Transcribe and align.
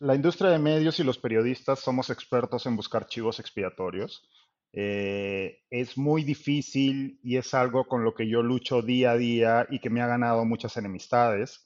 la 0.00 0.14
industria 0.14 0.50
de 0.50 0.58
medios 0.58 0.98
y 1.00 1.04
los 1.04 1.18
periodistas 1.18 1.80
somos 1.80 2.10
expertos 2.10 2.66
en 2.66 2.76
buscar 2.76 3.06
chivos 3.06 3.40
expiatorios. 3.40 4.28
Eh, 4.72 5.62
es 5.70 5.96
muy 5.96 6.24
difícil 6.24 7.20
y 7.22 7.36
es 7.36 7.54
algo 7.54 7.86
con 7.86 8.02
lo 8.02 8.14
que 8.14 8.28
yo 8.28 8.42
lucho 8.42 8.82
día 8.82 9.12
a 9.12 9.16
día 9.16 9.66
y 9.70 9.78
que 9.78 9.90
me 9.90 10.02
ha 10.02 10.06
ganado 10.06 10.44
muchas 10.44 10.76
enemistades. 10.76 11.64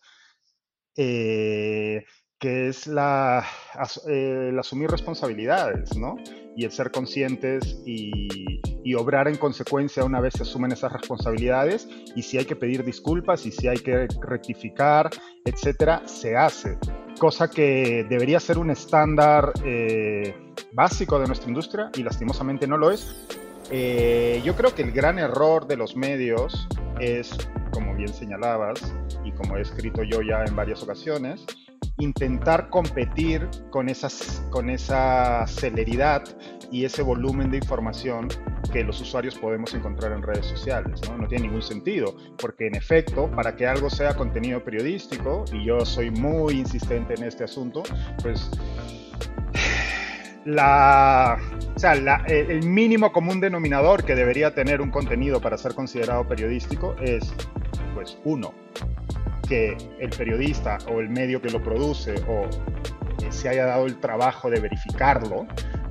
Eh, 0.96 2.04
que 2.38 2.68
es 2.68 2.86
la, 2.86 3.44
eh, 4.08 4.48
el 4.50 4.58
asumir 4.58 4.90
responsabilidades, 4.90 5.96
¿no? 5.96 6.16
Y 6.56 6.64
el 6.64 6.70
ser 6.70 6.90
conscientes 6.90 7.82
y, 7.84 8.60
y, 8.88 8.94
obrar 8.94 9.28
en 9.28 9.36
consecuencia 9.36 10.04
una 10.04 10.20
vez 10.20 10.34
se 10.34 10.42
asumen 10.42 10.72
esas 10.72 10.92
responsabilidades 10.92 11.88
y 12.14 12.22
si 12.22 12.38
hay 12.38 12.44
que 12.44 12.56
pedir 12.56 12.84
disculpas 12.84 13.44
y 13.46 13.52
si 13.52 13.68
hay 13.68 13.78
que 13.78 14.08
rectificar, 14.20 15.10
etcétera, 15.44 16.02
se 16.06 16.36
hace. 16.36 16.78
Cosa 17.18 17.50
que 17.50 18.06
debería 18.08 18.40
ser 18.40 18.58
un 18.58 18.70
estándar 18.70 19.52
eh, 19.64 20.34
básico 20.72 21.18
de 21.18 21.26
nuestra 21.26 21.48
industria 21.48 21.90
y 21.96 22.02
lastimosamente 22.02 22.66
no 22.66 22.76
lo 22.76 22.90
es. 22.90 23.28
Eh, 23.70 24.40
yo 24.44 24.54
creo 24.56 24.74
que 24.74 24.82
el 24.82 24.92
gran 24.92 25.18
error 25.18 25.66
de 25.66 25.76
los 25.76 25.94
medios 25.94 26.68
es, 27.00 27.36
como 27.72 27.94
bien 27.94 28.08
señalabas 28.08 28.94
y 29.24 29.32
como 29.32 29.56
he 29.56 29.60
escrito 29.60 30.02
yo 30.02 30.22
ya 30.22 30.44
en 30.44 30.56
varias 30.56 30.82
ocasiones, 30.82 31.44
intentar 31.98 32.70
competir 32.70 33.48
con, 33.70 33.88
esas, 33.88 34.42
con 34.50 34.70
esa 34.70 35.46
celeridad 35.46 36.24
y 36.70 36.84
ese 36.84 37.02
volumen 37.02 37.50
de 37.50 37.58
información 37.58 38.28
que 38.72 38.84
los 38.84 39.00
usuarios 39.00 39.34
podemos 39.36 39.74
encontrar 39.74 40.12
en 40.12 40.22
redes 40.22 40.46
sociales. 40.46 41.00
¿no? 41.08 41.26
tiene 41.26 41.46
ningún 41.46 41.62
sentido, 41.62 42.16
porque 42.38 42.66
en 42.66 42.76
efecto, 42.76 43.30
para 43.30 43.56
que 43.56 43.66
algo 43.66 43.90
sea 43.90 44.14
contenido 44.14 44.62
periodístico, 44.62 45.44
y 45.52 45.64
yo 45.64 45.84
soy 45.84 46.10
muy 46.10 46.54
insistente 46.54 47.14
en 47.14 47.24
este 47.24 47.44
asunto, 47.44 47.82
pues 48.22 48.50
la, 50.44 51.38
o 51.74 51.78
sea, 51.78 51.92
el 51.92 52.62
mínimo 52.66 53.12
común 53.12 53.40
denominador 53.40 54.04
que 54.04 54.14
debería 54.14 54.54
tener 54.54 54.80
un 54.80 54.90
contenido 54.90 55.40
para 55.40 55.58
ser 55.58 55.74
considerado 55.74 56.26
periodístico 56.26 56.96
es, 57.00 57.34
pues, 57.94 58.18
uno, 58.24 58.54
que 59.48 59.76
el 59.98 60.10
periodista 60.10 60.78
o 60.90 61.00
el 61.00 61.08
medio 61.08 61.40
que 61.40 61.50
lo 61.50 61.62
produce 61.62 62.14
o 62.28 62.48
se 63.30 63.48
haya 63.48 63.66
dado 63.66 63.86
el 63.86 63.98
trabajo 63.98 64.50
de 64.50 64.60
verificarlo, 64.60 65.46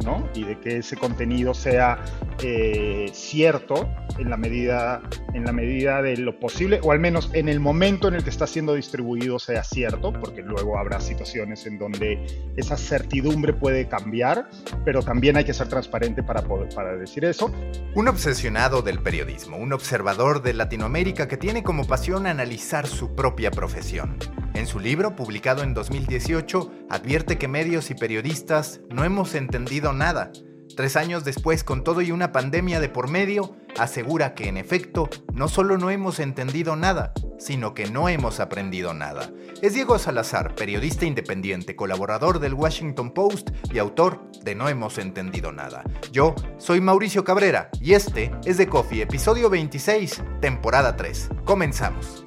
¿no? 0.08 0.30
Y 0.34 0.46
de 0.46 0.58
que 0.60 0.78
ese 0.78 0.96
contenido 0.96 1.54
sea 1.54 2.00
eh, 2.42 3.10
cierto 3.14 3.90
en 4.18 4.30
la, 4.30 4.38
medida, 4.38 5.02
en 5.34 5.44
la 5.44 5.52
medida 5.52 6.02
de 6.02 6.16
lo 6.16 6.40
posible, 6.40 6.80
o 6.82 6.94
al 6.94 7.00
menos 7.00 7.30
en 7.34 7.50
el 7.50 7.60
momento 7.60 8.08
en 8.08 8.14
el 8.16 8.24
que 8.24 8.30
está 8.30 8.48
siendo 8.48 8.74
distribuido 8.74 9.38
sea 9.38 9.66
cierto, 9.66 10.14
porque 10.14 10.42
luego 10.42 10.80
habrá 10.80 11.02
situaciones 11.02 11.68
en 11.68 11.78
donde 11.78 12.26
esa 12.56 12.78
certidumbre 12.78 13.52
puede 13.52 13.90
cambiar, 13.90 14.50
pero 14.86 15.04
también 15.04 15.36
hay 15.36 15.44
que 15.44 15.54
ser 15.54 15.68
transparente 15.68 16.24
para, 16.24 16.42
poder, 16.42 16.74
para 16.74 16.96
decir 16.96 17.26
eso. 17.26 17.52
Un 17.94 18.08
obsesionado 18.08 18.82
del 18.82 19.00
periodismo, 19.00 19.58
un 19.58 19.74
observador 19.74 20.42
de 20.42 20.54
Latinoamérica 20.54 21.28
que 21.28 21.36
tiene 21.36 21.64
como 21.64 21.86
pasión 21.86 22.28
analizar 22.28 22.88
su 22.88 23.14
propia 23.14 23.52
profesión. 23.52 24.18
En 24.58 24.66
su 24.66 24.80
libro, 24.80 25.16
publicado 25.16 25.62
en 25.62 25.76
2018, 25.76 26.72
advierte 26.90 27.38
que 27.38 27.48
medios 27.48 27.92
y 27.92 27.94
periodistas 27.94 28.80
no 28.90 29.04
hemos 29.04 29.36
entendido 29.36 29.94
nada 29.98 30.32
Tres 30.78 30.96
años 30.96 31.24
después, 31.24 31.64
con 31.64 31.84
todo 31.84 32.04
y 32.04 32.12
una 32.12 32.32
pandemia 32.32 32.80
de 32.80 32.88
por 32.88 33.10
medio, 33.10 33.56
asegura 33.80 34.36
que 34.36 34.48
en 34.48 34.58
efecto 34.58 35.10
no 35.34 35.48
solo 35.48 35.80
no 35.80 35.90
hemos 35.90 36.20
entendido 36.20 36.76
nada, 36.76 37.14
sino 37.40 37.74
que 37.74 37.90
no 37.90 38.10
hemos 38.10 38.40
aprendido 38.40 38.94
nada. 38.94 39.32
Es 39.64 39.74
Diego 39.74 39.98
Salazar, 39.98 40.54
periodista 40.54 41.08
independiente, 41.08 41.76
colaborador 41.76 42.38
del 42.38 42.54
Washington 42.54 43.10
Post 43.10 43.50
y 43.74 43.80
autor 43.80 44.30
de 44.44 44.54
No 44.54 44.70
hemos 44.70 45.00
entendido 45.00 45.52
nada. 45.52 45.84
Yo 46.12 46.36
soy 46.60 46.80
Mauricio 46.80 47.24
Cabrera 47.24 47.72
y 47.82 47.94
este 47.94 48.30
es 48.46 48.58
The 48.58 48.68
Coffee, 48.68 49.02
episodio 49.02 49.50
26, 49.50 50.22
temporada 50.42 50.96
3. 50.96 51.30
Comenzamos. 51.44 52.27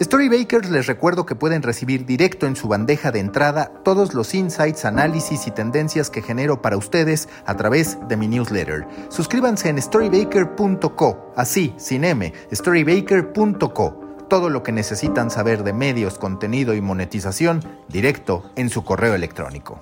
Storybakers 0.00 0.70
les 0.70 0.86
recuerdo 0.86 1.26
que 1.26 1.34
pueden 1.34 1.60
recibir 1.60 2.06
directo 2.06 2.46
en 2.46 2.54
su 2.54 2.68
bandeja 2.68 3.10
de 3.10 3.18
entrada 3.18 3.72
todos 3.82 4.14
los 4.14 4.32
insights, 4.32 4.84
análisis 4.84 5.48
y 5.48 5.50
tendencias 5.50 6.08
que 6.08 6.22
genero 6.22 6.62
para 6.62 6.76
ustedes 6.76 7.28
a 7.46 7.56
través 7.56 7.98
de 8.06 8.16
mi 8.16 8.28
newsletter. 8.28 8.86
Suscríbanse 9.08 9.70
en 9.70 9.82
storybaker.co, 9.82 11.32
así, 11.34 11.74
sin 11.78 12.04
M, 12.04 12.32
storybaker.co. 12.52 14.00
Todo 14.28 14.50
lo 14.50 14.62
que 14.62 14.70
necesitan 14.70 15.32
saber 15.32 15.64
de 15.64 15.72
medios, 15.72 16.16
contenido 16.16 16.74
y 16.74 16.80
monetización 16.80 17.60
directo 17.88 18.52
en 18.54 18.70
su 18.70 18.84
correo 18.84 19.16
electrónico. 19.16 19.80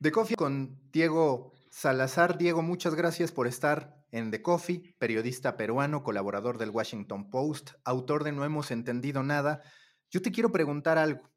De 0.00 0.10
Coffee 0.10 0.34
con 0.34 0.80
Diego 0.92 1.52
Salazar. 1.70 2.38
Diego, 2.38 2.62
muchas 2.62 2.96
gracias 2.96 3.30
por 3.30 3.46
estar 3.46 4.01
en 4.12 4.30
The 4.30 4.42
Coffee, 4.42 4.94
periodista 4.98 5.56
peruano, 5.56 6.04
colaborador 6.04 6.58
del 6.58 6.70
Washington 6.70 7.30
Post, 7.30 7.70
autor 7.84 8.22
de 8.22 8.32
No 8.32 8.44
hemos 8.44 8.70
entendido 8.70 9.22
nada. 9.22 9.62
Yo 10.10 10.22
te 10.22 10.30
quiero 10.30 10.52
preguntar 10.52 10.98
algo. 10.98 11.30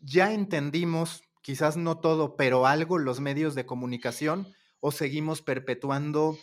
¿Ya 0.00 0.32
entendimos, 0.32 1.22
quizás 1.42 1.76
no 1.76 1.98
todo, 1.98 2.36
pero 2.36 2.66
algo 2.66 2.98
los 2.98 3.20
medios 3.20 3.54
de 3.54 3.66
comunicación 3.66 4.46
o 4.80 4.92
seguimos 4.92 5.42
perpetuando 5.42 6.38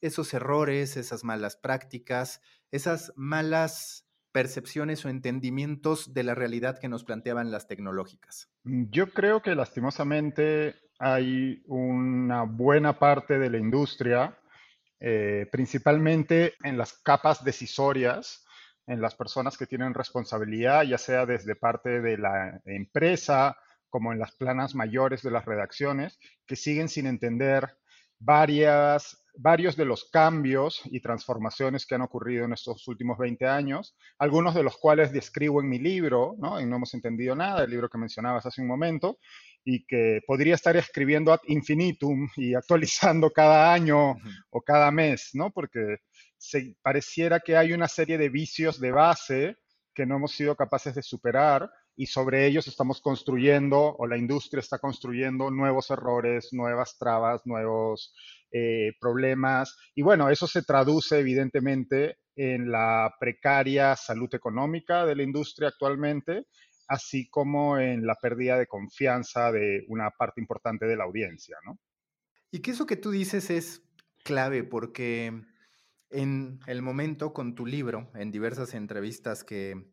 esos 0.00 0.34
errores, 0.34 0.96
esas 0.96 1.24
malas 1.24 1.56
prácticas, 1.56 2.40
esas 2.72 3.12
malas 3.16 4.06
percepciones 4.32 5.04
o 5.04 5.08
entendimientos 5.08 6.12
de 6.12 6.22
la 6.22 6.34
realidad 6.34 6.78
que 6.78 6.88
nos 6.88 7.04
planteaban 7.04 7.50
las 7.50 7.66
tecnológicas? 7.66 8.48
Yo 8.64 9.12
creo 9.12 9.42
que 9.42 9.54
lastimosamente 9.54 10.74
hay 10.98 11.62
una 11.66 12.42
buena 12.42 12.98
parte 12.98 13.38
de 13.38 13.50
la 13.50 13.58
industria 13.58 14.36
eh, 15.00 15.46
principalmente 15.50 16.54
en 16.62 16.78
las 16.78 16.92
capas 16.92 17.42
decisorias, 17.42 18.44
en 18.86 19.00
las 19.00 19.14
personas 19.14 19.56
que 19.56 19.66
tienen 19.66 19.94
responsabilidad, 19.94 20.82
ya 20.82 20.98
sea 20.98 21.26
desde 21.26 21.56
parte 21.56 22.00
de 22.00 22.18
la 22.18 22.60
empresa 22.64 23.56
como 23.88 24.12
en 24.12 24.18
las 24.18 24.32
planas 24.36 24.74
mayores 24.74 25.22
de 25.22 25.30
las 25.30 25.44
redacciones, 25.44 26.18
que 26.46 26.56
siguen 26.56 26.88
sin 26.88 27.06
entender 27.06 27.76
varias, 28.18 29.24
varios 29.36 29.76
de 29.76 29.84
los 29.84 30.10
cambios 30.10 30.82
y 30.84 31.00
transformaciones 31.00 31.86
que 31.86 31.94
han 31.94 32.02
ocurrido 32.02 32.44
en 32.44 32.52
estos 32.52 32.86
últimos 32.86 33.18
20 33.18 33.46
años, 33.46 33.96
algunos 34.18 34.54
de 34.54 34.62
los 34.62 34.76
cuales 34.76 35.12
describo 35.12 35.60
en 35.60 35.68
mi 35.68 35.78
libro, 35.78 36.36
¿no? 36.38 36.58
En 36.58 36.70
No 36.70 36.76
hemos 36.76 36.94
entendido 36.94 37.34
nada, 37.34 37.64
el 37.64 37.70
libro 37.70 37.88
que 37.88 37.98
mencionabas 37.98 38.46
hace 38.46 38.60
un 38.60 38.68
momento, 38.68 39.18
y 39.64 39.84
que 39.86 40.20
podría 40.26 40.54
estar 40.54 40.76
escribiendo 40.76 41.32
ad 41.32 41.40
infinitum 41.46 42.28
y 42.36 42.54
actualizando 42.54 43.30
cada 43.30 43.72
año 43.72 44.16
o 44.50 44.62
cada 44.62 44.90
mes, 44.90 45.30
¿no? 45.34 45.50
Porque 45.50 45.98
se, 46.38 46.74
pareciera 46.82 47.40
que 47.40 47.56
hay 47.56 47.72
una 47.72 47.88
serie 47.88 48.18
de 48.18 48.28
vicios 48.28 48.80
de 48.80 48.92
base 48.92 49.56
que 49.94 50.06
no 50.06 50.16
hemos 50.16 50.32
sido 50.32 50.56
capaces 50.56 50.94
de 50.94 51.02
superar 51.02 51.70
y 51.96 52.06
sobre 52.06 52.46
ellos 52.46 52.66
estamos 52.66 53.00
construyendo 53.02 53.94
o 53.98 54.06
la 54.06 54.16
industria 54.16 54.60
está 54.60 54.78
construyendo 54.78 55.50
nuevos 55.50 55.90
errores, 55.90 56.48
nuevas 56.52 56.96
trabas, 56.98 57.42
nuevos 57.44 58.14
eh, 58.52 58.92
problemas. 58.98 59.76
Y 59.94 60.02
bueno, 60.02 60.30
eso 60.30 60.46
se 60.46 60.62
traduce 60.62 61.18
evidentemente 61.18 62.18
en 62.36 62.70
la 62.70 63.12
precaria 63.20 63.96
salud 63.96 64.34
económica 64.34 65.04
de 65.04 65.16
la 65.16 65.24
industria 65.24 65.68
actualmente 65.68 66.46
así 66.90 67.30
como 67.30 67.78
en 67.78 68.04
la 68.04 68.16
pérdida 68.16 68.58
de 68.58 68.66
confianza 68.66 69.52
de 69.52 69.84
una 69.86 70.10
parte 70.10 70.40
importante 70.40 70.86
de 70.86 70.96
la 70.96 71.04
audiencia, 71.04 71.56
¿no? 71.64 71.78
Y 72.50 72.58
que 72.58 72.72
eso 72.72 72.84
que 72.84 72.96
tú 72.96 73.12
dices 73.12 73.48
es 73.48 73.84
clave 74.24 74.64
porque 74.64 75.40
en 76.10 76.58
el 76.66 76.82
momento 76.82 77.32
con 77.32 77.54
tu 77.54 77.64
libro, 77.64 78.10
en 78.14 78.32
diversas 78.32 78.74
entrevistas 78.74 79.44
que 79.44 79.88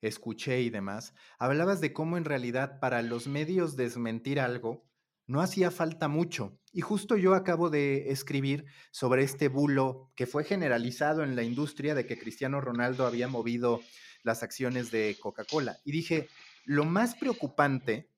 escuché 0.00 0.62
y 0.62 0.70
demás, 0.70 1.12
hablabas 1.38 1.82
de 1.82 1.92
cómo 1.92 2.16
en 2.16 2.24
realidad 2.24 2.80
para 2.80 3.02
los 3.02 3.28
medios 3.28 3.76
desmentir 3.76 4.40
algo 4.40 4.88
no 5.26 5.42
hacía 5.42 5.70
falta 5.70 6.08
mucho. 6.08 6.58
Y 6.72 6.80
justo 6.80 7.18
yo 7.18 7.34
acabo 7.34 7.68
de 7.68 8.10
escribir 8.10 8.64
sobre 8.90 9.22
este 9.22 9.48
bulo 9.48 10.10
que 10.16 10.26
fue 10.26 10.44
generalizado 10.44 11.22
en 11.24 11.36
la 11.36 11.42
industria 11.42 11.94
de 11.94 12.06
que 12.06 12.18
Cristiano 12.18 12.62
Ronaldo 12.62 13.06
había 13.06 13.28
movido 13.28 13.82
las 14.22 14.42
acciones 14.42 14.90
de 14.90 15.16
Coca-Cola. 15.20 15.78
Y 15.84 15.92
dije, 15.92 16.28
lo 16.64 16.84
más 16.84 17.14
preocupante 17.14 18.10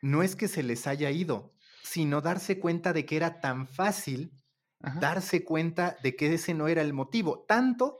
no 0.00 0.22
es 0.22 0.36
que 0.36 0.48
se 0.48 0.62
les 0.62 0.86
haya 0.86 1.10
ido, 1.10 1.52
sino 1.82 2.20
darse 2.20 2.58
cuenta 2.58 2.92
de 2.92 3.04
que 3.06 3.16
era 3.16 3.40
tan 3.40 3.66
fácil 3.66 4.32
darse 5.00 5.44
cuenta 5.44 5.96
de 6.02 6.16
que 6.16 6.34
ese 6.34 6.54
no 6.54 6.68
era 6.68 6.82
el 6.82 6.92
motivo, 6.92 7.44
tanto 7.46 7.98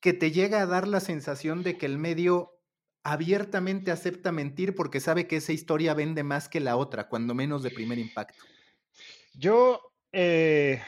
que 0.00 0.12
te 0.12 0.30
llega 0.30 0.62
a 0.62 0.66
dar 0.66 0.88
la 0.88 1.00
sensación 1.00 1.62
de 1.62 1.76
que 1.78 1.86
el 1.86 1.98
medio 1.98 2.60
abiertamente 3.04 3.90
acepta 3.90 4.30
mentir 4.30 4.74
porque 4.74 5.00
sabe 5.00 5.26
que 5.26 5.36
esa 5.36 5.52
historia 5.52 5.94
vende 5.94 6.22
más 6.22 6.48
que 6.48 6.60
la 6.60 6.76
otra, 6.76 7.08
cuando 7.08 7.34
menos 7.34 7.62
de 7.62 7.70
primer 7.70 7.98
impacto. 7.98 8.44
Yo 9.34 9.80
eh, 10.12 10.82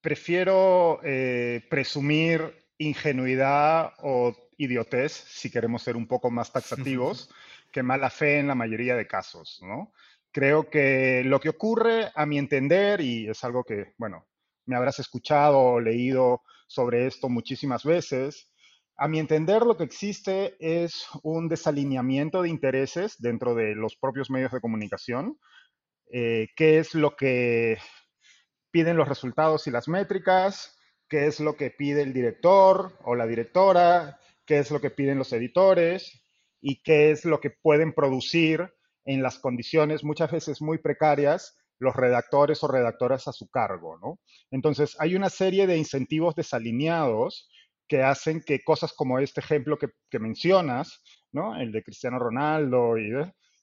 prefiero 0.00 1.00
eh, 1.02 1.66
presumir 1.68 2.63
ingenuidad 2.78 3.92
o 4.02 4.34
idiotez, 4.56 5.12
si 5.12 5.50
queremos 5.50 5.82
ser 5.82 5.96
un 5.96 6.06
poco 6.06 6.30
más 6.30 6.52
taxativos, 6.52 7.30
que 7.72 7.82
mala 7.82 8.10
fe 8.10 8.38
en 8.38 8.48
la 8.48 8.54
mayoría 8.54 8.96
de 8.96 9.06
casos, 9.06 9.60
¿no? 9.62 9.92
Creo 10.32 10.68
que 10.68 11.22
lo 11.24 11.40
que 11.40 11.48
ocurre, 11.48 12.10
a 12.14 12.26
mi 12.26 12.38
entender, 12.38 13.00
y 13.00 13.28
es 13.28 13.44
algo 13.44 13.64
que, 13.64 13.94
bueno, 13.98 14.26
me 14.66 14.76
habrás 14.76 14.98
escuchado 14.98 15.58
o 15.60 15.80
leído 15.80 16.42
sobre 16.66 17.06
esto 17.06 17.28
muchísimas 17.28 17.84
veces, 17.84 18.50
a 18.96 19.08
mi 19.08 19.18
entender 19.18 19.62
lo 19.62 19.76
que 19.76 19.84
existe 19.84 20.56
es 20.60 21.06
un 21.22 21.48
desalineamiento 21.48 22.42
de 22.42 22.48
intereses 22.48 23.16
dentro 23.18 23.54
de 23.54 23.74
los 23.74 23.96
propios 23.96 24.30
medios 24.30 24.52
de 24.52 24.60
comunicación, 24.60 25.38
eh, 26.12 26.48
qué 26.54 26.78
es 26.78 26.94
lo 26.94 27.16
que 27.16 27.78
piden 28.70 28.96
los 28.96 29.08
resultados 29.08 29.66
y 29.66 29.72
las 29.72 29.88
métricas, 29.88 30.73
qué 31.14 31.26
es 31.26 31.38
lo 31.38 31.56
que 31.56 31.70
pide 31.70 32.02
el 32.02 32.12
director 32.12 32.98
o 33.04 33.14
la 33.14 33.24
directora, 33.24 34.18
qué 34.44 34.58
es 34.58 34.72
lo 34.72 34.80
que 34.80 34.90
piden 34.90 35.16
los 35.16 35.32
editores 35.32 36.24
y 36.60 36.82
qué 36.82 37.12
es 37.12 37.24
lo 37.24 37.40
que 37.40 37.50
pueden 37.50 37.92
producir 37.92 38.74
en 39.04 39.22
las 39.22 39.38
condiciones 39.38 40.02
muchas 40.02 40.32
veces 40.32 40.60
muy 40.60 40.78
precarias 40.78 41.56
los 41.78 41.94
redactores 41.94 42.64
o 42.64 42.66
redactoras 42.66 43.28
a 43.28 43.32
su 43.32 43.48
cargo, 43.48 43.96
¿no? 44.02 44.18
Entonces, 44.50 44.96
hay 44.98 45.14
una 45.14 45.30
serie 45.30 45.68
de 45.68 45.76
incentivos 45.76 46.34
desalineados 46.34 47.48
que 47.86 48.02
hacen 48.02 48.42
que 48.44 48.64
cosas 48.64 48.92
como 48.92 49.20
este 49.20 49.38
ejemplo 49.38 49.78
que, 49.78 50.18
mencionas, 50.18 51.00
¿no? 51.30 51.54
El 51.54 51.70
de 51.70 51.84
Cristiano 51.84 52.18
Ronaldo, 52.18 52.98
y, 52.98 53.12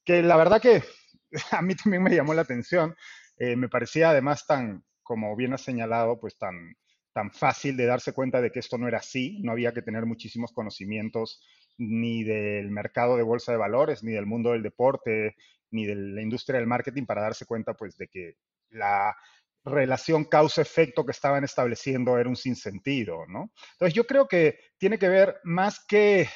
que 0.06 0.24
la 0.24 0.38
verdad 0.38 0.62
que 0.62 0.84
a 1.52 1.62
mí 1.62 1.76
también 1.76 2.02
me 2.02 2.16
llamó 2.16 2.34
la 2.34 2.44
atención, 2.44 2.96
eh, 3.36 3.58
me 3.58 3.68
parecía 3.68 4.12
además 4.12 4.46
tan, 4.48 4.86
como 5.04 5.36
bien 5.36 5.52
has 5.54 5.64
señalado, 5.64 6.18
pues 6.18 6.38
tan, 6.38 6.78
tan 7.14 7.32
fácil 7.32 7.76
de 7.78 7.86
darse 7.86 8.14
cuenta 8.14 8.42
de 8.42 8.52
que 8.52 8.60
esto 8.60 8.78
no 8.78 8.88
era 8.88 9.00
así, 9.00 9.40
no 9.44 9.52
había 9.52 9.74
que 9.74 9.82
tener 9.82 10.06
muchísimos 10.06 10.52
conocimientos 10.52 11.42
ni 11.78 12.24
del 12.24 12.72
mercado 12.72 13.18
de 13.18 13.24
bolsa 13.24 13.52
de 13.52 13.58
valores, 13.58 14.04
ni 14.04 14.12
del 14.12 14.26
mundo 14.26 14.52
del 14.52 14.64
deporte, 14.64 15.36
ni 15.72 15.86
de 15.86 15.96
la 15.96 16.22
industria 16.22 16.60
del 16.60 16.68
marketing 16.68 17.06
para 17.06 17.22
darse 17.22 17.46
cuenta 17.46 17.74
pues 17.74 17.98
de 17.98 18.08
que 18.08 18.36
la 18.70 19.16
relación 19.64 20.26
causa-efecto 20.26 21.06
que 21.06 21.12
estaban 21.12 21.44
estableciendo 21.44 22.18
era 22.18 22.30
un 22.30 22.36
sinsentido, 22.36 23.26
¿no? 23.28 23.52
Entonces 23.74 23.94
yo 23.94 24.06
creo 24.06 24.28
que 24.28 24.58
tiene 24.78 24.98
que 24.98 25.10
ver 25.10 25.40
más 25.44 25.86
que 25.88 26.28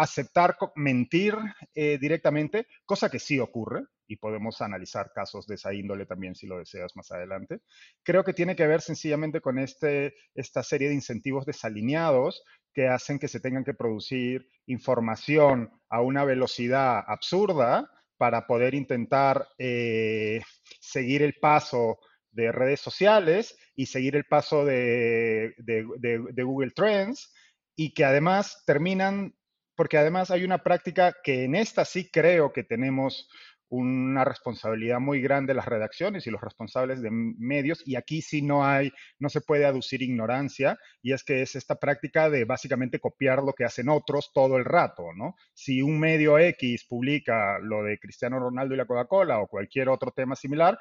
aceptar 0.00 0.56
mentir 0.76 1.34
eh, 1.74 1.98
directamente, 2.00 2.66
cosa 2.86 3.10
que 3.10 3.18
sí 3.18 3.38
ocurre, 3.38 3.84
y 4.06 4.16
podemos 4.16 4.60
analizar 4.60 5.12
casos 5.14 5.46
de 5.46 5.54
esa 5.54 5.72
índole 5.74 6.06
también 6.06 6.34
si 6.34 6.46
lo 6.46 6.58
deseas 6.58 6.96
más 6.96 7.12
adelante. 7.12 7.60
Creo 8.02 8.24
que 8.24 8.32
tiene 8.32 8.56
que 8.56 8.66
ver 8.66 8.80
sencillamente 8.80 9.40
con 9.40 9.58
este, 9.58 10.14
esta 10.34 10.62
serie 10.62 10.88
de 10.88 10.94
incentivos 10.94 11.46
desalineados 11.46 12.42
que 12.72 12.88
hacen 12.88 13.18
que 13.18 13.28
se 13.28 13.40
tengan 13.40 13.62
que 13.62 13.74
producir 13.74 14.48
información 14.66 15.70
a 15.88 16.00
una 16.00 16.24
velocidad 16.24 17.04
absurda 17.06 17.88
para 18.16 18.46
poder 18.46 18.74
intentar 18.74 19.46
eh, 19.58 20.40
seguir 20.80 21.22
el 21.22 21.34
paso 21.34 21.98
de 22.32 22.52
redes 22.52 22.80
sociales 22.80 23.56
y 23.76 23.86
seguir 23.86 24.16
el 24.16 24.24
paso 24.24 24.64
de, 24.64 25.54
de 25.58 26.42
Google 26.42 26.72
Trends 26.72 27.32
y 27.76 27.94
que 27.94 28.04
además 28.04 28.62
terminan 28.66 29.34
porque 29.80 29.96
además 29.96 30.30
hay 30.30 30.44
una 30.44 30.58
práctica 30.58 31.16
que 31.24 31.44
en 31.44 31.54
esta 31.54 31.86
sí 31.86 32.10
creo 32.10 32.52
que 32.52 32.64
tenemos 32.64 33.30
una 33.70 34.26
responsabilidad 34.26 35.00
muy 35.00 35.22
grande 35.22 35.54
las 35.54 35.64
redacciones 35.64 36.26
y 36.26 36.30
los 36.30 36.42
responsables 36.42 37.00
de 37.00 37.08
medios 37.10 37.82
y 37.86 37.96
aquí 37.96 38.20
sí 38.20 38.42
no 38.42 38.62
hay, 38.62 38.92
no 39.18 39.30
se 39.30 39.40
puede 39.40 39.64
aducir 39.64 40.02
ignorancia 40.02 40.78
y 41.00 41.14
es 41.14 41.24
que 41.24 41.40
es 41.40 41.56
esta 41.56 41.76
práctica 41.76 42.28
de 42.28 42.44
básicamente 42.44 43.00
copiar 43.00 43.42
lo 43.42 43.54
que 43.54 43.64
hacen 43.64 43.88
otros 43.88 44.32
todo 44.34 44.58
el 44.58 44.66
rato, 44.66 45.14
¿no? 45.16 45.34
Si 45.54 45.80
un 45.80 45.98
medio 45.98 46.38
X 46.38 46.84
publica 46.86 47.58
lo 47.62 47.82
de 47.82 47.98
Cristiano 47.98 48.38
Ronaldo 48.38 48.74
y 48.74 48.76
la 48.76 48.84
Coca-Cola 48.84 49.38
o 49.38 49.48
cualquier 49.48 49.88
otro 49.88 50.10
tema 50.10 50.36
similar, 50.36 50.78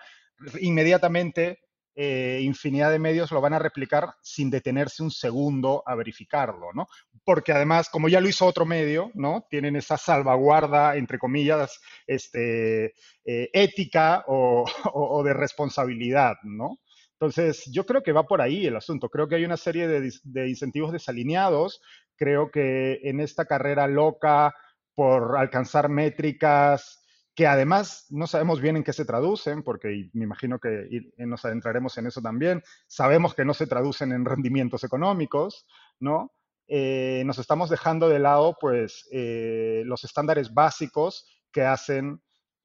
inmediatamente 0.59 1.59
eh, 2.01 2.39
infinidad 2.43 2.91
de 2.91 2.97
medios 2.97 3.29
lo 3.29 3.41
van 3.41 3.53
a 3.53 3.59
replicar 3.59 4.13
sin 4.21 4.49
detenerse 4.49 5.03
un 5.03 5.11
segundo 5.11 5.83
a 5.85 5.95
verificarlo, 5.95 6.71
¿no? 6.73 6.87
Porque 7.25 7.51
además, 7.51 7.89
como 7.89 8.07
ya 8.07 8.21
lo 8.21 8.29
hizo 8.29 8.45
otro 8.45 8.65
medio, 8.65 9.11
¿no? 9.15 9.45
Tienen 9.49 9.75
esa 9.75 9.97
salvaguarda, 9.97 10.95
entre 10.95 11.19
comillas, 11.19 11.77
este, 12.07 12.93
eh, 13.25 13.49
ética 13.51 14.23
o, 14.27 14.63
de 15.25 15.33
responsabilidad, 15.33 16.35
¿no? 16.43 16.79
Entonces, 17.19 17.69
yo 17.69 17.85
creo 17.85 18.01
que 18.01 18.13
va 18.13 18.23
por 18.23 18.39
ahí 18.39 18.65
el 18.65 18.77
asunto. 18.77 19.09
Creo 19.09 19.27
que 19.27 19.35
hay 19.35 19.43
una 19.43 19.57
serie 19.57 19.89
de, 19.89 20.09
de 20.23 20.47
incentivos 20.47 20.93
desalineados. 20.93 21.81
Creo 22.15 22.49
que 22.49 23.01
en 23.03 23.19
esta 23.19 23.43
carrera 23.43 23.87
loca 23.87 24.55
por 24.95 25.37
alcanzar 25.37 25.89
métricas 25.89 26.98
que 27.39 27.47
además 27.47 28.05
no 28.09 28.27
sabemos 28.27 28.59
bien 28.59 28.75
en 28.75 28.83
qué 28.83 28.91
se 28.91 29.05
traducen, 29.05 29.63
porque 29.63 30.09
me 30.11 30.25
imagino 30.25 30.59
que 30.59 31.13
nos 31.19 31.45
adentraremos 31.45 31.97
en 31.97 32.07
eso 32.07 32.21
también. 32.21 32.61
Sabemos 32.85 33.33
que 33.33 33.45
no 33.45 33.53
se 33.53 33.65
traducen 33.65 34.11
en 34.11 34.25
rendimientos 34.25 34.83
económicos, 34.83 35.65
¿no? 36.01 36.33
Eh, 36.67 37.23
nos 37.25 37.39
estamos 37.39 37.69
dejando 37.69 38.09
de 38.09 38.19
lado, 38.19 38.57
pues, 38.59 39.07
eh, 39.13 39.83
los 39.85 40.03
estándares 40.03 40.53
básicos 40.53 41.29
que 41.49 41.61
hacen 41.61 42.21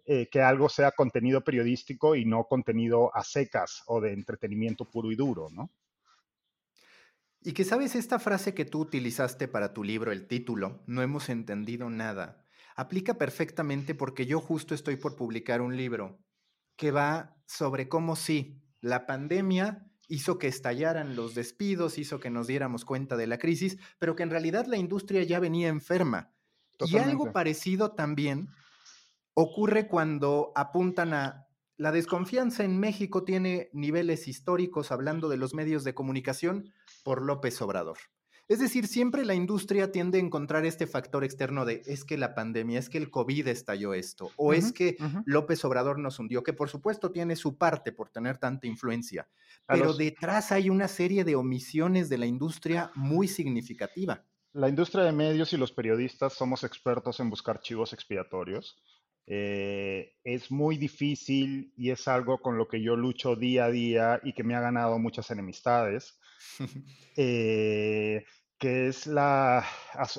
eh, 0.07 0.29
que 0.29 0.43
algo 0.43 0.69
sea 0.69 0.91
contenido 0.91 1.45
periodístico 1.45 2.17
y 2.17 2.25
no 2.25 2.43
contenido 2.43 3.15
a 3.15 3.23
secas 3.23 3.85
o 3.87 4.01
de 4.01 4.13
entretenimiento 4.13 4.91
puro 4.91 5.13
y 5.13 5.15
duro, 5.15 5.51
¿no? 5.53 5.71
Y 7.43 7.53
que 7.53 7.63
sabes 7.63 7.95
esta 7.95 8.19
frase 8.19 8.55
que 8.55 8.65
tú 8.65 8.81
utilizaste 8.81 9.47
para 9.47 9.73
tu 9.73 9.85
libro, 9.85 10.11
el 10.11 10.27
título, 10.27 10.83
no 10.89 11.01
hemos 11.01 11.29
entendido 11.29 11.91
nada 11.91 12.44
aplica 12.75 13.15
perfectamente 13.15 13.95
porque 13.95 14.27
yo 14.27 14.41
justo 14.41 14.75
estoy 14.75 14.97
por 14.97 15.17
publicar 15.17 15.61
un 15.61 15.77
libro 15.77 16.19
que 16.77 16.91
va 16.91 17.37
sobre 17.47 17.89
cómo 17.89 18.17
sí, 18.17 18.61
la 18.81 19.07
pandemia 19.07 19.87
hizo 20.09 20.39
que 20.39 20.49
estallaran 20.49 21.17
los 21.17 21.35
despidos, 21.35 21.99
hizo 21.99 22.21
que 22.21 22.31
nos 22.31 22.47
diéramos 22.47 22.85
cuenta 22.85 23.17
de 23.17 23.27
la 23.27 23.39
crisis, 23.39 23.79
pero 23.99 24.17
que 24.17 24.23
en 24.23 24.31
realidad 24.31 24.67
la 24.67 24.77
industria 24.77 25.23
ya 25.23 25.41
venía 25.41 25.69
enferma. 25.69 26.35
Y 26.81 26.99
algo 26.99 27.33
parecido 27.33 27.93
también 27.93 28.49
ocurre 29.35 29.87
cuando 29.87 30.53
apuntan 30.55 31.15
a 31.15 31.47
la 31.77 31.93
desconfianza 31.93 32.65
en 32.65 32.79
México 32.79 33.25
tiene 33.25 33.69
niveles 33.73 34.29
históricos 34.29 34.93
hablando 34.93 35.29
de 35.29 35.37
los 35.37 35.55
medios 35.55 35.85
de 35.85 35.95
comunicación 35.95 36.73
por 37.03 37.23
López 37.23 37.61
Obrador. 37.63 37.99
Es 38.47 38.59
decir, 38.59 38.87
siempre 38.87 39.25
la 39.25 39.35
industria 39.35 39.91
tiende 39.91 40.19
a 40.19 40.21
encontrar 40.21 40.67
este 40.67 40.87
factor 40.87 41.25
externo 41.25 41.65
de 41.65 41.83
es 41.87 42.05
que 42.05 42.19
la 42.19 42.35
pandemia, 42.35 42.79
es 42.79 42.91
que 42.91 42.99
el 42.99 43.11
COVID 43.11 43.49
estalló 43.49 43.95
esto, 43.95 44.31
o 44.37 44.53
es 44.53 44.73
que 44.73 44.99
López 45.25 45.65
Obrador 45.65 45.99
nos 45.99 46.19
hundió, 46.19 46.43
que 46.43 46.53
por 46.53 46.69
supuesto 46.69 47.11
tiene 47.11 47.37
su 47.37 47.57
parte 47.57 47.91
por 47.91 48.11
tener 48.11 48.37
tanta 48.37 48.67
influencia, 48.67 49.29
pero 49.67 49.95
detrás 49.95 50.53
hay 50.53 50.69
una 50.69 50.89
serie 50.89 51.25
de 51.25 51.37
omisiones 51.37 52.11
de 52.11 52.19
la 52.19 52.27
industria 52.27 52.91
muy 52.95 53.29
significativa. 53.29 54.25
La 54.53 54.69
industria 54.69 55.05
de 55.05 55.13
medios 55.13 55.53
y 55.53 55.57
los 55.57 55.73
periodistas 55.73 56.35
somos 56.35 56.65
expertos 56.65 57.21
en 57.21 57.31
buscar 57.31 57.61
chivos 57.61 57.93
expiatorios. 57.93 58.77
Eh, 59.27 60.17
es 60.23 60.51
muy 60.51 60.77
difícil 60.77 61.73
y 61.77 61.91
es 61.91 62.07
algo 62.09 62.43
con 62.43 62.59
lo 62.59 62.69
que 62.69 62.83
yo 62.83 62.95
lucho 62.95 63.37
día 63.37 63.65
a 63.65 63.71
día 63.71 64.21
y 64.23 64.35
que 64.35 64.45
me 64.45 64.55
ha 64.55 64.61
ganado 64.61 64.99
muchas 64.99 65.31
enemistades. 65.31 66.19
Eh, 67.17 68.25
que 68.59 68.89
es 68.89 69.07
la, 69.07 69.65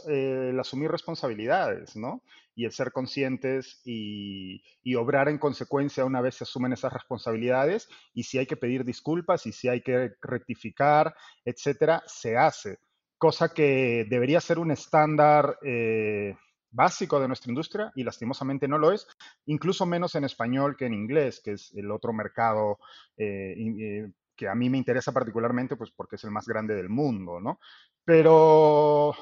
el 0.07 0.59
asumir 0.59 0.91
responsabilidades, 0.91 1.95
¿no? 1.95 2.21
Y 2.53 2.65
el 2.65 2.71
ser 2.71 2.91
conscientes 2.91 3.81
y, 3.83 4.61
obrar 4.95 5.29
en 5.29 5.39
consecuencia 5.39 6.05
una 6.05 6.21
vez 6.21 6.35
se 6.35 6.43
asumen 6.43 6.71
esas 6.71 6.93
responsabilidades 6.93 7.89
y 8.13 8.23
si 8.23 8.37
hay 8.37 8.45
que 8.45 8.55
pedir 8.55 8.85
disculpas 8.85 9.45
y 9.45 9.51
si 9.51 9.67
hay 9.67 9.81
que 9.81 10.11
rectificar, 10.21 11.15
etcétera, 11.43 12.03
se 12.05 12.37
hace. 12.37 12.77
Cosa 13.17 13.53
que 13.53 14.05
debería 14.09 14.39
ser 14.39 14.59
un 14.59 14.71
estándar 14.71 15.57
eh, 15.63 16.35
básico 16.69 17.19
de 17.19 17.27
nuestra 17.27 17.49
industria 17.49 17.91
y 17.95 18.03
lastimosamente 18.03 18.67
no 18.67 18.77
lo 18.77 18.91
es, 18.91 19.07
incluso 19.47 19.85
menos 19.85 20.15
en 20.15 20.25
español 20.25 20.75
que 20.77 20.85
en 20.85 20.93
inglés, 20.93 21.41
que 21.43 21.53
es 21.53 21.73
el 21.73 21.89
otro 21.89 22.13
mercado 22.13 22.77
eh, 23.17 24.07
que 24.35 24.47
a 24.47 24.55
mí 24.55 24.69
me 24.69 24.77
interesa 24.77 25.11
particularmente, 25.11 25.75
pues 25.75 25.91
porque 25.91 26.15
es 26.17 26.23
el 26.23 26.31
más 26.31 26.47
grande 26.47 26.75
del 26.75 26.89
mundo, 26.89 27.39
¿no? 27.39 27.59
Pero, 28.03 29.15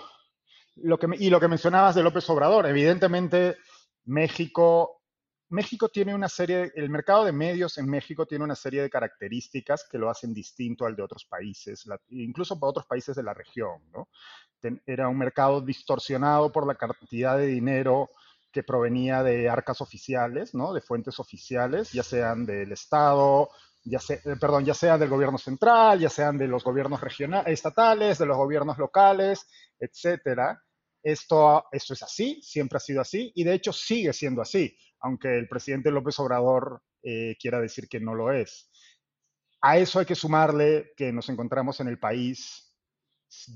lo 0.78 1.00
que, 1.00 1.08
y 1.20 1.30
lo 1.30 1.40
que 1.40 1.48
mencionabas 1.48 1.96
de 1.96 2.04
López 2.04 2.30
Obrador, 2.30 2.66
evidentemente 2.68 3.58
México 4.06 5.04
México 5.54 5.88
tiene 5.88 6.16
una 6.16 6.30
serie, 6.30 6.72
el 6.76 6.90
mercado 6.90 7.26
de 7.26 7.32
medios 7.32 7.78
en 7.78 7.88
México 7.88 8.26
tiene 8.26 8.44
una 8.44 8.56
serie 8.56 8.82
de 8.82 8.90
características 8.90 9.88
que 9.88 10.00
lo 10.00 10.10
hacen 10.10 10.34
distinto 10.34 10.86
al 10.86 10.96
de 10.96 11.04
otros 11.04 11.26
países, 11.26 11.86
incluso 12.10 12.60
para 12.60 12.72
otros 12.72 12.88
países 12.88 13.16
de 13.16 13.22
la 13.22 13.36
región. 13.36 13.84
¿no? 13.94 14.10
Era 14.88 15.08
un 15.10 15.18
mercado 15.18 15.62
distorsionado 15.62 16.52
por 16.52 16.66
la 16.66 16.74
cantidad 16.74 17.38
de 17.38 17.46
dinero 17.46 18.10
que 18.52 18.64
provenía 18.64 19.22
de 19.22 19.48
arcas 19.48 19.80
oficiales, 19.80 20.56
¿no? 20.56 20.74
de 20.74 20.82
fuentes 20.82 21.20
oficiales, 21.20 21.92
ya 21.92 22.02
sean 22.02 22.48
del 22.48 22.72
Estado, 22.72 23.50
ya 23.84 24.00
sea, 24.00 24.18
eh, 24.18 24.36
perdón, 24.40 24.66
ya 24.66 24.74
sean 24.74 25.00
del 25.00 25.10
gobierno 25.10 25.38
central, 25.38 26.00
ya 26.00 26.10
sean 26.10 26.38
de 26.38 26.48
los 26.48 26.64
gobiernos 26.64 27.02
regionales, 27.02 27.54
estatales, 27.54 28.18
de 28.18 28.26
los 28.26 28.38
gobiernos 28.38 28.78
locales, 28.78 29.48
etcétera. 29.80 30.62
Esto, 31.04 31.66
esto 31.72 31.94
es 31.94 32.04
así, 32.04 32.42
siempre 32.42 32.78
ha 32.78 32.80
sido 32.80 33.02
así 33.02 33.32
y 33.36 33.44
de 33.44 33.54
hecho 33.54 33.74
sigue 33.74 34.14
siendo 34.14 34.42
así, 34.42 34.78
aunque 35.02 35.38
el 35.38 35.50
presidente 35.50 35.92
López 35.92 36.18
Obrador 36.20 36.82
eh, 37.02 37.36
quiera 37.40 37.60
decir 37.60 37.90
que 37.90 38.00
no 38.00 38.16
lo 38.16 38.32
es. 38.32 38.72
A 39.62 39.78
eso 39.78 40.00
hay 40.00 40.06
que 40.06 40.16
sumarle 40.16 40.94
que 40.96 41.12
nos 41.12 41.28
encontramos 41.30 41.80
en 41.82 41.88
el 41.90 42.00
país, 42.00 42.74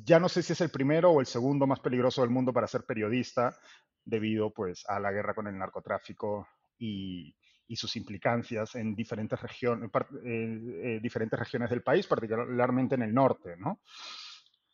ya 0.04 0.20
no 0.20 0.28
sé 0.28 0.44
si 0.44 0.54
es 0.54 0.62
el 0.62 0.72
primero 0.72 1.12
o 1.12 1.20
el 1.22 1.26
segundo 1.26 1.68
más 1.68 1.80
peligroso 1.80 2.22
del 2.22 2.30
mundo 2.30 2.52
para 2.52 2.68
ser 2.68 2.84
periodista, 2.86 3.58
debido 4.04 4.52
pues 4.52 4.84
a 4.88 5.00
la 5.00 5.12
guerra 5.12 5.34
con 5.34 5.48
el 5.48 5.58
narcotráfico 5.58 6.48
y, 6.78 7.36
y 7.68 7.76
sus 7.76 7.96
implicancias 7.96 8.76
en 8.76 8.96
diferentes, 8.96 9.40
regiones, 9.42 9.90
eh, 10.24 11.00
diferentes 11.02 11.38
regiones 11.38 11.70
del 11.70 11.84
país, 11.84 12.08
particularmente 12.08 12.96
en 12.96 13.02
el 13.04 13.14
norte. 13.14 13.56
¿no? 13.58 13.82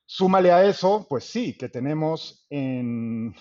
Súmale 0.05 0.51
a 0.51 0.63
eso, 0.63 1.07
pues 1.09 1.25
sí, 1.25 1.57
que 1.57 1.69
tenemos 1.69 2.45
en, 2.49 3.35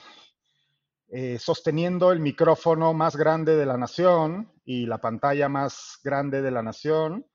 eh, 1.09 1.39
sosteniendo 1.39 2.13
el 2.13 2.21
micrófono 2.21 2.95
más 2.95 3.17
grande 3.17 3.57
de 3.57 3.67
la 3.67 3.77
nación 3.77 4.51
y 4.65 4.87
la 4.87 4.99
pantalla 4.99 5.49
más 5.49 5.99
grande 6.03 6.41
de 6.41 6.51
la 6.51 6.63
nación 6.63 7.27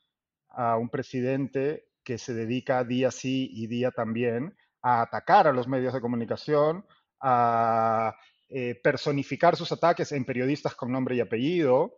a 0.49 0.77
un 0.77 0.89
presidente 0.89 1.89
que 2.03 2.17
se 2.17 2.33
dedica 2.33 2.83
día 2.83 3.11
sí 3.11 3.49
y 3.51 3.67
día 3.67 3.91
también 3.91 4.55
a 4.81 5.01
atacar 5.01 5.45
a 5.45 5.51
los 5.51 5.67
medios 5.67 5.93
de 5.93 6.01
comunicación, 6.01 6.85
a 7.19 8.15
eh, 8.49 8.79
personificar 8.81 9.55
sus 9.55 9.71
ataques 9.71 10.11
en 10.11 10.25
periodistas 10.25 10.75
con 10.75 10.91
nombre 10.91 11.15
y 11.15 11.19
apellido 11.19 11.97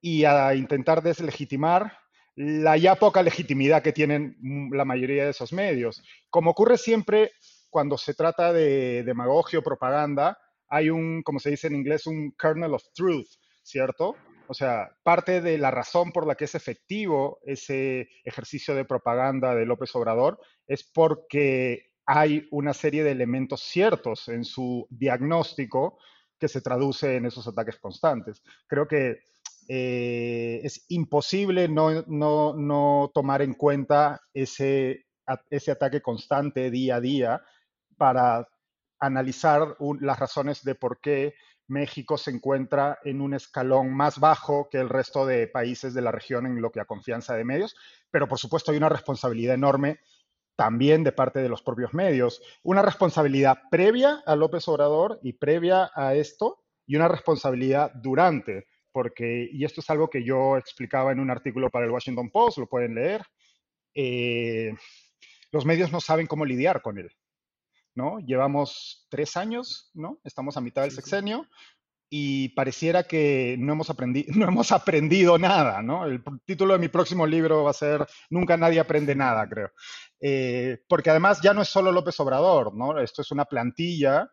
y 0.00 0.24
a 0.24 0.54
intentar 0.54 1.02
deslegitimar 1.02 1.98
la 2.36 2.76
ya 2.76 2.94
poca 2.94 3.22
legitimidad 3.22 3.82
que 3.82 3.92
tienen 3.92 4.36
la 4.70 4.84
mayoría 4.84 5.24
de 5.24 5.30
esos 5.30 5.52
medios. 5.52 6.02
Como 6.30 6.50
ocurre 6.50 6.78
siempre 6.78 7.32
cuando 7.68 7.98
se 7.98 8.14
trata 8.14 8.52
de 8.52 9.02
demagogia 9.02 9.58
o 9.58 9.62
propaganda, 9.62 10.38
hay 10.68 10.90
un, 10.90 11.22
como 11.22 11.40
se 11.40 11.50
dice 11.50 11.66
en 11.66 11.74
inglés, 11.74 12.06
un 12.06 12.32
kernel 12.32 12.74
of 12.74 12.84
truth, 12.94 13.28
¿cierto? 13.62 14.14
O 14.46 14.54
sea, 14.54 14.96
parte 15.02 15.40
de 15.40 15.58
la 15.58 15.70
razón 15.70 16.12
por 16.12 16.26
la 16.26 16.34
que 16.34 16.44
es 16.44 16.54
efectivo 16.54 17.40
ese 17.44 18.08
ejercicio 18.24 18.74
de 18.74 18.84
propaganda 18.84 19.54
de 19.54 19.66
López 19.66 19.94
Obrador 19.94 20.38
es 20.66 20.84
porque 20.84 21.87
hay 22.10 22.48
una 22.52 22.72
serie 22.72 23.04
de 23.04 23.10
elementos 23.10 23.60
ciertos 23.60 24.28
en 24.28 24.42
su 24.42 24.86
diagnóstico 24.88 25.98
que 26.38 26.48
se 26.48 26.62
traduce 26.62 27.16
en 27.16 27.26
esos 27.26 27.46
ataques 27.46 27.78
constantes. 27.78 28.42
Creo 28.66 28.88
que 28.88 29.18
eh, 29.68 30.62
es 30.64 30.86
imposible 30.88 31.68
no, 31.68 33.10
tomar 33.12 33.42
en 33.42 33.52
cuenta 33.52 34.22
ese, 34.32 35.04
ese 35.50 35.70
ataque 35.70 36.00
constante 36.00 36.70
día 36.70 36.96
a 36.96 37.00
día 37.02 37.42
para 37.98 38.48
analizar 38.98 39.76
las 40.00 40.18
razones 40.18 40.64
de 40.64 40.76
por 40.76 41.02
qué 41.02 41.34
México 41.66 42.16
se 42.16 42.30
encuentra 42.30 42.98
en 43.04 43.20
un 43.20 43.34
escalón 43.34 43.92
más 43.92 44.18
bajo 44.18 44.70
que 44.70 44.78
el 44.78 44.88
resto 44.88 45.26
de 45.26 45.46
países 45.46 45.92
de 45.92 46.00
la 46.00 46.10
región 46.10 46.46
en 46.46 46.62
lo 46.62 46.72
que 46.72 46.80
a 46.80 46.86
confianza 46.86 47.34
de 47.34 47.44
medios, 47.44 47.76
pero 48.10 48.26
por 48.26 48.38
supuesto 48.38 48.70
hay 48.70 48.78
una 48.78 48.88
responsabilidad 48.88 49.56
enorme 49.56 50.00
también 50.58 51.04
de 51.04 51.12
parte 51.12 51.38
de 51.38 51.48
los 51.48 51.62
propios 51.62 51.94
medios. 51.94 52.42
Una 52.64 52.82
responsabilidad 52.82 53.58
previa 53.70 54.24
a 54.26 54.34
López 54.34 54.66
Obrador 54.66 55.20
y 55.22 55.34
previa 55.34 55.88
a 55.94 56.16
esto, 56.16 56.64
y 56.84 56.96
una 56.96 57.06
responsabilidad 57.06 57.92
durante, 57.94 58.66
porque, 58.90 59.48
y 59.52 59.64
esto 59.64 59.80
es 59.80 59.88
algo 59.88 60.10
que 60.10 60.24
yo 60.24 60.56
explicaba 60.56 61.12
en 61.12 61.20
un 61.20 61.30
artículo 61.30 61.70
para 61.70 61.84
el 61.84 61.92
Washington 61.92 62.30
Post, 62.30 62.58
lo 62.58 62.66
pueden 62.66 62.96
leer, 62.96 63.22
eh, 63.94 64.74
los 65.52 65.64
medios 65.64 65.92
no 65.92 66.00
saben 66.00 66.26
cómo 66.26 66.44
lidiar 66.44 66.82
con 66.82 66.98
él. 66.98 67.08
¿no? 67.94 68.18
Llevamos 68.18 69.06
tres 69.08 69.36
años, 69.36 69.92
¿no? 69.94 70.20
Estamos 70.24 70.56
a 70.56 70.60
mitad 70.60 70.82
del 70.82 70.90
sexenio 70.90 71.46
y 72.10 72.50
pareciera 72.50 73.02
que 73.04 73.56
no 73.58 73.72
hemos, 73.72 73.88
no 74.36 74.48
hemos 74.48 74.72
aprendido 74.72 75.38
nada, 75.38 75.82
¿no? 75.82 76.06
El 76.06 76.22
título 76.44 76.74
de 76.74 76.80
mi 76.80 76.88
próximo 76.88 77.26
libro 77.26 77.64
va 77.64 77.70
a 77.70 77.74
ser 77.74 78.06
Nunca 78.30 78.56
nadie 78.56 78.80
aprende 78.80 79.14
nada, 79.14 79.48
creo. 79.48 79.70
Eh, 80.20 80.82
porque 80.88 81.10
además 81.10 81.40
ya 81.42 81.54
no 81.54 81.62
es 81.62 81.68
solo 81.68 81.92
López 81.92 82.18
Obrador, 82.20 82.74
¿no? 82.74 82.98
Esto 82.98 83.22
es 83.22 83.30
una 83.30 83.44
plantilla 83.44 84.30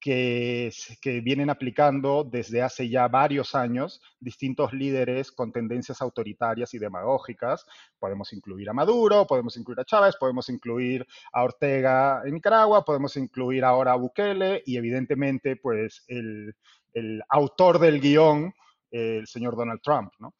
que, 0.00 0.72
que, 1.00 1.20
vienen 1.20 1.48
aplicando 1.48 2.24
desde 2.24 2.60
hace 2.60 2.88
ya 2.88 3.06
varios 3.06 3.54
años 3.54 4.02
distintos 4.18 4.72
líderes 4.72 5.30
con 5.30 5.52
tendencias 5.52 6.02
autoritarias 6.02 6.74
y 6.74 6.78
demagógicas. 6.80 7.64
Podemos 8.00 8.32
incluir 8.32 8.68
a 8.68 8.72
Maduro, 8.72 9.28
podemos 9.28 9.56
incluir 9.56 9.78
a 9.78 9.84
Chávez, 9.84 10.16
podemos 10.16 10.48
incluir 10.48 11.06
a 11.32 11.44
Ortega 11.44 12.20
en 12.24 12.34
Nicaragua, 12.34 12.84
podemos 12.84 13.16
incluir 13.16 13.64
ahora 13.64 13.92
a 13.92 13.96
Bukele 13.96 14.64
y 14.66 14.76
evidentemente 14.76 15.54
pues 15.54 16.02
el, 16.08 16.56
el 16.94 17.22
autor 17.28 17.78
del 17.78 18.00
guion, 18.00 18.54
el 18.90 19.26
señor 19.26 19.56
Donald 19.56 19.80
Trump, 19.82 20.12
¿no? 20.18 20.34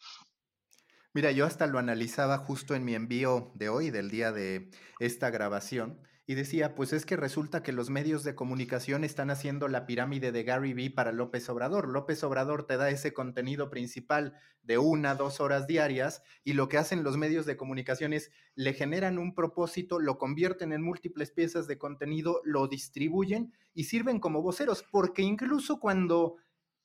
Mira, 1.14 1.30
yo 1.30 1.44
hasta 1.44 1.66
lo 1.66 1.78
analizaba 1.78 2.38
justo 2.38 2.74
en 2.74 2.84
mi 2.84 2.94
envío 2.94 3.52
de 3.54 3.68
hoy, 3.68 3.90
del 3.90 4.10
día 4.10 4.32
de 4.32 4.70
esta 4.98 5.28
grabación, 5.30 6.00
y 6.24 6.34
decía, 6.34 6.74
pues 6.76 6.92
es 6.92 7.04
que 7.04 7.16
resulta 7.16 7.62
que 7.62 7.72
los 7.72 7.90
medios 7.90 8.22
de 8.22 8.36
comunicación 8.36 9.02
están 9.02 9.30
haciendo 9.30 9.66
la 9.66 9.86
pirámide 9.86 10.30
de 10.30 10.44
Gary 10.44 10.72
Vee 10.72 10.90
para 10.90 11.10
López 11.10 11.48
Obrador. 11.48 11.88
López 11.88 12.22
Obrador 12.22 12.64
te 12.64 12.76
da 12.76 12.90
ese 12.90 13.12
contenido 13.12 13.70
principal 13.70 14.34
de 14.62 14.78
una, 14.78 15.16
dos 15.16 15.40
horas 15.40 15.66
diarias 15.66 16.22
y 16.44 16.52
lo 16.52 16.68
que 16.68 16.78
hacen 16.78 17.02
los 17.02 17.16
medios 17.16 17.44
de 17.44 17.56
comunicación 17.56 18.12
es 18.12 18.30
le 18.54 18.72
generan 18.72 19.18
un 19.18 19.34
propósito, 19.34 19.98
lo 19.98 20.16
convierten 20.18 20.72
en 20.72 20.82
múltiples 20.82 21.32
piezas 21.32 21.66
de 21.66 21.78
contenido, 21.78 22.40
lo 22.44 22.68
distribuyen 22.68 23.52
y 23.74 23.84
sirven 23.84 24.20
como 24.20 24.42
voceros, 24.42 24.84
porque 24.92 25.22
incluso 25.22 25.80
cuando 25.80 26.36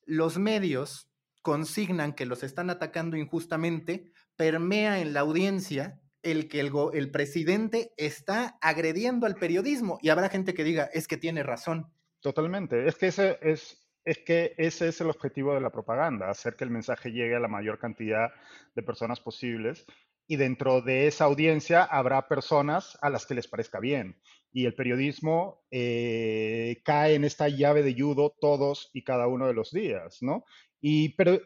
los 0.05 0.39
medios 0.39 1.11
consignan 1.43 2.13
que 2.13 2.25
los 2.25 2.43
están 2.43 2.71
atacando 2.71 3.17
injustamente, 3.17 4.11
permea 4.35 4.99
en 4.99 5.13
la 5.13 5.19
audiencia 5.19 6.01
el 6.31 6.49
que 6.49 6.59
el, 6.59 7.11
presidente 7.11 7.93
está 7.97 8.57
agrediendo 8.61 9.25
al 9.25 9.35
periodismo 9.35 9.97
y 10.01 10.09
habrá 10.09 10.29
gente 10.29 10.53
que 10.53 10.63
diga, 10.63 10.89
es 10.93 11.07
que 11.07 11.17
tiene 11.17 11.43
razón. 11.43 11.91
Totalmente, 12.19 12.87
es 12.87 12.95
que 12.95 13.07
ese 13.07 13.39
es, 13.41 13.87
es 14.03 14.17
que 14.19 14.53
ese 14.57 14.89
es 14.89 15.01
el 15.01 15.09
objetivo 15.09 15.53
de 15.53 15.61
la 15.61 15.69
propaganda, 15.69 16.29
hacer 16.29 16.55
que 16.55 16.63
el 16.63 16.69
mensaje 16.69 17.11
llegue 17.11 17.35
a 17.35 17.39
la 17.39 17.47
mayor 17.47 17.79
cantidad 17.79 18.31
de 18.75 18.83
personas 18.83 19.19
posibles 19.19 19.85
y 20.27 20.35
dentro 20.35 20.81
de 20.81 21.07
esa 21.07 21.25
audiencia 21.25 21.83
habrá 21.83 22.27
personas 22.27 22.97
a 23.01 23.09
las 23.09 23.25
que 23.25 23.35
les 23.35 23.47
parezca 23.47 23.79
bien. 23.79 24.17
Y 24.51 24.65
el 24.65 24.75
periodismo 24.75 25.63
eh, 25.71 26.81
cae 26.83 27.15
en 27.15 27.23
esta 27.23 27.47
llave 27.47 27.83
de 27.83 27.95
judo 27.97 28.35
todos 28.39 28.89
y 28.93 29.03
cada 29.03 29.27
uno 29.27 29.47
de 29.47 29.53
los 29.53 29.71
días, 29.71 30.21
¿no? 30.21 30.43
Y, 30.81 31.09
pero, 31.15 31.39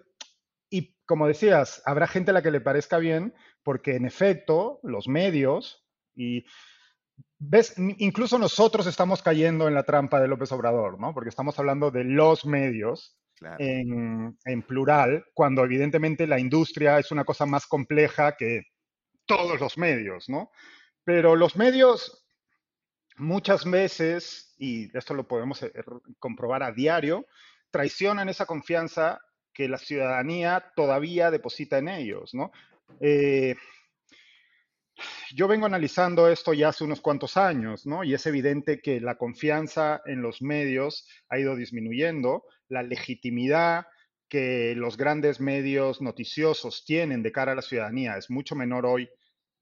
y 0.69 0.95
como 1.05 1.27
decías, 1.27 1.83
habrá 1.85 2.07
gente 2.07 2.31
a 2.31 2.33
la 2.33 2.41
que 2.41 2.51
le 2.51 2.61
parezca 2.61 2.97
bien, 2.97 3.33
porque 3.63 3.95
en 3.95 4.05
efecto, 4.05 4.79
los 4.83 5.07
medios 5.07 5.85
y 6.15 6.45
ves, 7.37 7.75
incluso 7.77 8.37
nosotros 8.37 8.87
estamos 8.87 9.21
cayendo 9.21 9.67
en 9.67 9.73
la 9.73 9.83
trampa 9.83 10.19
de 10.19 10.27
López 10.27 10.51
Obrador, 10.51 10.99
¿no? 10.99 11.13
Porque 11.13 11.29
estamos 11.29 11.57
hablando 11.59 11.91
de 11.91 12.03
los 12.03 12.45
medios 12.45 13.17
en, 13.57 14.37
en, 14.45 14.61
plural, 14.61 15.25
cuando 15.33 15.63
evidentemente 15.63 16.27
la 16.27 16.39
industria 16.39 16.99
es 16.99 17.11
una 17.11 17.25
cosa 17.25 17.45
más 17.45 17.65
compleja 17.65 18.35
que 18.37 18.63
todos 19.25 19.59
los 19.59 19.77
medios, 19.77 20.29
¿no? 20.29 20.51
Pero 21.03 21.35
los 21.35 21.55
medios 21.55 22.21
muchas 23.17 23.69
veces, 23.69 24.53
y 24.57 24.95
esto 24.95 25.13
lo 25.13 25.27
podemos 25.27 25.63
eh, 25.63 25.71
comprobar 26.19 26.63
a 26.63 26.71
diario, 26.71 27.25
traicionan 27.71 28.29
esa 28.29 28.45
confianza 28.45 29.19
que 29.53 29.67
la 29.67 29.77
ciudadanía 29.77 30.71
todavía 30.75 31.31
deposita 31.31 31.77
en 31.77 31.89
ellos, 31.89 32.33
¿no? 32.33 32.51
Eh, 32.99 33.55
yo 35.33 35.47
vengo 35.47 35.65
analizando 35.65 36.27
esto 36.29 36.53
ya 36.53 36.69
hace 36.69 36.83
unos 36.83 37.01
cuantos 37.01 37.37
años, 37.37 37.85
¿no? 37.85 38.03
Y 38.03 38.13
es 38.13 38.25
evidente 38.25 38.81
que 38.81 38.99
la 38.99 39.17
confianza 39.17 40.01
en 40.05 40.21
los 40.21 40.41
medios 40.41 41.07
ha 41.29 41.39
ido 41.39 41.55
disminuyendo, 41.55 42.43
la 42.67 42.83
legitimidad 42.83 43.85
que 44.27 44.75
los 44.75 44.95
grandes 44.97 45.41
medios 45.41 46.01
noticiosos 46.01 46.85
tienen 46.85 47.21
de 47.21 47.31
cara 47.31 47.51
a 47.51 47.55
la 47.55 47.61
ciudadanía 47.61 48.17
es 48.17 48.29
mucho 48.29 48.55
menor 48.55 48.85
hoy 48.85 49.09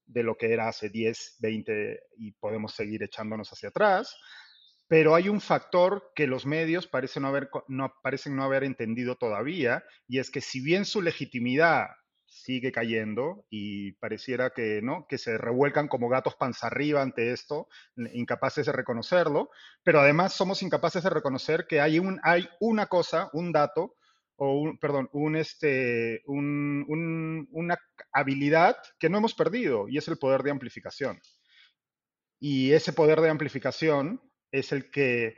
de 0.05 0.24
lo 0.24 0.38
que 0.38 0.53
era 0.53 0.67
hace 0.67 0.89
10, 0.89 1.38
20 1.39 2.00
y 2.17 2.31
podemos 2.33 2.74
seguir 2.74 3.03
echándonos 3.03 3.50
hacia 3.50 3.69
atrás. 3.69 4.15
pero 4.88 5.13
hay 5.13 5.29
un 5.29 5.39
factor 5.39 6.12
que 6.15 6.25
los 6.25 6.48
medios 6.48 6.88
parecen 6.88 7.21
no 7.21 7.29
haber, 7.29 7.50
no, 7.67 7.93
parecen 8.01 8.36
no 8.36 8.43
haber 8.43 8.63
entendido 8.63 9.17
todavía, 9.17 9.83
y 10.07 10.17
es 10.17 10.31
que 10.31 10.41
si 10.41 10.62
bien 10.62 10.83
su 10.83 11.03
legitimidad 11.03 11.89
sigue 12.50 12.72
cayendo 12.72 13.46
y 13.51 13.91
pareciera 14.00 14.50
que, 14.50 14.82
¿no? 14.82 15.06
que 15.08 15.20
se 15.20 15.38
revuelcan 15.38 15.88
como 15.88 16.10
gatos 16.10 16.34
panza 16.34 16.65
arriba 16.65 17.03
ante 17.03 17.32
esto, 17.32 17.68
incapaces 18.13 18.65
de 18.65 18.72
reconocerlo, 18.72 19.51
pero 19.84 20.00
además 20.00 20.34
somos 20.34 20.63
incapaces 20.63 21.03
de 21.03 21.12
reconocer 21.12 21.68
que 21.68 21.79
hay, 21.79 22.00
un, 22.00 22.20
hay 22.24 22.50
una 22.60 22.88
cosa, 22.88 23.29
un 23.34 23.51
dato, 23.51 23.98
o 24.36 24.62
un, 24.62 24.79
perdón, 24.79 25.10
un, 25.13 25.36
este, 25.36 26.24
una 26.25 27.77
habilidad 28.12 28.77
que 28.98 29.10
no 29.10 29.20
hemos 29.20 29.36
perdido 29.36 29.88
y 29.88 30.00
es 30.00 30.08
el 30.08 30.18
poder 30.18 30.41
de 30.41 30.50
amplificación. 30.50 31.20
Y 32.39 32.72
ese 32.72 32.94
poder 32.94 33.22
de 33.22 33.29
amplificación 33.29 34.24
es 34.51 34.72
el 34.72 34.89
que 34.89 35.36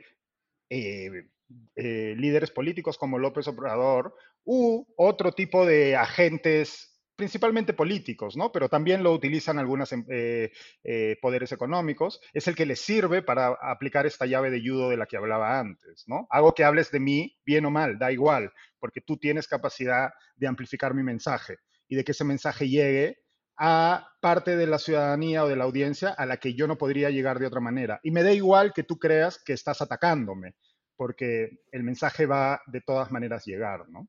eh, 0.70 1.28
eh, 1.76 2.14
líderes 2.16 2.50
políticos 2.50 2.96
como 2.96 3.18
López 3.18 3.48
Obrador 3.48 4.14
u 4.44 4.86
otro 4.96 5.32
tipo 5.32 5.66
de 5.66 5.94
agentes 5.94 6.91
principalmente 7.22 7.72
políticos, 7.72 8.36
¿no? 8.36 8.50
Pero 8.50 8.68
también 8.68 9.04
lo 9.04 9.12
utilizan 9.12 9.60
algunos 9.60 9.92
em, 9.92 10.04
eh, 10.08 10.50
eh, 10.82 11.16
poderes 11.22 11.52
económicos, 11.52 12.20
es 12.32 12.48
el 12.48 12.56
que 12.56 12.66
les 12.66 12.80
sirve 12.80 13.22
para 13.22 13.56
aplicar 13.62 14.06
esta 14.06 14.26
llave 14.26 14.50
de 14.50 14.60
judo 14.60 14.88
de 14.88 14.96
la 14.96 15.06
que 15.06 15.16
hablaba 15.16 15.60
antes, 15.60 16.02
¿no? 16.08 16.26
Hago 16.30 16.52
que 16.52 16.64
hables 16.64 16.90
de 16.90 16.98
mí, 16.98 17.38
bien 17.46 17.64
o 17.64 17.70
mal, 17.70 17.96
da 17.96 18.10
igual, 18.10 18.52
porque 18.80 19.00
tú 19.00 19.18
tienes 19.18 19.46
capacidad 19.46 20.10
de 20.34 20.48
amplificar 20.48 20.94
mi 20.94 21.04
mensaje 21.04 21.58
y 21.86 21.94
de 21.94 22.02
que 22.02 22.10
ese 22.10 22.24
mensaje 22.24 22.68
llegue 22.68 23.18
a 23.56 24.08
parte 24.20 24.56
de 24.56 24.66
la 24.66 24.80
ciudadanía 24.80 25.44
o 25.44 25.48
de 25.48 25.54
la 25.54 25.62
audiencia 25.62 26.08
a 26.08 26.26
la 26.26 26.38
que 26.38 26.54
yo 26.54 26.66
no 26.66 26.76
podría 26.76 27.10
llegar 27.10 27.38
de 27.38 27.46
otra 27.46 27.60
manera. 27.60 28.00
Y 28.02 28.10
me 28.10 28.24
da 28.24 28.32
igual 28.32 28.72
que 28.72 28.82
tú 28.82 28.98
creas 28.98 29.40
que 29.44 29.52
estás 29.52 29.80
atacándome, 29.80 30.56
porque 30.96 31.50
el 31.70 31.84
mensaje 31.84 32.26
va 32.26 32.60
de 32.66 32.80
todas 32.80 33.12
maneras 33.12 33.44
llegar, 33.44 33.88
¿no? 33.90 34.08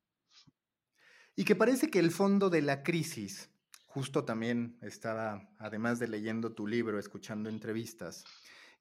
Y 1.36 1.46
que 1.46 1.56
parece 1.56 1.90
que 1.90 2.00
el 2.00 2.12
fondo 2.12 2.50
de 2.50 2.62
la 2.62 2.84
crisis, 2.84 3.50
justo 3.88 4.24
también 4.24 4.78
estaba, 4.82 5.50
además 5.58 6.00
de 6.00 6.08
leyendo 6.08 6.54
tu 6.54 6.68
libro, 6.68 7.00
escuchando 7.00 7.50
entrevistas, 7.50 8.24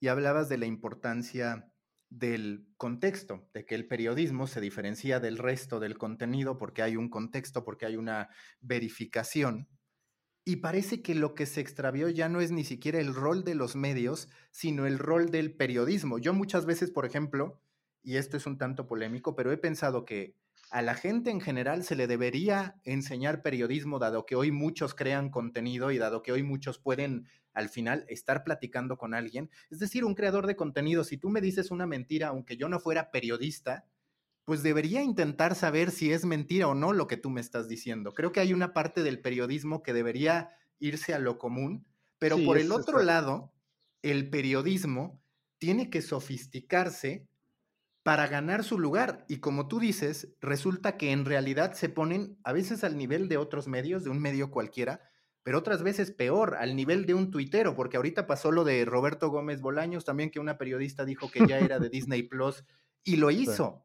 y 0.01 0.09
hablabas 0.09 0.49
de 0.49 0.59
la 0.59 0.67
importancia 0.67 1.73
del 2.11 2.69
contexto, 2.77 3.49
de 3.55 3.65
que 3.65 3.75
el 3.75 3.89
periodismo 3.89 4.47
se 4.47 4.61
diferencia 4.61 5.19
del 5.19 5.39
resto 5.39 5.81
del 5.81 5.97
contenido 5.97 6.59
porque 6.59 6.83
hay 6.83 6.97
un 6.97 7.09
contexto, 7.09 7.65
porque 7.65 7.87
hay 7.87 7.97
una 7.97 8.29
verificación. 8.61 9.69
Y 10.45 10.57
parece 10.57 11.03
que 11.03 11.15
lo 11.15 11.35
que 11.35 11.47
se 11.47 11.61
extravió 11.61 12.09
ya 12.11 12.29
no 12.29 12.41
es 12.41 12.51
ni 12.51 12.65
siquiera 12.65 12.99
el 13.01 13.15
rol 13.15 13.45
de 13.45 13.55
los 13.55 13.77
medios, 13.77 14.29
sino 14.51 14.87
el 14.87 14.99
rol 14.99 15.31
del 15.31 15.57
periodismo. 15.57 16.19
Yo 16.19 16.35
muchas 16.35 16.67
veces, 16.67 16.91
por 16.91 17.07
ejemplo, 17.07 17.63
y 18.03 18.17
esto 18.17 18.37
es 18.37 18.45
un 18.47 18.59
tanto 18.59 18.87
polémico, 18.87 19.37
pero 19.37 19.53
he 19.53 19.57
pensado 19.57 20.05
que 20.05 20.37
a 20.73 20.81
la 20.81 20.95
gente 20.95 21.31
en 21.31 21.43
general 21.43 21.85
se 21.85 21.95
le 21.95 22.07
debería 22.07 22.81
enseñar 22.85 23.43
periodismo, 23.43 23.99
dado 23.99 24.25
que 24.25 24.37
hoy 24.37 24.51
muchos 24.51 24.95
crean 24.95 25.29
contenido 25.29 25.91
y 25.91 25.99
dado 25.99 26.23
que 26.23 26.33
hoy 26.33 26.43
muchos 26.43 26.79
pueden 26.79 27.29
al 27.53 27.69
final 27.69 28.07
estar 28.09 28.43
platicando 28.43 28.97
con 28.97 29.13
alguien. 29.13 29.51
Es 29.69 29.81
decir, 29.81 30.03
un 30.03 30.15
creador 30.15 30.47
de 30.47 30.57
contenido, 30.57 31.05
si 31.05 31.19
tú 31.19 31.29
me 31.29 31.43
dices 31.43 31.71
una 31.71 31.87
mentira, 31.87 32.29
aunque 32.29 32.57
yo 32.57 32.71
no 32.71 32.81
fuera 32.81 33.11
periodista, 33.11 33.85
pues 34.45 34.63
debería 34.63 35.03
intentar 35.03 35.55
saber 35.55 35.91
si 35.91 36.11
es 36.11 36.25
mentira 36.25 36.69
o 36.69 36.75
no 36.75 36.95
lo 36.95 37.07
que 37.07 37.19
tú 37.19 37.29
me 37.29 37.43
estás 37.43 37.69
diciendo. 37.69 38.15
Creo 38.15 38.33
que 38.33 38.41
hay 38.41 38.55
una 38.55 38.73
parte 38.73 39.03
del 39.03 39.21
periodismo 39.21 39.83
que 39.83 39.93
debería 39.93 40.57
irse 40.79 41.13
a 41.13 41.19
lo 41.19 41.37
común, 41.37 41.87
pero 42.19 42.39
por 42.47 42.57
el 42.57 42.73
otro 42.73 43.03
lado, 43.03 43.53
el 44.01 44.31
periodismo 44.31 45.23
tiene 45.59 45.91
que 45.91 46.01
sofisticarse 46.01 47.29
para 48.03 48.27
ganar 48.27 48.65
su 48.65 48.79
lugar. 48.79 49.25
Y 49.29 49.39
como 49.39 49.69
tú 49.69 49.79
dices, 49.79 50.35
resulta 50.41 50.97
que 50.97 51.13
en 51.13 51.25
realidad 51.25 51.75
se 51.75 51.89
ponen 51.89 52.39
a 52.45 52.53
veces 52.53 52.85
al 52.85 52.97
nivel 52.97 53.29
de 53.29 53.37
otros 53.37 53.69
medios, 53.69 54.05
de 54.05 54.11
un 54.11 54.21
medio 54.21 54.51
cualquiera, 54.51 55.01
pero 55.43 55.59
otras 55.59 55.83
veces 55.83 56.11
peor, 56.11 56.57
al 56.57 56.77
nivel 56.77 57.07
de 57.07 57.15
un 57.15 57.31
tuitero, 57.31 57.75
porque 57.75 57.97
ahorita 57.97 58.27
pasó 58.27 58.53
lo 58.53 58.65
de 58.65 58.85
Roberto 58.85 59.31
Gómez 59.31 59.61
Bolaños, 59.61 60.05
también 60.05 60.31
que 60.31 60.41
una 60.41 60.59
periodista 60.59 61.05
dijo 61.05 61.31
que 61.31 61.47
ya 61.47 61.59
era 61.59 61.79
de 61.79 61.89
Disney 61.91 62.23
Plus 62.23 62.65
y 63.05 63.17
lo 63.17 63.31
hizo. 63.31 63.85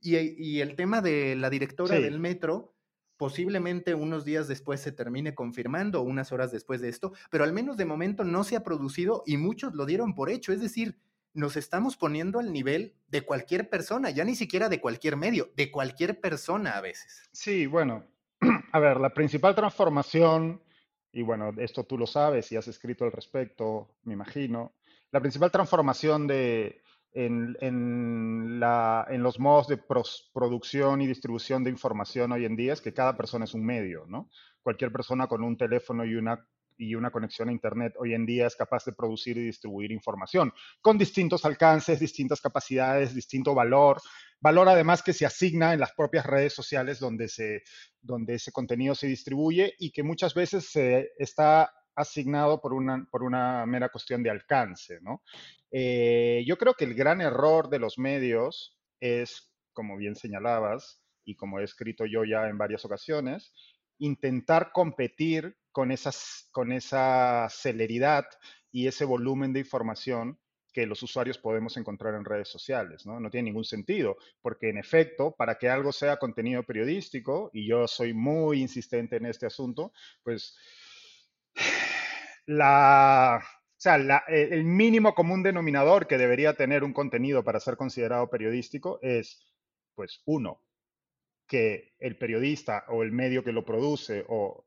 Y, 0.00 0.60
el 0.60 0.76
tema 0.76 1.00
de 1.00 1.34
la 1.34 1.48
directora 1.48 1.98
del 1.98 2.20
metro, 2.20 2.74
posiblemente 3.16 3.94
unos 3.94 4.26
días 4.26 4.48
después 4.48 4.80
se 4.80 4.92
termine 4.92 5.34
confirmando, 5.34 6.02
unas 6.02 6.30
horas 6.30 6.52
después 6.52 6.82
de 6.82 6.90
esto, 6.90 7.14
pero 7.30 7.44
al 7.44 7.54
menos 7.54 7.78
de 7.78 7.86
momento 7.86 8.22
no 8.22 8.44
se 8.44 8.56
ha 8.56 8.62
producido 8.62 9.22
y 9.24 9.38
muchos 9.38 9.74
lo 9.74 9.86
dieron 9.86 10.14
por 10.14 10.28
hecho. 10.28 10.52
Es 10.52 10.60
decir, 10.60 10.98
nos 11.34 11.56
estamos 11.56 11.96
poniendo 11.96 12.38
al 12.38 12.52
nivel 12.52 12.94
de 13.08 13.22
cualquier 13.22 13.68
persona, 13.68 14.10
ya 14.10 14.24
ni 14.24 14.36
siquiera 14.36 14.68
de 14.68 14.80
cualquier 14.80 15.16
medio, 15.16 15.50
de 15.56 15.70
cualquier 15.70 16.20
persona 16.20 16.70
a 16.70 16.80
veces. 16.80 17.28
Sí, 17.32 17.66
bueno, 17.66 18.04
a 18.72 18.78
ver, 18.78 18.98
la 18.98 19.12
principal 19.12 19.54
transformación, 19.54 20.62
y 21.12 21.22
bueno, 21.22 21.52
esto 21.58 21.84
tú 21.84 21.98
lo 21.98 22.06
sabes 22.06 22.50
y 22.52 22.56
has 22.56 22.68
escrito 22.68 23.04
al 23.04 23.12
respecto, 23.12 23.96
me 24.04 24.14
imagino, 24.14 24.72
la 25.10 25.20
principal 25.20 25.50
transformación 25.50 26.26
de, 26.26 26.82
en, 27.12 27.56
en, 27.60 28.60
la, 28.60 29.06
en 29.08 29.22
los 29.22 29.38
modos 29.38 29.68
de 29.68 29.78
producción 30.32 31.00
y 31.00 31.06
distribución 31.06 31.64
de 31.64 31.70
información 31.70 32.32
hoy 32.32 32.44
en 32.44 32.56
día 32.56 32.72
es 32.72 32.80
que 32.80 32.94
cada 32.94 33.16
persona 33.16 33.44
es 33.44 33.54
un 33.54 33.64
medio, 33.64 34.04
¿no? 34.08 34.28
Cualquier 34.62 34.90
persona 34.90 35.26
con 35.26 35.42
un 35.42 35.56
teléfono 35.56 36.04
y 36.04 36.14
una 36.14 36.46
y 36.76 36.94
una 36.94 37.10
conexión 37.10 37.48
a 37.48 37.52
Internet 37.52 37.94
hoy 37.98 38.14
en 38.14 38.26
día 38.26 38.46
es 38.46 38.56
capaz 38.56 38.84
de 38.84 38.92
producir 38.92 39.36
y 39.38 39.44
distribuir 39.44 39.92
información 39.92 40.52
con 40.80 40.98
distintos 40.98 41.44
alcances, 41.44 42.00
distintas 42.00 42.40
capacidades, 42.40 43.14
distinto 43.14 43.54
valor. 43.54 44.00
Valor 44.40 44.68
además 44.68 45.02
que 45.02 45.12
se 45.12 45.26
asigna 45.26 45.72
en 45.72 45.80
las 45.80 45.92
propias 45.92 46.26
redes 46.26 46.52
sociales 46.52 46.98
donde, 46.98 47.28
se, 47.28 47.62
donde 48.00 48.34
ese 48.34 48.52
contenido 48.52 48.94
se 48.94 49.06
distribuye 49.06 49.74
y 49.78 49.90
que 49.90 50.02
muchas 50.02 50.34
veces 50.34 50.68
se 50.70 51.12
está 51.18 51.70
asignado 51.96 52.60
por 52.60 52.72
una, 52.72 53.06
por 53.10 53.22
una 53.22 53.64
mera 53.66 53.88
cuestión 53.88 54.22
de 54.22 54.30
alcance. 54.30 54.98
¿no? 55.00 55.22
Eh, 55.70 56.44
yo 56.46 56.58
creo 56.58 56.74
que 56.74 56.84
el 56.84 56.94
gran 56.94 57.20
error 57.20 57.68
de 57.68 57.78
los 57.78 57.98
medios 57.98 58.78
es, 59.00 59.52
como 59.72 59.96
bien 59.96 60.16
señalabas, 60.16 61.00
y 61.24 61.36
como 61.36 61.58
he 61.58 61.64
escrito 61.64 62.04
yo 62.04 62.24
ya 62.24 62.48
en 62.48 62.58
varias 62.58 62.84
ocasiones, 62.84 63.54
intentar 63.98 64.72
competir 64.72 65.56
con, 65.72 65.92
con 66.52 66.72
esa 66.72 67.48
celeridad 67.50 68.26
y 68.70 68.86
ese 68.86 69.04
volumen 69.04 69.52
de 69.52 69.60
información 69.60 70.38
que 70.74 70.86
los 70.86 71.02
usuarios 71.04 71.38
podemos 71.38 71.76
encontrar 71.76 72.14
en 72.16 72.24
redes 72.24 72.48
sociales, 72.48 73.06
¿no? 73.06 73.20
No 73.20 73.30
tiene 73.30 73.46
ningún 73.46 73.64
sentido, 73.64 74.16
porque 74.42 74.68
en 74.68 74.76
efecto, 74.76 75.34
para 75.38 75.56
que 75.56 75.68
algo 75.68 75.92
sea 75.92 76.18
contenido 76.18 76.64
periodístico, 76.64 77.50
y 77.54 77.66
yo 77.66 77.86
soy 77.86 78.12
muy 78.12 78.60
insistente 78.60 79.16
en 79.16 79.26
este 79.26 79.46
asunto, 79.46 79.92
pues 80.24 80.58
la, 82.46 83.40
o 83.40 83.80
sea, 83.80 83.96
el 84.26 84.64
mínimo 84.64 85.14
común 85.14 85.44
denominador 85.44 86.08
que 86.08 86.18
debería 86.18 86.54
tener 86.54 86.82
un 86.82 86.92
contenido 86.92 87.44
para 87.44 87.60
ser 87.60 87.76
considerado 87.76 88.28
periodístico 88.28 88.98
es, 89.00 89.40
pues, 89.94 90.22
uno, 90.24 90.63
el 91.98 92.16
periodista 92.16 92.84
o 92.88 93.02
el 93.02 93.12
medio 93.12 93.44
que 93.44 93.52
lo 93.52 93.64
produce 93.64 94.24
o 94.28 94.66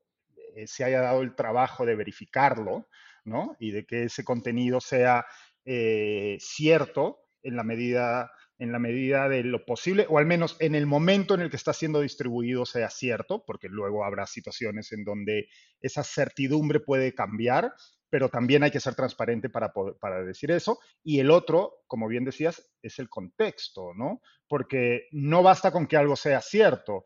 eh, 0.55 0.67
se 0.67 0.83
haya 0.83 1.01
dado 1.01 1.21
el 1.21 1.35
trabajo 1.35 1.85
de 1.85 1.95
verificarlo, 1.95 2.87
¿no? 3.25 3.55
Y 3.59 3.71
de 3.71 3.85
que 3.85 4.03
ese 4.03 4.23
contenido 4.23 4.81
sea 4.81 5.25
eh, 5.65 6.37
cierto 6.39 7.19
en 7.43 7.55
la 7.55 7.63
medida 7.63 8.31
en 8.59 8.71
la 8.71 8.79
medida 8.79 9.29
de 9.29 9.43
lo 9.43 9.65
posible, 9.65 10.07
o 10.09 10.17
al 10.17 10.25
menos 10.25 10.57
en 10.59 10.73
el 10.73 10.87
momento 10.87 11.35
en 11.35 11.41
el 11.41 11.49
que 11.49 11.57
está 11.57 11.73
siendo 11.73 12.01
distribuido 12.01 12.65
sea 12.65 12.89
cierto, 12.89 13.43
porque 13.45 13.69
luego 13.69 14.03
habrá 14.03 14.25
situaciones 14.25 14.91
en 14.91 15.03
donde 15.03 15.47
esa 15.79 16.03
certidumbre 16.03 16.79
puede 16.79 17.13
cambiar, 17.13 17.73
pero 18.09 18.29
también 18.29 18.63
hay 18.63 18.71
que 18.71 18.79
ser 18.79 18.95
transparente 18.95 19.49
para, 19.49 19.73
para 19.99 20.23
decir 20.23 20.51
eso. 20.51 20.79
Y 21.03 21.19
el 21.19 21.31
otro, 21.31 21.83
como 21.87 22.07
bien 22.07 22.23
decías, 22.23 22.69
es 22.81 22.99
el 22.99 23.09
contexto, 23.09 23.93
¿no? 23.93 24.21
Porque 24.47 25.07
no 25.11 25.43
basta 25.43 25.71
con 25.71 25.87
que 25.87 25.97
algo 25.97 26.15
sea 26.15 26.41
cierto 26.41 27.03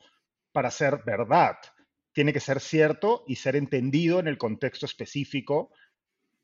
para 0.52 0.70
ser 0.70 1.02
verdad. 1.06 1.56
Tiene 2.14 2.34
que 2.34 2.40
ser 2.40 2.60
cierto 2.60 3.24
y 3.28 3.36
ser 3.36 3.56
entendido 3.56 4.20
en 4.20 4.28
el 4.28 4.38
contexto 4.38 4.86
específico 4.86 5.72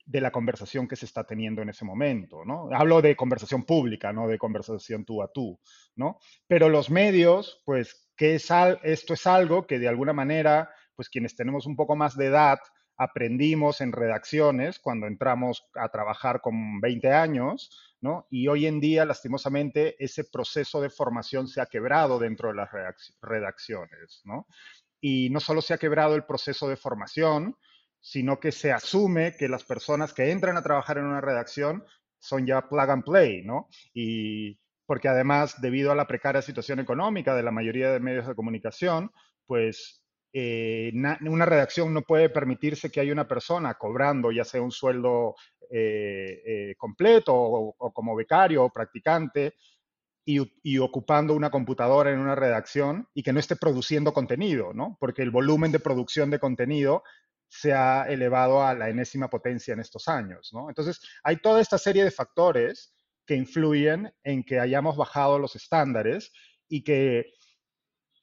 de 0.07 0.21
la 0.21 0.31
conversación 0.31 0.87
que 0.87 0.95
se 0.95 1.05
está 1.05 1.25
teniendo 1.25 1.61
en 1.61 1.69
ese 1.69 1.83
momento, 1.83 2.45
¿no? 2.45 2.69
Hablo 2.71 3.01
de 3.01 3.17
conversación 3.17 3.65
pública, 3.65 4.13
no 4.13 4.27
de 4.27 4.37
conversación 4.37 5.03
tú 5.03 5.21
a 5.21 5.31
tú, 5.31 5.59
¿no? 5.95 6.17
Pero 6.47 6.69
los 6.69 6.89
medios, 6.89 7.61
pues, 7.65 8.09
que 8.15 8.35
es 8.35 8.49
esto 8.83 9.13
es 9.13 9.27
algo 9.27 9.67
que 9.67 9.79
de 9.79 9.89
alguna 9.89 10.13
manera, 10.13 10.69
pues 10.95 11.09
quienes 11.09 11.35
tenemos 11.35 11.65
un 11.65 11.75
poco 11.75 11.97
más 11.97 12.15
de 12.15 12.27
edad, 12.27 12.57
aprendimos 12.97 13.81
en 13.81 13.91
redacciones 13.91 14.79
cuando 14.79 15.07
entramos 15.07 15.65
a 15.75 15.89
trabajar 15.89 16.41
con 16.41 16.81
20 16.81 17.11
años, 17.13 17.95
¿no? 18.01 18.27
Y 18.29 18.47
hoy 18.47 18.65
en 18.65 18.79
día, 18.79 19.05
lastimosamente, 19.05 19.95
ese 20.03 20.23
proceso 20.25 20.81
de 20.81 20.89
formación 20.89 21.47
se 21.47 21.61
ha 21.61 21.67
quebrado 21.67 22.19
dentro 22.19 22.49
de 22.49 22.55
las 22.55 22.69
redacciones, 23.21 24.21
¿no? 24.25 24.47
Y 24.99 25.29
no 25.29 25.39
solo 25.39 25.61
se 25.61 25.75
ha 25.75 25.77
quebrado 25.77 26.15
el 26.15 26.25
proceso 26.25 26.67
de 26.67 26.75
formación, 26.75 27.55
sino 27.99 28.39
que 28.39 28.51
se 28.51 28.71
asume 28.71 29.35
que 29.37 29.47
las 29.47 29.63
personas 29.63 30.13
que 30.13 30.31
entran 30.31 30.57
a 30.57 30.63
trabajar 30.63 30.97
en 30.97 31.05
una 31.05 31.21
redacción 31.21 31.83
son 32.19 32.47
ya 32.47 32.67
plug 32.67 32.89
and 32.89 33.03
play, 33.03 33.43
¿no? 33.43 33.69
Y 33.93 34.59
porque 34.87 35.09
además, 35.09 35.61
debido 35.61 35.91
a 35.91 35.95
la 35.95 36.07
precaria 36.07 36.41
situación 36.41 36.79
económica 36.79 37.35
de 37.35 37.43
la 37.43 37.51
mayoría 37.51 37.91
de 37.91 37.99
medios 37.99 38.25
de 38.25 38.35
comunicación, 38.35 39.11
pues 39.45 39.96
eh, 40.33 40.91
una 40.93 41.45
redacción 41.45 41.93
no 41.93 42.01
puede 42.01 42.29
permitirse 42.29 42.91
que 42.91 42.99
haya 42.99 43.13
una 43.13 43.27
persona 43.27 43.73
cobrando 43.75 44.31
ya 44.31 44.43
sea 44.43 44.61
un 44.61 44.71
sueldo 44.71 45.35
eh, 45.69 46.41
eh, 46.45 46.75
completo 46.77 47.33
o, 47.35 47.91
como 47.91 48.15
becario 48.15 48.63
o 48.63 48.69
practicante 48.69 49.55
y, 50.23 50.77
ocupando 50.77 51.33
una 51.33 51.49
computadora 51.49 52.11
en 52.11 52.19
una 52.19 52.35
redacción 52.35 53.07
y 53.13 53.23
que 53.23 53.33
no 53.33 53.39
esté 53.39 53.55
produciendo 53.57 54.13
contenido, 54.13 54.73
¿no? 54.73 54.97
Porque 54.99 55.23
el 55.23 55.31
volumen 55.31 55.71
de 55.71 55.79
producción 55.79 56.29
de 56.29 56.39
contenido 56.39 57.03
se 57.49 57.73
ha 57.73 58.03
elevado 58.03 58.63
a 58.63 58.73
la 58.73 58.89
enésima 58.89 59.29
potencia 59.29 59.73
en 59.73 59.79
estos 59.79 60.07
años, 60.07 60.51
¿no? 60.53 60.69
Entonces, 60.69 61.01
hay 61.23 61.37
toda 61.37 61.61
esta 61.61 61.77
serie 61.77 62.03
de 62.03 62.11
factores 62.11 62.93
que 63.25 63.35
influyen 63.35 64.13
en 64.23 64.43
que 64.43 64.59
hayamos 64.59 64.95
bajado 64.95 65.39
los 65.39 65.55
estándares 65.55 66.31
y 66.69 66.83
que 66.83 67.33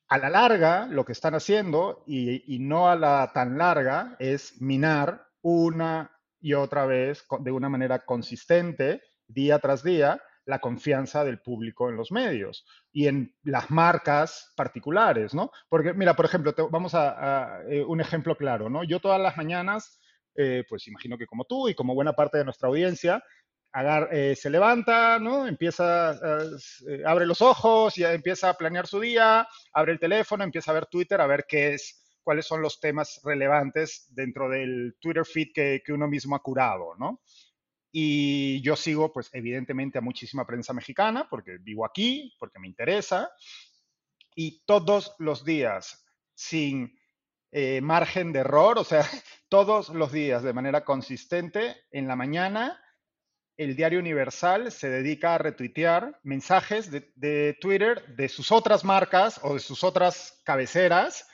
a 0.08 0.18
la 0.18 0.30
larga 0.30 0.86
lo 0.86 1.04
que 1.04 1.12
están 1.12 1.34
haciendo 1.34 2.04
y, 2.06 2.58
no 2.60 2.88
a 2.88 2.96
la 2.96 3.30
tan 3.32 3.58
larga 3.58 4.16
es 4.18 4.60
minar 4.60 5.26
una 5.42 6.10
y 6.40 6.54
otra 6.54 6.86
vez 6.86 7.24
de 7.40 7.50
una 7.50 7.68
manera 7.68 8.04
consistente, 8.04 9.02
día 9.26 9.58
tras 9.58 9.82
día, 9.82 10.20
la 10.44 10.58
confianza 10.58 11.24
del 11.24 11.40
público 11.40 11.88
en 11.88 11.96
los 11.96 12.12
medios 12.12 12.66
y 12.92 13.06
en 13.08 13.34
las 13.44 13.70
marcas 13.70 14.52
particulares, 14.56 15.32
¿no? 15.32 15.50
Porque, 15.70 15.94
mira, 15.94 16.14
por 16.14 16.26
ejemplo, 16.26 16.54
vamos 16.70 16.94
a, 16.94 17.62
eh, 17.66 17.82
un 17.82 18.02
ejemplo 18.02 18.36
claro, 18.36 18.68
¿no? 18.68 18.84
Yo 18.84 19.00
todas 19.00 19.20
las 19.20 19.38
mañanas, 19.38 20.00
eh, 20.36 20.64
pues 20.68 20.86
imagino 20.86 21.16
que 21.16 21.26
como 21.26 21.44
tú 21.44 21.68
y 21.70 21.74
como 21.74 21.94
buena 21.94 22.12
parte 22.12 22.36
de 22.36 22.44
nuestra 22.44 22.68
audiencia, 22.68 23.22
eh, 24.10 24.36
se 24.36 24.50
levanta, 24.50 25.18
¿no? 25.18 25.46
Empieza, 25.46 26.10
abre 27.04 27.26
los 27.26 27.42
ojos, 27.42 27.96
ya 27.96 28.12
empieza 28.12 28.50
a 28.50 28.54
planear 28.54 28.86
su 28.86 29.00
día, 29.00 29.48
abre 29.72 29.92
el 29.92 29.98
teléfono, 29.98 30.44
empieza 30.44 30.70
a 30.70 30.74
ver 30.74 30.86
Twitter, 30.86 31.20
a 31.20 31.26
ver 31.26 31.44
qué 31.48 31.74
es 31.74 32.04
cuáles 32.24 32.46
son 32.46 32.62
los 32.62 32.80
temas 32.80 33.20
relevantes 33.22 34.06
dentro 34.10 34.48
del 34.48 34.96
Twitter 34.98 35.24
feed 35.24 35.52
que, 35.54 35.82
uno 35.92 36.08
mismo 36.08 36.34
ha 36.34 36.42
curado, 36.42 36.94
¿no? 36.98 37.20
Y 37.92 38.60
yo 38.62 38.74
sigo, 38.74 39.12
pues, 39.12 39.30
evidentemente 39.32 39.98
a 39.98 40.00
muchísima 40.00 40.46
prensa 40.46 40.72
mexicana, 40.72 41.28
porque 41.30 41.58
vivo 41.58 41.84
aquí, 41.84 42.34
porque 42.40 42.58
me 42.58 42.66
interesa, 42.66 43.30
y 44.34 44.64
todos 44.64 45.14
los 45.18 45.44
días, 45.44 46.04
sin 46.34 46.98
eh, 47.52 47.80
margen 47.80 48.32
de 48.32 48.40
error, 48.40 48.78
o 48.78 48.84
sea, 48.84 49.04
todos 49.48 49.90
los 49.90 50.10
días 50.10 50.42
de 50.42 50.52
manera 50.52 50.84
consistente, 50.84 51.76
en 51.92 52.08
la 52.08 52.16
mañana, 52.16 52.80
el 53.56 53.76
Diario 53.76 54.00
Universal 54.00 54.72
se 54.72 54.88
dedica 54.88 55.34
a 55.34 55.38
retuitear 55.38 56.18
mensajes 56.22 56.90
de, 56.90 57.56
Twitter 57.60 58.04
de 58.16 58.28
sus 58.28 58.50
otras 58.50 58.84
marcas 58.84 59.40
o 59.42 59.54
de 59.54 59.60
sus 59.60 59.84
otras 59.84 60.40
cabeceras 60.44 61.28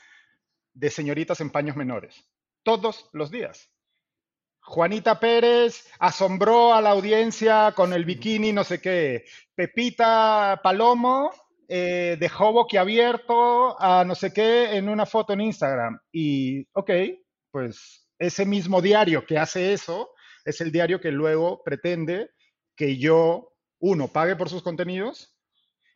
de 0.74 0.90
señoritas 0.90 1.40
en 1.40 1.50
paños 1.50 1.76
menores, 1.76 2.24
todos 2.62 3.08
los 3.12 3.30
días. 3.30 3.70
Juanita 4.62 5.18
Pérez 5.18 5.90
asombró 5.98 6.74
a 6.74 6.82
la 6.82 6.90
audiencia 6.90 7.72
con 7.74 7.92
el 7.92 8.04
bikini, 8.04 8.52
no 8.52 8.62
sé 8.62 8.80
qué. 8.80 9.24
Pepita 9.54 10.60
Palomo 10.62 11.32
eh, 11.66 12.16
dejó 12.20 12.52
boquiabierto 12.52 13.80
a 13.80 14.04
no 14.04 14.14
sé 14.14 14.32
qué 14.32 14.76
en 14.76 14.88
una 14.88 15.06
foto 15.06 15.32
en 15.32 15.40
Instagram. 15.40 15.98
Y, 16.12 16.68
ok, 16.72 16.90
pues 17.50 18.06
ese 18.18 18.44
mismo 18.44 18.82
diario 18.82 19.24
que 19.24 19.38
hace 19.38 19.72
eso 19.72 20.10
es 20.44 20.60
el 20.60 20.72
diario 20.72 21.00
que 21.00 21.10
luego 21.10 21.62
pretende 21.64 22.30
que 22.76 22.96
yo, 22.96 23.52
uno, 23.78 24.08
pague 24.08 24.36
por 24.36 24.48
sus 24.48 24.62
contenidos 24.62 25.36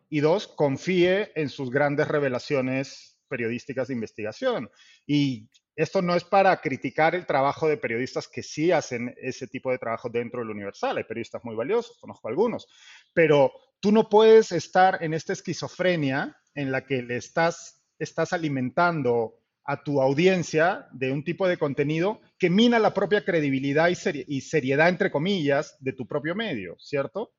y 0.09 0.20
dos, 0.20 0.46
confíe 0.46 1.33
en 1.35 1.48
sus 1.48 1.70
grandes 1.70 2.09
revelaciones 2.09 3.18
periodísticas 3.28 3.88
de 3.88 3.94
investigación. 3.94 4.70
Y 5.07 5.48
esto 5.76 6.02
no 6.02 6.14
es 6.14 6.24
para 6.24 6.61
criticar 6.61 7.14
el 7.14 7.26
trabajo 7.26 7.66
de 7.66 7.76
periodistas 7.76 8.28
que 8.28 8.42
sí 8.42 8.70
hacen 8.70 9.14
ese 9.20 9.48
tipo 9.48 9.70
de 9.70 9.78
trabajo 9.78 10.09
dentro 10.09 10.40
del 10.40 10.50
Universal. 10.50 10.96
Hay 10.96 11.04
periodistas 11.04 11.44
muy 11.44 11.57
valiosos, 11.57 11.98
conozco 11.98 12.28
algunos, 12.28 12.68
pero 13.12 13.52
tú 13.80 13.90
no 13.90 14.09
puedes 14.09 14.52
estar 14.52 15.02
en 15.02 15.14
esta 15.14 15.33
esquizofrenia 15.33 16.37
en 16.54 16.70
la 16.70 16.87
que 16.87 17.02
le 17.02 17.16
estás, 17.16 17.85
estás 17.98 18.33
alimentando 18.33 19.40
a 19.64 19.83
tu 19.83 20.00
audiencia 20.00 20.87
de 20.92 21.11
un 21.11 21.24
tipo 21.24 21.48
de 21.48 21.57
contenido 21.57 22.20
que 22.38 22.50
mina 22.50 22.79
la 22.79 22.92
propia 22.92 23.24
credibilidad 23.24 23.88
y, 23.88 24.40
seriedad, 24.40 24.88
entre 24.88 25.11
comillas, 25.11 25.77
de 25.81 25.92
tu 25.92 26.07
propio 26.07 26.35
medio, 26.35 26.77
¿cierto? 26.79 27.33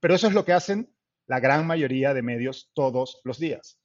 Pero 0.00 0.14
eso 0.14 0.28
es 0.28 0.34
lo 0.34 0.44
que 0.44 0.52
hacen 0.52 0.94
la 1.26 1.40
gran 1.40 1.66
mayoría 1.66 2.14
de 2.14 2.22
medios 2.22 2.70
todos 2.74 3.20
los 3.24 3.38
días. 3.38 3.78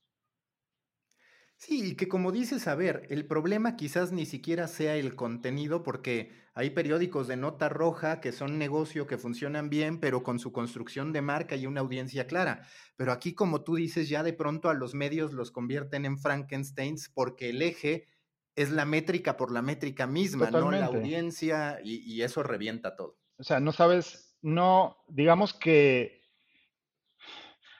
Sí, 1.59 1.89
y 1.89 1.95
que 1.95 2.07
como 2.07 2.31
dices, 2.31 2.67
a 2.67 2.75
ver, 2.75 3.07
el 3.09 3.25
problema 3.25 3.75
quizás 3.75 4.11
ni 4.11 4.27
siquiera 4.27 4.67
sea 4.67 4.95
el 4.95 5.15
contenido, 5.15 5.81
porque 5.81 6.31
hay 6.53 6.69
periódicos 6.69 7.27
de 7.27 7.35
nota 7.35 7.67
roja 7.67 8.21
que 8.21 8.31
son 8.31 8.59
negocio, 8.59 9.07
que 9.07 9.17
funcionan 9.17 9.67
bien, 9.67 9.99
pero 9.99 10.21
con 10.21 10.37
su 10.37 10.51
construcción 10.51 11.11
de 11.13 11.23
marca 11.23 11.55
y 11.55 11.65
una 11.65 11.81
audiencia 11.81 12.27
clara. 12.27 12.67
Pero 12.95 13.11
aquí, 13.11 13.33
como 13.33 13.63
tú 13.63 13.75
dices, 13.75 14.07
ya 14.07 14.21
de 14.21 14.33
pronto 14.33 14.69
a 14.69 14.75
los 14.75 14.93
medios 14.93 15.33
los 15.33 15.49
convierten 15.49 16.05
en 16.05 16.19
Frankensteins 16.19 17.09
porque 17.09 17.49
el 17.49 17.63
eje 17.63 18.07
es 18.55 18.69
la 18.69 18.85
métrica 18.85 19.35
por 19.35 19.51
la 19.51 19.63
métrica 19.63 20.05
misma, 20.05 20.51
no 20.51 20.69
la 20.69 20.85
audiencia, 20.85 21.79
y, 21.83 21.97
y 22.11 22.21
eso 22.21 22.43
revienta 22.43 22.95
todo. 22.95 23.17
O 23.37 23.43
sea, 23.43 23.59
no 23.59 23.71
sabes, 23.71 24.37
no, 24.43 25.03
digamos 25.07 25.55
que 25.55 26.21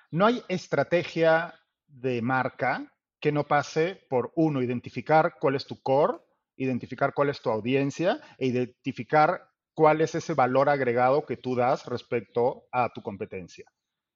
no 0.09 0.25
hay 0.25 0.43
estrategia 0.49 1.53
de 1.87 2.23
marca 2.23 2.96
que 3.19 3.31
no 3.31 3.47
pase 3.47 4.05
por, 4.09 4.31
uno, 4.35 4.61
identificar 4.61 5.35
cuál 5.39 5.55
es 5.55 5.65
tu 5.65 5.81
core, 5.81 6.19
identificar 6.57 7.13
cuál 7.13 7.29
es 7.29 7.41
tu 7.41 7.49
audiencia 7.49 8.19
e 8.37 8.47
identificar 8.47 9.49
cuál 9.73 10.01
es 10.01 10.15
ese 10.15 10.33
valor 10.33 10.69
agregado 10.69 11.25
que 11.25 11.37
tú 11.37 11.55
das 11.55 11.85
respecto 11.85 12.67
a 12.71 12.91
tu 12.91 13.01
competencia. 13.01 13.71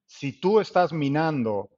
Si 0.05 0.39
tú 0.39 0.59
estás 0.59 0.91
minando 0.91 1.69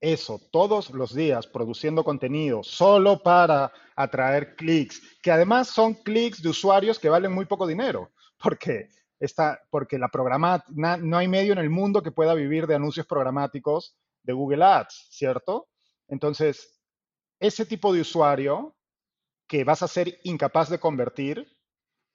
eso 0.00 0.40
todos 0.50 0.90
los 0.90 1.14
días, 1.14 1.46
produciendo 1.46 2.04
contenido 2.04 2.62
solo 2.62 3.22
para 3.22 3.72
atraer 3.96 4.56
clics, 4.56 5.02
que 5.22 5.30
además 5.30 5.68
son 5.68 5.94
clics 5.94 6.42
de 6.42 6.48
usuarios 6.48 6.98
que 6.98 7.10
valen 7.10 7.32
muy 7.32 7.44
poco 7.44 7.66
dinero, 7.66 8.12
porque, 8.42 8.88
está, 9.18 9.60
porque 9.70 9.98
la 9.98 10.08
no 10.74 11.18
hay 11.18 11.28
medio 11.28 11.52
en 11.52 11.58
el 11.58 11.68
mundo 11.68 12.02
que 12.02 12.12
pueda 12.12 12.34
vivir 12.34 12.66
de 12.66 12.76
anuncios 12.76 13.06
programáticos 13.06 13.96
de 14.22 14.32
Google 14.32 14.64
Ads, 14.64 15.08
¿cierto? 15.10 15.69
Entonces, 16.10 16.82
ese 17.40 17.64
tipo 17.64 17.92
de 17.94 18.02
usuario 18.02 18.76
que 19.48 19.64
vas 19.64 19.82
a 19.82 19.88
ser 19.88 20.18
incapaz 20.24 20.68
de 20.68 20.78
convertir 20.78 21.46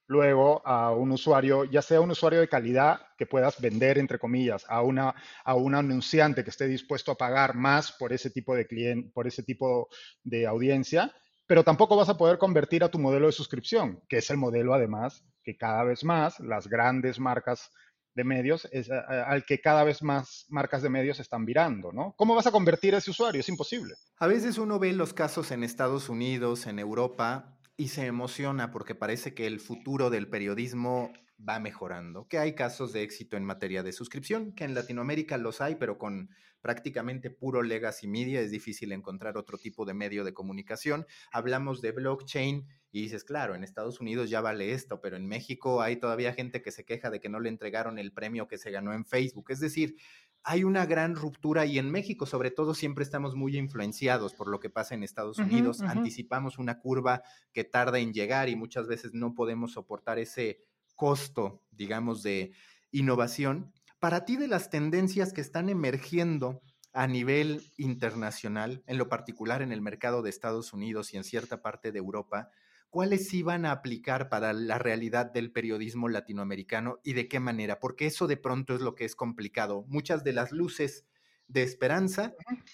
luego 0.07 0.61
a 0.67 0.91
un 0.91 1.11
usuario, 1.11 1.63
ya 1.65 1.81
sea 1.81 1.99
un 1.99 2.11
usuario 2.11 2.39
de 2.39 2.47
calidad 2.47 3.01
que 3.17 3.25
puedas 3.25 3.59
vender, 3.59 3.97
entre 3.97 4.19
comillas, 4.19 4.63
a, 4.69 4.83
una, 4.83 5.15
a 5.43 5.55
un 5.55 5.73
anunciante 5.73 6.43
que 6.43 6.51
esté 6.51 6.67
dispuesto 6.67 7.11
a 7.11 7.17
pagar 7.17 7.55
más 7.55 7.91
por 7.93 8.13
ese 8.13 8.29
tipo 8.29 8.55
de 8.55 8.67
cliente, 8.67 9.11
por 9.13 9.25
ese 9.25 9.41
tipo 9.41 9.89
de 10.23 10.45
audiencia, 10.45 11.11
pero 11.47 11.63
tampoco 11.63 11.95
vas 11.95 12.09
a 12.09 12.17
poder 12.17 12.37
convertir 12.37 12.83
a 12.83 12.89
tu 12.89 12.99
modelo 12.99 13.25
de 13.25 13.31
suscripción, 13.31 14.03
que 14.07 14.17
es 14.17 14.29
el 14.29 14.37
modelo 14.37 14.73
además 14.73 15.25
que 15.43 15.57
cada 15.57 15.83
vez 15.83 16.03
más 16.03 16.39
las 16.39 16.67
grandes 16.67 17.19
marcas 17.19 17.71
de 18.15 18.23
medios 18.23 18.67
es, 18.71 18.89
al 18.89 19.45
que 19.45 19.61
cada 19.61 19.83
vez 19.83 20.01
más 20.01 20.45
marcas 20.49 20.81
de 20.81 20.89
medios 20.89 21.19
están 21.19 21.45
virando, 21.45 21.91
¿no? 21.91 22.13
¿Cómo 22.17 22.33
vas 22.33 22.47
a 22.47 22.51
convertir 22.51 22.95
a 22.95 22.99
ese 22.99 23.11
usuario? 23.11 23.41
Es 23.41 23.49
imposible. 23.49 23.95
A 24.17 24.27
veces 24.27 24.57
uno 24.57 24.79
ve 24.79 24.93
los 24.93 25.13
casos 25.13 25.51
en 25.51 25.63
Estados 25.63 26.09
Unidos, 26.09 26.65
en 26.65 26.79
Europa, 26.79 27.57
y 27.77 27.89
se 27.89 28.05
emociona 28.05 28.71
porque 28.71 28.95
parece 28.95 29.33
que 29.33 29.47
el 29.47 29.59
futuro 29.59 30.09
del 30.09 30.29
periodismo 30.29 31.11
va 31.37 31.59
mejorando, 31.59 32.27
que 32.27 32.37
hay 32.37 32.55
casos 32.55 32.93
de 32.93 33.03
éxito 33.03 33.37
en 33.37 33.43
materia 33.43 33.83
de 33.83 33.91
suscripción, 33.91 34.53
que 34.53 34.63
en 34.63 34.73
Latinoamérica 34.73 35.37
los 35.37 35.61
hay, 35.61 35.75
pero 35.75 35.97
con 35.97 36.29
prácticamente 36.61 37.29
puro 37.29 37.61
legacy 37.61 38.07
media 38.07 38.41
es 38.41 38.49
difícil 38.49 38.91
encontrar 38.91 39.37
otro 39.37 39.57
tipo 39.57 39.85
de 39.85 39.93
medio 39.93 40.23
de 40.23 40.33
comunicación. 40.33 41.05
Hablamos 41.31 41.79
de 41.81 41.91
blockchain 41.91 42.67
y 42.91 43.01
dices, 43.03 43.23
claro, 43.23 43.53
en 43.53 43.63
Estados 43.63 43.99
Unidos 43.99 44.31
ya 44.31 44.41
vale 44.41 44.71
esto, 44.71 44.99
pero 44.99 45.15
en 45.15 45.27
México 45.27 45.83
hay 45.83 45.97
todavía 45.97 46.33
gente 46.33 46.63
que 46.63 46.71
se 46.71 46.83
queja 46.83 47.11
de 47.11 47.19
que 47.19 47.29
no 47.29 47.39
le 47.39 47.49
entregaron 47.49 47.99
el 47.99 48.13
premio 48.13 48.47
que 48.47 48.57
se 48.57 48.71
ganó 48.71 48.93
en 48.93 49.05
Facebook. 49.05 49.51
Es 49.51 49.59
decir, 49.59 49.97
hay 50.41 50.63
una 50.63 50.87
gran 50.87 51.15
ruptura 51.15 51.65
y 51.65 51.77
en 51.77 51.91
México 51.91 52.25
sobre 52.25 52.49
todo 52.49 52.73
siempre 52.73 53.03
estamos 53.03 53.35
muy 53.35 53.57
influenciados 53.57 54.33
por 54.33 54.47
lo 54.47 54.59
que 54.59 54.69
pasa 54.69 54.95
en 54.95 55.03
Estados 55.03 55.37
Unidos. 55.37 55.81
Anticipamos 55.81 56.57
una 56.57 56.79
curva 56.79 57.21
que 57.51 57.63
tarda 57.63 57.99
en 57.99 58.13
llegar 58.13 58.49
y 58.49 58.55
muchas 58.55 58.87
veces 58.87 59.13
no 59.13 59.35
podemos 59.35 59.73
soportar 59.73 60.17
ese 60.17 60.63
costo, 60.95 61.61
digamos, 61.71 62.23
de 62.23 62.51
innovación. 62.91 63.73
Para 63.99 64.25
ti 64.25 64.37
de 64.37 64.47
las 64.47 64.69
tendencias 64.69 65.33
que 65.33 65.41
están 65.41 65.69
emergiendo 65.69 66.61
a 66.93 67.07
nivel 67.07 67.61
internacional, 67.77 68.83
en 68.87 68.97
lo 68.97 69.09
particular 69.09 69.61
en 69.61 69.71
el 69.71 69.81
mercado 69.81 70.21
de 70.21 70.29
Estados 70.29 70.71
Unidos 70.71 71.13
y 71.13 71.17
en 71.17 71.25
cierta 71.25 71.61
parte 71.61 71.91
de 71.91 71.99
Europa, 71.99 72.49
¿cuáles 72.89 73.33
iban 73.33 73.65
a 73.65 73.71
aplicar 73.71 74.29
para 74.29 74.53
la 74.53 74.77
realidad 74.77 75.29
del 75.31 75.51
periodismo 75.51 76.07
latinoamericano 76.07 76.99
y 77.03 77.11
de 77.11 77.27
qué 77.27 77.41
manera? 77.41 77.81
Porque 77.81 78.05
eso 78.05 78.27
de 78.27 78.37
pronto 78.37 78.73
es 78.73 78.81
lo 78.81 78.95
que 78.95 79.03
es 79.03 79.15
complicado. 79.15 79.83
Muchas 79.89 80.23
de 80.23 80.31
las 80.31 80.53
luces 80.53 81.05
de 81.47 81.63
esperanza 81.63 82.33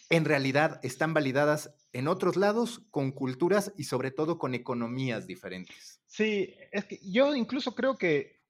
en 0.09 0.25
realidad 0.25 0.79
están 0.83 1.13
validadas 1.13 1.73
en 1.93 2.07
otros 2.07 2.35
lados 2.35 2.81
con 2.91 3.11
culturas 3.11 3.73
y 3.77 3.83
sobre 3.85 4.11
todo 4.11 4.37
con 4.37 4.55
economías 4.55 5.27
diferentes. 5.27 6.01
Sí, 6.07 6.53
es 6.71 6.85
que 6.85 6.99
yo 7.03 7.35
incluso 7.35 7.75
creo 7.75 7.97
que 7.97 8.40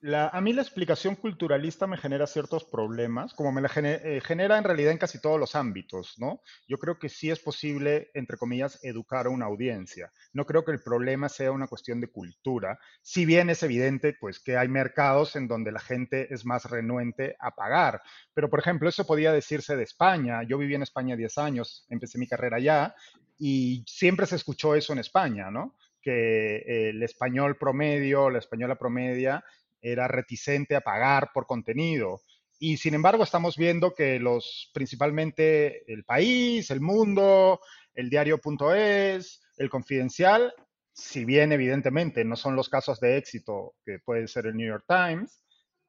a 0.00 0.40
mí 0.40 0.52
la 0.52 0.62
explicación 0.62 1.16
culturalista 1.16 1.86
me 1.88 1.96
genera 1.96 2.26
ciertos 2.26 2.64
problemas, 2.64 3.34
como 3.34 3.50
me 3.50 3.60
la 3.60 3.70
eh, 3.74 4.20
genera 4.24 4.56
en 4.56 4.64
realidad 4.64 4.92
en 4.92 4.98
casi 4.98 5.20
todos 5.20 5.40
los 5.40 5.56
ámbitos, 5.56 6.14
¿no? 6.18 6.40
Yo 6.68 6.78
creo 6.78 6.98
que 6.98 7.08
sí 7.08 7.30
es 7.30 7.40
posible, 7.40 8.10
entre 8.14 8.36
comillas, 8.36 8.78
educar 8.84 9.26
a 9.26 9.30
una 9.30 9.46
audiencia. 9.46 10.12
No 10.32 10.46
creo 10.46 10.64
que 10.64 10.70
el 10.70 10.80
problema 10.80 11.28
sea 11.28 11.50
una 11.50 11.66
cuestión 11.66 12.00
de 12.00 12.12
cultura, 12.12 12.78
si 13.02 13.26
bien 13.26 13.50
es 13.50 13.62
evidente, 13.64 14.16
pues, 14.20 14.38
que 14.38 14.56
hay 14.56 14.68
mercados 14.68 15.34
en 15.34 15.48
donde 15.48 15.72
la 15.72 15.80
gente 15.80 16.32
es 16.32 16.44
más 16.44 16.64
renuente 16.66 17.36
a 17.40 17.56
pagar. 17.56 18.00
Pero, 18.34 18.48
por 18.48 18.60
ejemplo, 18.60 18.88
eso 18.88 19.04
podía 19.04 19.32
decirse 19.32 19.76
de 19.76 19.82
España. 19.82 20.44
Yo 20.44 20.58
viví 20.58 20.76
en 20.76 20.82
España 20.82 21.16
10 21.16 21.38
años, 21.38 21.86
empecé 21.88 22.18
mi 22.18 22.28
carrera 22.28 22.58
allá 22.58 22.94
y 23.36 23.84
siempre 23.86 24.26
se 24.26 24.36
escuchó 24.36 24.76
eso 24.76 24.92
en 24.92 25.00
España, 25.00 25.50
¿no? 25.50 25.76
que 26.00 26.88
el 26.88 27.02
español 27.02 27.56
promedio, 27.58 28.30
la 28.30 28.38
española 28.38 28.76
promedia, 28.76 29.44
era 29.80 30.08
reticente 30.08 30.76
a 30.76 30.80
pagar 30.80 31.30
por 31.32 31.46
contenido. 31.46 32.20
Y 32.58 32.76
sin 32.76 32.94
embargo, 32.94 33.22
estamos 33.22 33.56
viendo 33.56 33.94
que 33.94 34.18
los, 34.18 34.70
principalmente 34.74 35.90
el 35.92 36.04
país, 36.04 36.70
el 36.70 36.80
mundo, 36.80 37.60
el 37.94 38.10
diario.es, 38.10 39.40
el 39.56 39.70
confidencial, 39.70 40.52
si 40.92 41.24
bien 41.24 41.52
evidentemente 41.52 42.24
no 42.24 42.34
son 42.34 42.56
los 42.56 42.68
casos 42.68 42.98
de 42.98 43.16
éxito 43.16 43.74
que 43.84 44.00
puede 44.00 44.26
ser 44.26 44.46
el 44.46 44.56
New 44.56 44.66
York 44.66 44.84
Times, 44.88 45.44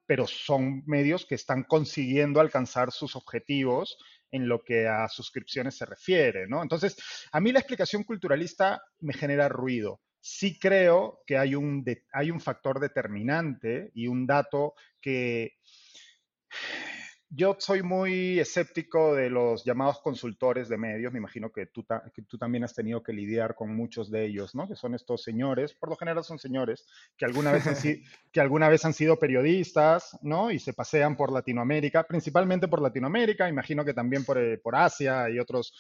pero 0.06 0.28
son 0.28 0.84
medios 0.86 1.26
que 1.26 1.36
están 1.36 1.64
consiguiendo 1.64 2.40
alcanzar 2.40 2.92
sus 2.92 3.16
objetivos 3.16 3.98
en 4.32 4.48
lo 4.48 4.64
que 4.64 4.88
a 4.88 5.08
suscripciones 5.08 5.78
se 5.78 5.86
refiere, 5.86 6.48
¿no? 6.48 6.62
Entonces, 6.62 6.96
a 7.32 7.40
mí 7.40 7.52
la 7.52 7.60
explicación 7.60 8.04
culturalista 8.04 8.82
me 9.00 9.14
genera 9.14 9.50
ruido 9.50 10.00
sí 10.20 10.60
creo 10.60 11.22
que 11.26 11.38
hay 11.38 11.56
un, 11.56 11.84
hay 12.12 12.32
un 12.32 12.40
factor 12.40 12.80
determinante 12.80 13.92
y 13.94 14.08
un 14.08 14.26
dato 14.26 14.74
que 15.02 15.58
yo 17.32 17.56
soy 17.60 17.84
muy 17.84 18.40
escéptico 18.40 19.14
de 19.14 19.30
los 19.30 19.64
llamados 19.64 20.00
consultores 20.02 20.68
de 20.68 20.78
medios. 20.78 21.14
Me 21.14 21.20
imagino 21.20 21.52
que 21.52 21.68
tú, 21.68 21.86
que 22.12 22.24
tú, 22.24 22.40
también 22.40 22.64
has 22.64 22.74
tenido 22.74 23.04
que 23.04 23.14
lidiar 23.14 23.54
con 23.54 23.76
muchos 23.76 24.10
de 24.10 24.26
ellos, 24.26 24.56
¿no? 24.56 24.68
Que 24.68 24.76
son 24.76 24.96
estos 24.96 25.22
señores, 25.22 25.76
por 25.76 25.90
lo 25.90 25.96
general 25.96 26.24
son 26.24 26.40
señores, 26.40 26.88
que 27.16 27.26
alguna 27.26 27.52
vez 27.52 27.68
han, 27.68 27.76
que 28.32 28.42
alguna 28.42 28.68
vez 28.68 28.84
han 28.84 28.94
sido 28.94 29.20
periodistas, 29.20 30.18
¿no? 30.24 30.50
Y 30.50 30.58
se 30.58 30.74
pasean 30.74 31.16
por 31.16 31.32
Latinoamérica, 31.32 32.04
principalmente 32.04 32.68
por 32.68 32.82
Latinoamérica, 32.82 33.48
imagino 33.48 33.86
que 33.86 33.94
también 33.94 34.26
por, 34.26 34.40
eh, 34.40 34.58
por 34.58 34.76
Asia 34.76 35.30
y 35.30 35.38
otros, 35.38 35.74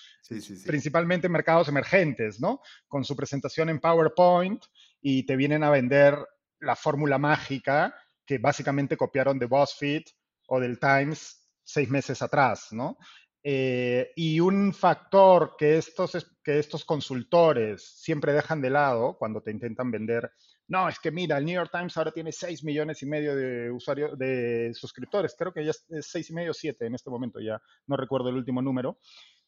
principalmente 0.68 1.30
mercados 1.30 1.68
emergentes, 1.68 2.40
¿no? 2.40 2.62
Con 2.88 3.04
su 3.04 3.16
presentación 3.16 3.70
en 3.70 3.80
PowerPoint 3.80 4.64
y 5.02 5.26
te 5.26 5.36
vienen 5.36 5.64
a 5.64 5.72
vender 5.72 6.16
la 6.60 6.76
fórmula 6.76 7.18
mágica 7.18 7.96
que 8.24 8.38
básicamente 8.38 8.98
copiaron 8.98 9.40
de 9.40 9.48
BuzzFeed 9.48 10.04
o 10.48 10.60
del 10.60 10.80
Times 10.80 11.38
seis 11.70 11.90
meses 11.90 12.22
atrás, 12.22 12.68
¿no? 12.72 12.98
Eh, 13.42 14.12
y 14.16 14.40
un 14.40 14.74
factor 14.74 15.56
que 15.58 15.78
estos, 15.78 16.12
que 16.44 16.60
estos 16.60 16.84
consultores 16.84 18.02
siempre 18.02 18.34
dejan 18.34 18.62
de 18.62 18.70
lado 18.70 19.18
cuando 19.18 19.42
te 19.42 19.52
intentan 19.52 19.92
vender, 19.92 20.32
no, 20.68 20.90
es 20.90 21.00
que 21.00 21.12
mira, 21.12 21.38
el 21.38 21.46
New 21.46 21.56
York 21.56 21.72
Times 21.72 21.96
ahora 21.96 22.12
tiene 22.12 22.32
6 22.32 22.64
millones 22.64 23.02
y 23.02 23.06
medio 23.06 23.36
de 23.36 23.72
usuarios, 23.72 24.18
de 24.18 24.72
suscriptores, 24.74 25.36
creo 25.38 25.54
que 25.54 25.64
ya 25.64 25.72
es 25.72 26.08
6 26.08 26.30
y 26.30 26.34
medio, 26.34 26.54
7 26.54 26.86
en 26.86 26.96
este 26.96 27.10
momento, 27.10 27.40
ya 27.40 27.62
no 27.88 27.96
recuerdo 27.96 28.30
el 28.30 28.36
último 28.36 28.62
número. 28.62 29.00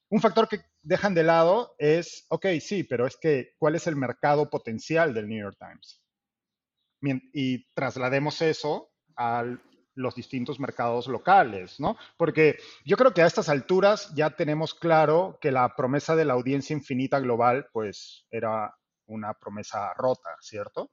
Un 0.10 0.22
factor 0.22 0.48
que 0.48 0.62
dejan 0.82 1.14
de 1.14 1.24
lado 1.24 1.76
es, 1.78 2.26
ok, 2.30 2.48
sí, 2.60 2.84
pero 2.84 3.08
es 3.08 3.18
que, 3.18 3.56
¿cuál 3.58 3.76
es 3.76 3.88
el 3.88 3.96
mercado 3.96 4.50
potencial 4.50 5.14
del 5.14 5.28
New 5.28 5.42
York 5.42 5.58
Times? 5.60 6.02
Y 7.34 7.72
traslademos 7.74 8.42
eso 8.42 8.92
al 9.16 9.62
los 9.94 10.16
distintos 10.16 10.60
mercados 10.60 11.08
locales, 11.08 11.80
¿no? 11.80 11.98
Porque 12.18 12.58
yo 12.86 12.98
creo 12.98 13.14
que 13.14 13.22
a 13.22 13.28
estas 13.28 13.50
alturas 13.50 14.14
ya 14.16 14.32
tenemos 14.32 14.74
claro 14.74 15.38
que 15.42 15.52
la 15.52 15.76
promesa 15.76 16.16
de 16.16 16.26
la 16.26 16.34
audiencia 16.34 16.74
infinita 16.74 17.20
global, 17.20 17.68
pues 17.74 18.26
era 18.32 18.74
una 19.08 19.34
promesa 19.34 19.94
rota, 19.94 20.30
¿cierto? 20.40 20.90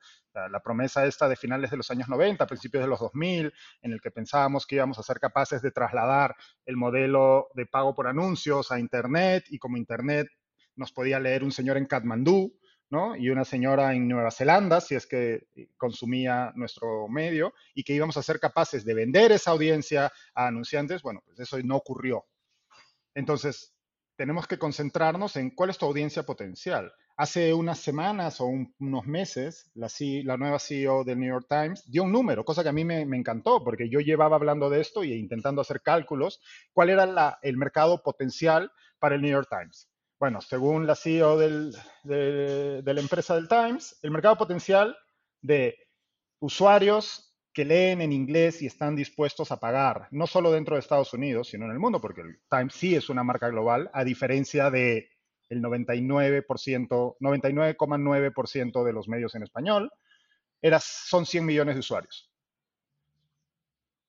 La 0.50 0.61
promesa 0.61 1.06
esta 1.06 1.28
de 1.28 1.37
finales 1.37 1.70
de 1.70 1.76
los 1.76 1.90
años 1.90 2.08
90, 2.08 2.46
principios 2.46 2.82
de 2.82 2.88
los 2.88 3.00
2000, 3.00 3.52
en 3.82 3.92
el 3.92 4.00
que 4.00 4.11
pensábamos 4.11 4.66
que 4.66 4.76
íbamos 4.76 4.98
a 4.98 5.02
ser 5.02 5.18
capaces 5.18 5.62
de 5.62 5.70
trasladar 5.70 6.34
el 6.64 6.76
modelo 6.76 7.48
de 7.54 7.66
pago 7.66 7.94
por 7.94 8.06
anuncios 8.06 8.70
a 8.70 8.78
Internet 8.78 9.44
y 9.48 9.58
como 9.58 9.76
Internet 9.76 10.28
nos 10.76 10.92
podía 10.92 11.18
leer 11.18 11.42
un 11.42 11.52
señor 11.52 11.76
en 11.76 11.87
Katmandú, 11.87 12.56
y 13.18 13.29
una 13.29 13.44
señora 13.44 13.94
en 13.94 14.09
Nueva 14.09 14.31
Zelanda, 14.31 14.81
si 14.81 14.94
es 14.94 15.07
que 15.07 15.48
consumía 15.77 16.53
nuestro 16.55 17.07
medio, 17.09 17.53
y 17.74 17.85
que 17.85 17.92
íbamos 17.92 18.16
a 18.16 18.22
ser 18.22 18.40
capaces 18.40 18.85
de 18.85 18.94
vender 18.94 19.33
esa 19.33 19.51
audiencia 19.51 20.11
a 20.35 20.46
anunciantes, 20.46 21.03
bueno, 21.03 21.22
pues 21.27 21.38
eso 21.40 21.59
no 21.62 21.77
ocurrió. 21.77 22.24
Entonces, 23.14 23.74
tenemos 24.16 24.46
que 24.46 24.59
concentrarnos 24.59 25.37
en 25.37 25.51
cuál 25.51 25.70
es 25.70 25.79
tu 25.79 25.85
audiencia 25.85 26.22
potencial. 26.22 26.90
Hace 27.16 27.53
unas 27.53 27.79
semanas 27.79 28.40
o 28.40 28.46
unos 28.46 29.07
meses, 29.07 29.70
la, 29.74 29.88
la, 30.24 30.37
nueva 30.37 30.59
CEO 30.59 31.05
del 31.05 31.18
New 31.18 31.29
York 31.29 31.46
Times 31.48 31.85
dio 31.90 32.05
un 32.05 32.12
número, 32.12 32.44
cosa 32.44 32.62
que 32.62 32.68
a 32.68 32.72
mí 32.72 32.85
me, 32.85 33.03
encantó, 33.03 33.62
porque 33.62 33.90
yo 33.90 34.01
llevaba 34.01 34.37
hablando 34.37 34.70
de 34.70 34.81
esto 34.81 35.05
y 35.05 35.12
intentando 35.12 35.61
hacer 35.61 35.83
cálculos, 35.83 36.40
cuál 36.72 36.90
era 36.90 37.38
el 37.42 37.57
mercado 37.57 38.03
potencial 38.03 38.70
para 38.98 39.16
el 39.16 39.20
New 39.20 39.31
York 39.31 39.48
Times. 39.51 39.88
Bueno, 40.18 40.40
según 40.40 40.85
la 40.87 40.96
CEO 40.96 41.38
de, 41.38 42.83
la 42.85 43.00
empresa 43.00 43.37
del 43.37 43.46
Times, 43.46 43.98
el 44.02 44.11
mercado 44.11 44.37
potencial 44.37 44.96
de 45.40 45.76
usuarios 46.40 47.37
que 47.52 47.64
leen 47.64 48.00
en 48.00 48.12
inglés 48.12 48.61
y 48.62 48.66
están 48.66 48.96
dispuestos 48.96 49.52
a 49.52 49.61
pagar, 49.61 50.09
no 50.11 50.26
solo 50.26 50.50
dentro 50.50 50.74
de 50.74 50.81
Estados 50.81 51.14
Unidos, 51.14 51.48
sino 51.48 51.66
en 51.66 51.72
el 51.72 51.78
mundo, 51.78 52.00
porque 52.00 52.22
el 52.22 52.40
Times 52.50 52.74
sí 52.74 52.96
es 52.96 53.09
una 53.09 53.22
marca 53.22 53.48
global, 53.48 53.90
a 53.92 54.02
diferencia 54.02 54.70
de 54.70 55.09
el 55.50 55.62
99%, 55.62 57.16
99,9% 57.20 58.85
de 58.85 58.92
los 58.92 59.09
medios 59.09 59.37
en 59.37 59.44
español, 59.44 59.90
era, 60.61 60.81
son 60.81 61.26
100 61.26 61.46
millones 61.46 61.76
de 61.76 61.81
usuarios. 61.81 62.28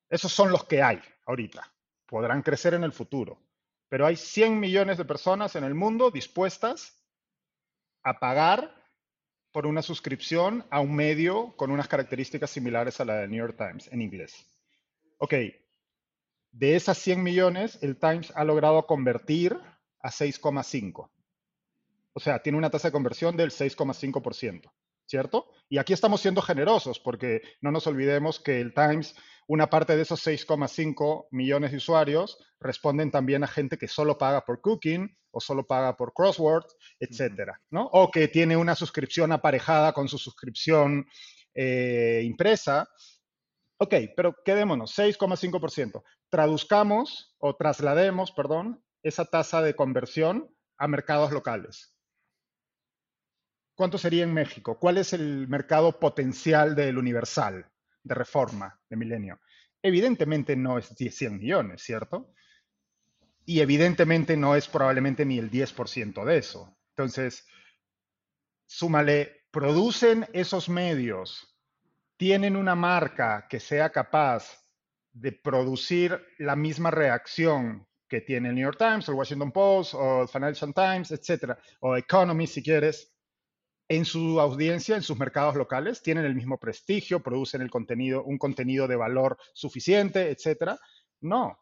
Esos 0.10 0.34
son 0.34 0.52
los 0.52 0.64
que 0.66 0.82
hay 0.82 1.00
ahorita. 1.28 1.72
Podrán 2.08 2.42
crecer 2.42 2.74
en 2.74 2.84
el 2.84 2.92
futuro 2.92 3.40
pero 3.90 4.06
hay 4.06 4.16
100 4.16 4.60
millones 4.60 4.98
de 4.98 5.06
personas 5.06 5.56
en 5.56 5.64
el 5.64 5.74
mundo 5.74 6.12
dispuestas 6.12 7.04
a 8.04 8.20
pagar 8.20 8.76
por 9.52 9.66
una 9.66 9.82
suscripción 9.82 10.66
a 10.70 10.80
un 10.80 10.96
medio 10.96 11.56
con 11.58 11.72
unas 11.72 11.88
características 11.88 12.52
similares 12.52 13.00
a 13.00 13.06
la 13.06 13.16
del 13.16 13.32
New 13.32 13.40
York 13.40 13.58
Times 13.58 13.92
en 13.92 14.02
inglés. 14.02 14.46
Ok, 15.18 15.34
de 16.52 16.76
esas 16.76 16.98
100 17.00 17.22
millones, 17.22 17.80
el 17.82 17.98
Times 17.98 18.32
ha 18.36 18.44
logrado 18.44 18.86
convertir 18.86 19.60
a 20.00 20.10
6,5. 20.10 21.10
O 22.14 22.20
sea, 22.20 22.42
tiene 22.42 22.58
una 22.58 22.70
tasa 22.70 22.88
de 22.88 22.92
conversión 22.92 23.38
del 23.38 23.52
6,5%, 23.52 24.72
¿cierto? 25.10 25.48
Y 25.68 25.80
aquí 25.80 25.94
estamos 25.94 26.22
siendo 26.22 26.42
generosos 26.42 27.00
porque 27.00 27.42
no 27.62 27.72
nos 27.72 27.88
olvidemos 27.88 28.40
que 28.40 28.62
el 28.62 28.74
Times 28.74 29.16
una 29.48 29.68
parte 29.68 29.96
de 29.96 30.04
esos 30.04 30.26
6,5 30.26 31.28
millones 31.32 31.72
de 31.72 31.78
usuarios 31.78 32.38
responden 32.60 33.10
también 33.10 33.44
a 33.44 33.48
gente 33.48 33.80
que 33.80 33.88
solo 33.88 34.20
paga 34.20 34.46
por 34.46 34.62
Cooking 34.62 35.18
o 35.32 35.40
solo 35.40 35.66
paga 35.66 35.98
por 35.98 36.14
Crossword, 36.14 36.66
etcétera, 37.00 37.60
¿no? 37.72 37.86
O 37.92 38.12
que 38.12 38.28
tiene 38.28 38.56
una 38.56 38.76
suscripción 38.76 39.32
aparejada 39.32 39.92
con 39.94 40.08
su 40.08 40.20
suscripción 40.20 41.08
eh, 41.56 42.22
impresa. 42.24 42.88
Ok, 43.80 43.96
pero 44.16 44.36
quedémonos, 44.46 44.96
6,5%. 44.96 46.04
Traduzcamos 46.30 47.36
o 47.40 47.56
traslademos, 47.56 48.32
perdón, 48.32 48.84
esa 49.02 49.26
tasa 49.26 49.64
de 49.64 49.76
conversión 49.76 50.56
a 50.78 50.88
mercados 50.88 51.32
locales. 51.32 51.96
¿Cuánto 53.80 53.98
sería 53.98 54.26
en 54.26 54.34
México? 54.34 54.78
¿Cuál 54.78 54.98
es 54.98 55.14
el 55.14 55.48
mercado 55.48 55.98
potencial 55.98 56.76
del 56.76 56.98
universal? 56.98 57.66
de 58.04 58.16
reforma 58.16 58.78
de 58.90 58.98
milenio. 58.98 59.40
Evidentemente 59.82 60.56
no 60.58 60.78
es 60.78 60.88
100 60.88 61.38
millones, 61.38 61.82
¿cierto? 61.82 62.34
Y 63.46 63.62
evidentemente 63.62 64.36
no 64.36 64.56
es 64.56 64.68
probablemente 64.68 65.26
ni 65.26 65.40
el 65.40 65.50
10% 65.50 66.26
de 66.26 66.38
eso. 66.38 66.78
Entonces, 66.90 67.48
súmale, 68.68 69.46
producen 69.52 70.28
esos 70.34 70.68
medios, 70.68 71.56
tienen 72.18 72.58
una 72.58 72.76
marca 72.76 73.48
que 73.50 73.62
sea 73.62 73.90
capaz 73.92 74.62
de 75.14 75.32
producir 75.32 76.22
la 76.38 76.56
misma 76.56 76.92
reacción 76.92 77.88
que 78.10 78.22
tiene 78.22 78.50
el 78.50 78.56
New 78.56 78.66
York 78.66 78.78
Times, 78.78 79.08
el 79.08 79.16
Washington 79.16 79.52
Post, 79.52 79.94
o 79.94 80.24
el 80.24 80.28
Financial 80.28 80.74
Times, 80.74 81.12
etcétera, 81.12 81.58
o 81.80 81.96
Economy 81.96 82.46
si 82.48 82.62
quieres, 82.62 83.14
en 83.90 84.06
su 84.06 84.40
audiencia, 84.40 84.96
en 84.96 85.02
sus 85.02 85.18
mercados 85.18 85.56
locales, 85.56 86.02
tienen 86.04 86.24
el 86.24 86.36
mismo 86.36 86.60
prestigio, 86.60 87.22
producen 87.22 87.62
el 87.62 87.72
contenido, 87.72 88.24
un 88.24 88.38
contenido 88.38 88.88
de 88.88 88.96
valor 88.96 89.38
suficiente, 89.54 90.30
etcétera. 90.30 90.80
No, 91.22 91.58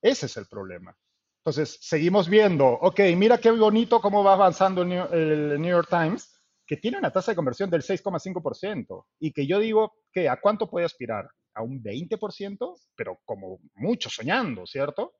ese 0.00 0.26
es 0.26 0.36
el 0.36 0.46
problema. 0.46 0.96
Entonces, 1.44 1.78
seguimos 1.80 2.28
viendo, 2.28 2.66
ok, 2.66 3.00
mira 3.16 3.38
qué 3.38 3.50
bonito 3.50 4.00
cómo 4.00 4.22
va 4.22 4.34
avanzando 4.34 4.82
el 4.82 5.60
New, 5.60 5.70
York 5.70 5.88
Times, 5.90 6.40
que 6.64 6.76
tiene 6.76 6.98
una 6.98 7.12
tasa 7.12 7.32
de 7.32 7.36
conversión 7.36 7.68
del 7.68 7.82
6,5% 7.82 9.06
y 9.18 9.32
que 9.32 9.46
yo 9.46 9.58
digo 9.58 9.92
que 10.12 10.28
a 10.28 10.40
cuánto 10.40 10.70
puede 10.70 10.86
aspirar, 10.86 11.28
a 11.54 11.62
un 11.62 11.82
20%, 11.82 12.80
pero 12.94 13.20
como 13.24 13.58
mucho 13.74 14.10
soñando, 14.10 14.66
¿cierto? 14.66 15.14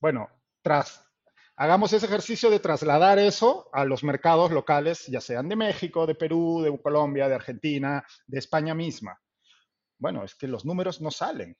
Bueno, 0.00 0.28
tras 0.62 1.04
hagamos 1.56 1.92
ese 1.92 2.06
ejercicio 2.06 2.50
de 2.50 2.60
trasladar 2.60 3.18
eso 3.18 3.68
a 3.72 3.84
los 3.84 4.02
mercados 4.02 4.50
locales, 4.50 5.06
ya 5.06 5.20
sean 5.20 5.48
de 5.48 5.56
México, 5.56 6.06
de 6.06 6.14
Perú, 6.14 6.62
de 6.62 6.76
Colombia, 6.82 7.28
de 7.28 7.34
Argentina, 7.34 8.04
de 8.26 8.38
España 8.38 8.74
misma. 8.74 9.20
Bueno, 9.98 10.24
es 10.24 10.34
que 10.34 10.48
los 10.48 10.64
números 10.64 11.00
no 11.00 11.10
salen. 11.10 11.56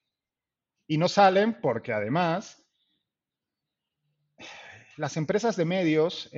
Y 0.87 0.99
no 0.99 1.09
salen 1.09 1.61
porque 1.61 1.93
además 1.93 2.67
las 4.97 5.17
empresas 5.17 5.57
de 5.57 5.65
medios 5.65 6.31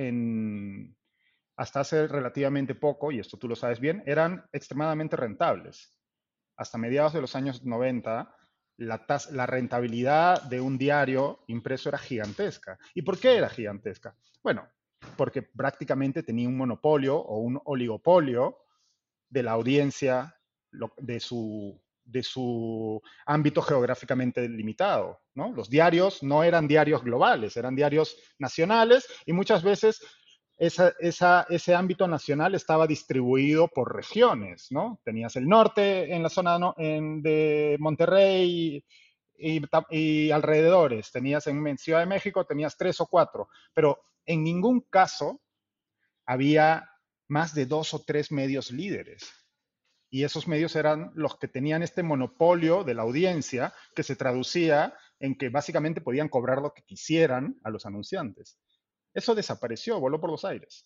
hasta 1.57 1.79
hace 1.79 2.07
relativamente 2.07 2.75
poco, 2.75 3.11
y 3.11 3.19
esto 3.19 3.37
tú 3.37 3.47
lo 3.47 3.55
sabes 3.55 3.79
bien, 3.79 4.03
eran 4.05 4.45
extremadamente 4.53 5.15
rentables. 5.15 5.99
Hasta 6.55 6.77
mediados 6.77 7.13
de 7.13 7.21
los 7.21 7.35
años 7.35 7.63
90, 7.63 8.33
la, 8.77 9.45
rentabilidad 9.45 10.43
de 10.43 10.61
un 10.61 10.77
diario 10.77 11.43
impreso 11.47 11.89
era 11.89 11.97
gigantesca. 11.97 12.77
¿Y 12.93 13.01
por 13.01 13.19
qué 13.19 13.35
era 13.37 13.49
gigantesca? 13.49 14.15
Bueno, 14.43 14.67
porque 15.15 15.41
prácticamente 15.41 16.23
tenía 16.23 16.47
un 16.47 16.57
monopolio 16.57 17.17
o 17.17 17.39
un 17.39 17.59
oligopolio 17.65 18.59
de 19.29 19.43
la 19.43 19.51
audiencia 19.51 20.35
de 20.97 21.19
su, 21.19 21.81
de 22.03 22.23
su 22.23 23.01
ámbito 23.25 23.61
geográficamente 23.61 24.47
limitado. 24.47 25.21
¿no? 25.33 25.51
Los 25.51 25.69
diarios 25.69 26.23
no 26.23 26.43
eran 26.43 26.67
diarios 26.67 27.03
globales, 27.03 27.57
eran 27.57 27.75
diarios 27.75 28.17
nacionales 28.37 29.07
y 29.25 29.33
muchas 29.33 29.63
veces 29.63 30.01
ese 30.57 31.75
ámbito 31.75 32.07
nacional 32.07 32.55
estaba 32.55 32.87
distribuido 32.87 33.67
por 33.67 33.95
regiones, 33.95 34.71
¿no? 34.71 34.99
Tenías 35.03 35.35
el 35.35 35.47
norte 35.47 36.13
en 36.13 36.23
la 36.23 36.29
zona 36.29 36.57
de 36.77 37.77
Monterrey 37.79 38.83
y, 39.37 40.31
alrededores, 40.31 41.11
tenías 41.11 41.45
en, 41.47 41.77
Ciudad 41.77 41.99
de 41.99 42.07
México, 42.07 42.45
tenías 42.45 42.75
tres 42.75 42.99
o 43.01 43.05
cuatro, 43.05 43.49
pero 43.73 43.99
en 44.25 44.43
ningún 44.43 44.81
caso 44.81 45.41
había 46.25 46.89
más 47.27 47.53
de 47.53 47.67
dos 47.67 47.93
o 47.93 48.03
tres 48.03 48.31
medios 48.31 48.71
líderes. 48.71 49.31
Y 50.09 50.23
esos 50.23 50.47
medios 50.47 50.75
eran 50.75 51.11
los 51.15 51.37
que 51.37 51.49
tenían 51.49 51.83
este 51.83 52.01
monopolio 52.01 52.83
de 52.83 52.93
la 52.93 53.03
audiencia 53.03 53.73
que 53.93 54.03
se 54.03 54.15
traducía 54.15 54.95
en 55.19 55.37
que 55.37 55.49
básicamente 55.49 56.01
podían 56.01 56.29
cobrar 56.29 56.61
lo 56.61 56.73
que 56.73 56.83
quisieran 56.83 57.59
a 57.63 57.69
los 57.69 57.85
anunciantes. 57.85 58.57
Eso 59.17 59.33
desapareció, 59.33 59.99
voló 59.99 60.21
por 60.21 60.29
los 60.29 60.45
aires. 60.45 60.85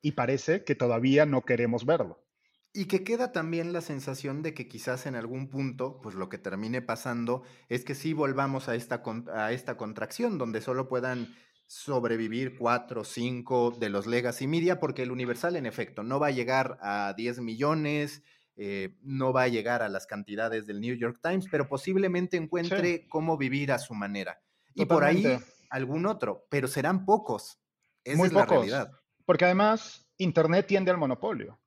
Y 0.00 0.12
parece 0.12 0.64
que 0.64 0.74
todavía 0.74 1.26
no 1.26 1.42
queremos 1.42 1.84
verlo. 1.84 2.24
Y 2.72 2.86
que 2.86 3.04
queda 3.04 3.30
también 3.30 3.74
la 3.74 3.82
sensación 3.82 4.40
de 4.40 4.54
que 4.54 4.68
quizás 4.68 5.04
en 5.04 5.14
algún 5.14 5.50
punto, 5.50 6.00
pues 6.00 6.14
lo 6.14 6.30
que 6.30 6.38
termine 6.38 6.80
pasando 6.80 7.42
es 7.68 7.84
que 7.84 7.94
sí 7.94 8.14
volvamos 8.14 8.70
a 8.70 8.74
esta, 8.74 9.02
a 9.34 9.52
esta 9.52 9.76
contracción, 9.76 10.38
donde 10.38 10.62
solo 10.62 10.88
puedan 10.88 11.36
sobrevivir 11.66 12.56
cuatro 12.56 13.02
o 13.02 13.04
cinco 13.04 13.70
de 13.78 13.90
los 13.90 14.06
legacy 14.06 14.46
media, 14.46 14.80
porque 14.80 15.02
el 15.02 15.10
Universal, 15.10 15.56
en 15.56 15.66
efecto, 15.66 16.02
no 16.02 16.18
va 16.18 16.28
a 16.28 16.30
llegar 16.30 16.78
a 16.80 17.12
10 17.14 17.40
millones, 17.40 18.22
eh, 18.56 18.96
no 19.02 19.34
va 19.34 19.42
a 19.42 19.48
llegar 19.48 19.82
a 19.82 19.90
las 19.90 20.06
cantidades 20.06 20.66
del 20.66 20.80
New 20.80 20.96
York 20.96 21.20
Times, 21.22 21.48
pero 21.50 21.68
posiblemente 21.68 22.38
encuentre 22.38 23.06
cómo 23.08 23.36
vivir 23.36 23.72
a 23.72 23.78
su 23.78 23.92
manera. 23.92 24.40
Y 24.74 24.86
por 24.86 25.04
ahí 25.04 25.38
algún 25.74 26.06
otro, 26.06 26.46
pero 26.48 26.68
serán 26.68 27.04
pocos. 27.04 27.60
Esa 28.04 28.16
Muy 28.16 28.28
es 28.28 28.32
la 28.32 28.46
realidad. 28.46 28.92
Porque 29.26 29.44
además, 29.44 30.08
Internet 30.18 30.68
tiende 30.68 30.92
al 30.92 30.98
monopolio. 30.98 31.58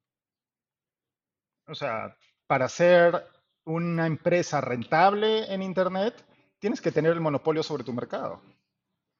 O 1.68 1.76
sea, 1.76 2.16
para 2.48 2.70
ser 2.70 3.28
una 3.66 4.08
empresa 4.08 4.62
rentable 4.62 5.54
en 5.54 5.62
Internet, 5.62 6.26
tienes 6.58 6.80
que 6.80 6.94
tener 6.94 7.12
el 7.12 7.20
monopolio 7.20 7.64
sobre 7.64 7.84
tu 7.84 7.92
mercado. 7.92 8.42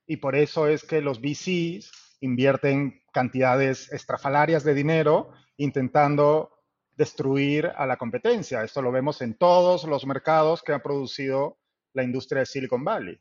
Y 0.06 0.18
por 0.18 0.38
eso 0.38 0.68
es 0.68 0.86
que 0.86 1.02
los 1.02 1.20
VCs 1.20 1.92
invierten 2.22 3.02
cantidades 3.12 3.92
estrafalarias 3.92 4.64
de 4.64 4.74
dinero 4.74 5.34
intentando 5.58 6.54
destruir 6.96 7.74
a 7.76 7.86
la 7.86 7.98
competencia. 7.98 8.64
Esto 8.64 8.82
lo 8.82 8.94
vemos 8.94 9.22
en 9.22 9.38
todos 9.38 9.84
los 9.84 10.06
mercados 10.06 10.64
que 10.64 10.72
ha 10.72 10.82
producido 10.82 11.60
la 11.92 12.04
industria 12.04 12.40
de 12.40 12.46
Silicon 12.46 12.86
Valley. 12.86 13.20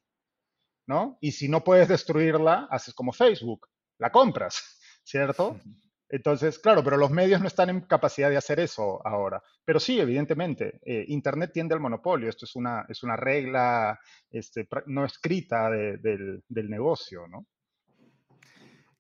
¿No? 0.87 1.19
Y 1.21 1.33
si 1.33 1.49
no 1.49 1.63
puedes 1.63 1.89
destruirla, 1.89 2.69
haces 2.71 2.95
como 2.95 3.13
Facebook, 3.13 3.69
la 3.99 4.11
compras, 4.11 4.79
¿cierto? 5.05 5.61
Entonces, 6.09 6.59
claro, 6.59 6.85
pero 6.85 6.97
los 6.97 7.11
medios 7.11 7.41
no 7.41 7.49
están 7.49 7.69
en 7.69 7.81
capacidad 7.81 8.31
de 8.31 8.37
hacer 8.37 8.61
eso 8.61 9.05
ahora. 9.05 9.43
Pero 9.65 9.81
sí, 9.81 9.99
evidentemente, 9.99 10.81
eh, 10.85 11.05
Internet 11.09 11.51
tiende 11.53 11.75
al 11.75 11.81
monopolio. 11.81 12.29
Esto 12.29 12.45
es 12.45 12.55
una, 12.55 12.87
es 12.89 13.03
una 13.03 13.17
regla 13.17 13.99
este, 14.31 14.69
no 14.87 15.05
escrita 15.05 15.69
del, 15.69 16.45
del 16.49 16.71
negocio, 16.71 17.27
¿no? 17.27 17.47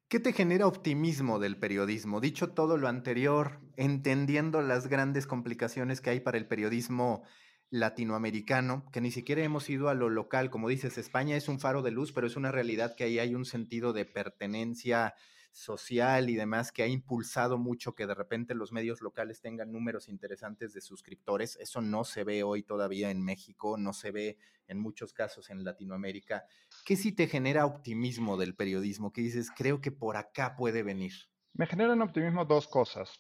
¿Qué 0.09 0.21
te 0.21 0.33
genera 0.33 0.69
optimismo 0.69 1.41
del 1.41 1.59
periodismo? 1.59 2.21
Dicho 2.21 2.51
todo 2.51 2.77
lo 2.77 2.87
anterior, 2.87 3.61
entendiendo 3.77 4.63
las 4.63 4.87
grandes 4.87 5.27
complicaciones 5.27 6.01
que 6.01 6.11
hay 6.11 6.21
para 6.21 6.39
el 6.39 6.47
periodismo 6.47 7.25
latinoamericano, 7.71 8.85
que 8.93 9.01
ni 9.01 9.11
siquiera 9.11 9.43
hemos 9.43 9.69
ido 9.69 9.89
a 9.89 9.95
lo 9.95 10.09
local. 10.09 10.51
Como 10.51 10.69
dices, 10.69 10.99
España 10.99 11.37
es 11.37 11.49
un 11.49 11.61
faro 11.61 11.83
de 11.83 11.91
luz, 11.91 12.13
pero 12.13 12.27
es 12.27 12.37
una 12.37 12.53
realidad 12.53 12.95
que 12.97 13.05
ahí 13.05 13.19
hay 13.19 13.35
un 13.35 13.45
sentido 13.45 13.93
de 13.93 14.05
pertenencia 14.05 15.15
social 15.57 16.29
y 16.29 16.37
demás 16.37 16.71
que 16.71 16.83
ha 16.83 16.87
impulsado 16.87 17.57
mucho 17.57 17.95
que 17.95 18.07
de 18.07 18.15
repente 18.15 18.55
los 18.55 18.73
medios 18.73 19.01
locales 19.01 19.41
tengan 19.41 19.73
números 19.73 20.09
interesantes 20.09 20.75
de 20.75 20.83
suscriptores. 20.83 21.57
Eso 21.57 21.81
no 21.81 22.05
se 22.05 22.25
ve 22.25 22.43
hoy 22.43 22.63
todavía 22.63 23.11
en 23.11 23.25
México, 23.25 23.79
no 23.79 23.95
se 23.95 24.11
ve 24.11 24.39
en 24.69 24.79
muchos 24.79 25.15
casos 25.15 25.49
en 25.49 25.65
Latinoamérica. 25.65 26.45
¿Qué 26.85 26.95
sí 26.95 27.13
te 27.13 27.27
genera 27.27 27.65
optimismo 27.65 28.37
del 28.37 28.55
periodismo? 28.55 29.13
¿Qué 29.13 29.23
dices, 29.23 29.51
creo 29.51 29.81
que 29.81 29.91
por 29.91 30.19
acá 30.19 30.57
puede 30.57 30.83
venir? 30.83 31.15
Me 31.55 31.67
generan 31.67 32.03
optimismo 32.03 32.45
dos 32.45 32.69
cosas. 32.69 33.19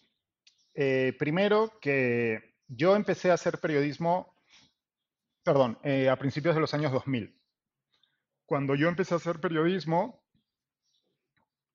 Eh, 0.74 1.14
primero, 1.18 1.72
que 1.80 2.56
yo 2.68 2.96
empecé 2.96 3.30
a 3.30 3.34
hacer 3.34 3.60
periodismo 3.60 4.35
perdón, 5.46 5.78
eh, 5.84 6.08
a 6.08 6.16
principios 6.16 6.56
de 6.56 6.60
los 6.60 6.74
años 6.74 6.90
2000. 6.90 7.32
Cuando 8.46 8.74
yo 8.74 8.88
empecé 8.88 9.14
a 9.14 9.18
hacer 9.18 9.38
periodismo, 9.38 10.20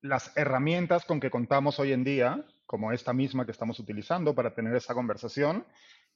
las 0.02 0.36
herramientas 0.36 1.06
con 1.06 1.20
que 1.20 1.30
contamos 1.30 1.78
hoy 1.78 1.94
en 1.94 2.04
día, 2.04 2.46
como 2.66 2.92
esta 2.92 3.14
misma 3.14 3.46
que 3.46 3.52
estamos 3.52 3.80
utilizando 3.80 4.34
para 4.34 4.54
tener 4.54 4.76
esa 4.76 4.92
conversación, 4.92 5.66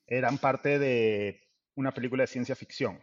eran 0.06 0.36
parte 0.36 0.78
de 0.78 1.48
una 1.76 1.94
película 1.94 2.24
de 2.24 2.26
ciencia 2.26 2.54
ficción, 2.54 3.02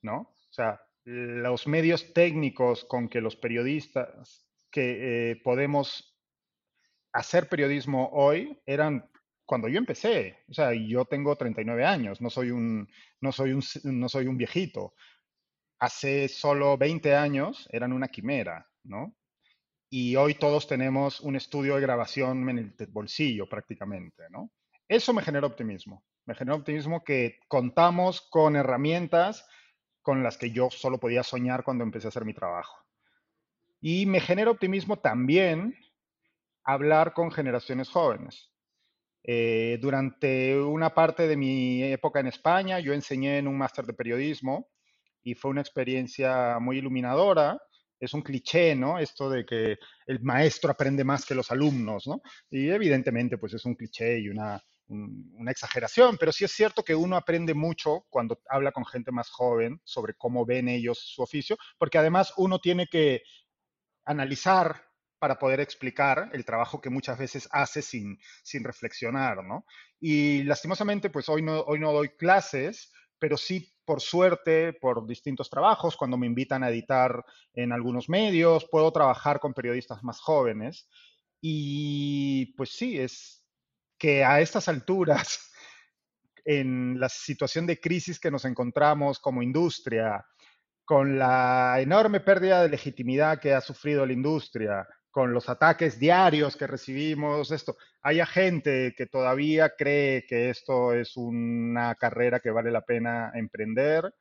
¿no? 0.00 0.16
O 0.18 0.52
sea, 0.52 0.80
los 1.02 1.66
medios 1.66 2.12
técnicos 2.14 2.84
con 2.84 3.08
que 3.08 3.20
los 3.20 3.34
periodistas 3.34 4.46
que 4.70 5.32
eh, 5.32 5.36
podemos 5.42 6.16
hacer 7.12 7.48
periodismo 7.48 8.10
hoy 8.12 8.60
eran 8.64 9.10
cuando 9.46 9.68
yo 9.68 9.78
empecé, 9.78 10.44
o 10.48 10.52
sea, 10.54 10.72
yo 10.74 11.04
tengo 11.04 11.36
39 11.36 11.84
años, 11.84 12.20
no 12.20 12.28
soy 12.30 12.50
un, 12.50 12.88
no 13.20 13.32
soy 13.32 13.52
un, 13.52 13.62
no 13.84 14.08
soy 14.08 14.26
un 14.26 14.36
viejito. 14.36 14.94
Hace 15.78 16.28
solo 16.28 16.76
20 16.76 17.14
años 17.14 17.68
eran 17.70 17.92
una 17.92 18.08
quimera, 18.08 18.68
¿no? 18.82 19.14
Y 19.88 20.16
hoy 20.16 20.34
todos 20.34 20.66
tenemos 20.66 21.20
un 21.20 21.36
estudio 21.36 21.76
de 21.76 21.80
grabación 21.80 22.48
en 22.50 22.58
el 22.58 22.74
bolsillo 22.88 23.48
prácticamente, 23.48 24.24
¿no? 24.30 24.50
Eso 24.88 25.12
me 25.12 25.22
genera 25.22 25.46
optimismo. 25.46 26.04
Me 26.24 26.34
genera 26.34 26.56
optimismo 26.56 27.04
que 27.04 27.38
contamos 27.46 28.20
con 28.20 28.56
herramientas 28.56 29.46
con 30.02 30.22
las 30.22 30.38
que 30.38 30.50
yo 30.50 30.70
solo 30.70 30.98
podía 30.98 31.22
soñar 31.22 31.62
cuando 31.62 31.84
empecé 31.84 32.08
a 32.08 32.10
hacer 32.10 32.24
mi 32.24 32.34
trabajo. 32.34 32.84
Y 33.80 34.06
me 34.06 34.20
genera 34.20 34.50
optimismo 34.50 34.98
también 34.98 35.76
hablar 36.64 37.12
con 37.12 37.30
generaciones 37.30 37.88
jóvenes. 37.88 38.52
Eh, 39.28 39.78
durante 39.80 40.56
una 40.56 40.94
parte 40.94 41.26
de 41.26 41.36
mi 41.36 41.82
época 41.82 42.20
en 42.20 42.28
España, 42.28 42.78
yo 42.78 42.92
enseñé 42.92 43.38
en 43.38 43.48
un 43.48 43.58
máster 43.58 43.84
de 43.84 43.92
periodismo 43.92 44.68
y 45.24 45.34
fue 45.34 45.50
una 45.50 45.62
experiencia 45.62 46.58
muy 46.60 46.78
iluminadora. 46.78 47.58
Es 47.98 48.14
un 48.14 48.22
cliché, 48.22 48.76
¿no? 48.76 49.00
Esto 49.00 49.28
de 49.28 49.44
que 49.44 49.78
el 50.06 50.20
maestro 50.20 50.70
aprende 50.70 51.02
más 51.02 51.26
que 51.26 51.34
los 51.34 51.50
alumnos, 51.50 52.06
¿no? 52.06 52.20
Y 52.50 52.68
evidentemente, 52.68 53.36
pues 53.36 53.54
es 53.54 53.64
un 53.64 53.74
cliché 53.74 54.20
y 54.20 54.28
una, 54.28 54.62
una 54.86 55.50
exageración, 55.50 56.16
pero 56.18 56.30
sí 56.30 56.44
es 56.44 56.52
cierto 56.52 56.84
que 56.84 56.94
uno 56.94 57.16
aprende 57.16 57.54
mucho 57.54 58.06
cuando 58.08 58.40
habla 58.48 58.70
con 58.70 58.86
gente 58.86 59.10
más 59.10 59.28
joven 59.30 59.80
sobre 59.82 60.14
cómo 60.14 60.46
ven 60.46 60.68
ellos 60.68 60.98
su 61.00 61.22
oficio, 61.22 61.56
porque 61.78 61.98
además 61.98 62.32
uno 62.36 62.60
tiene 62.60 62.86
que 62.86 63.22
analizar 64.04 64.85
para 65.18 65.38
poder 65.38 65.60
explicar 65.60 66.30
el 66.32 66.44
trabajo 66.44 66.80
que 66.80 66.90
muchas 66.90 67.18
veces 67.18 67.48
hace 67.52 67.82
sin, 67.82 68.18
sin 68.42 68.64
reflexionar, 68.64 69.44
¿no? 69.44 69.64
Y 70.00 70.42
lastimosamente, 70.42 71.10
pues 71.10 71.28
hoy 71.28 71.42
no, 71.42 71.60
hoy 71.60 71.78
no 71.78 71.92
doy 71.92 72.10
clases, 72.10 72.92
pero 73.18 73.36
sí, 73.36 73.72
por 73.84 74.00
suerte, 74.00 74.72
por 74.74 75.06
distintos 75.06 75.48
trabajos, 75.48 75.96
cuando 75.96 76.18
me 76.18 76.26
invitan 76.26 76.62
a 76.62 76.68
editar 76.68 77.24
en 77.54 77.72
algunos 77.72 78.08
medios, 78.08 78.66
puedo 78.70 78.92
trabajar 78.92 79.40
con 79.40 79.54
periodistas 79.54 80.02
más 80.02 80.20
jóvenes. 80.20 80.88
Y 81.40 82.54
pues 82.56 82.70
sí, 82.70 82.98
es 82.98 83.44
que 83.98 84.24
a 84.24 84.40
estas 84.40 84.68
alturas, 84.68 85.50
en 86.44 87.00
la 87.00 87.08
situación 87.08 87.66
de 87.66 87.80
crisis 87.80 88.20
que 88.20 88.30
nos 88.30 88.44
encontramos 88.44 89.18
como 89.18 89.42
industria, 89.42 90.24
con 90.84 91.18
la 91.18 91.80
enorme 91.80 92.20
pérdida 92.20 92.62
de 92.62 92.68
legitimidad 92.68 93.40
que 93.40 93.52
ha 93.52 93.60
sufrido 93.60 94.06
la 94.06 94.12
industria, 94.12 94.86
con 95.16 95.32
los 95.32 95.48
ataques 95.48 95.98
diarios 95.98 96.58
que 96.58 96.66
recibimos, 96.66 97.50
esto, 97.50 97.78
haya 98.02 98.26
gente 98.26 98.92
que 98.94 99.06
todavía 99.06 99.70
cree 99.74 100.26
que 100.26 100.50
esto 100.50 100.92
es 100.92 101.16
una 101.16 101.94
carrera 101.94 102.38
que 102.38 102.50
vale 102.50 102.70
la 102.70 102.82
pena 102.82 103.32
emprender 103.32 104.12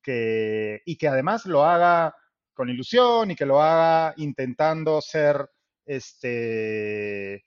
que, 0.00 0.80
y 0.84 0.96
que 0.96 1.08
además 1.08 1.44
lo 1.46 1.64
haga 1.64 2.14
con 2.52 2.68
ilusión 2.68 3.32
y 3.32 3.34
que 3.34 3.46
lo 3.46 3.60
haga 3.60 4.14
intentando 4.16 5.00
ser 5.00 5.44
este, 5.84 7.44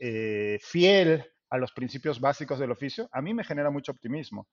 eh, 0.00 0.58
fiel 0.60 1.24
a 1.50 1.58
los 1.58 1.70
principios 1.70 2.18
básicos 2.18 2.58
del 2.58 2.72
oficio, 2.72 3.08
a 3.12 3.22
mí 3.22 3.34
me 3.34 3.44
genera 3.44 3.70
mucho 3.70 3.92
optimismo. 3.92 4.48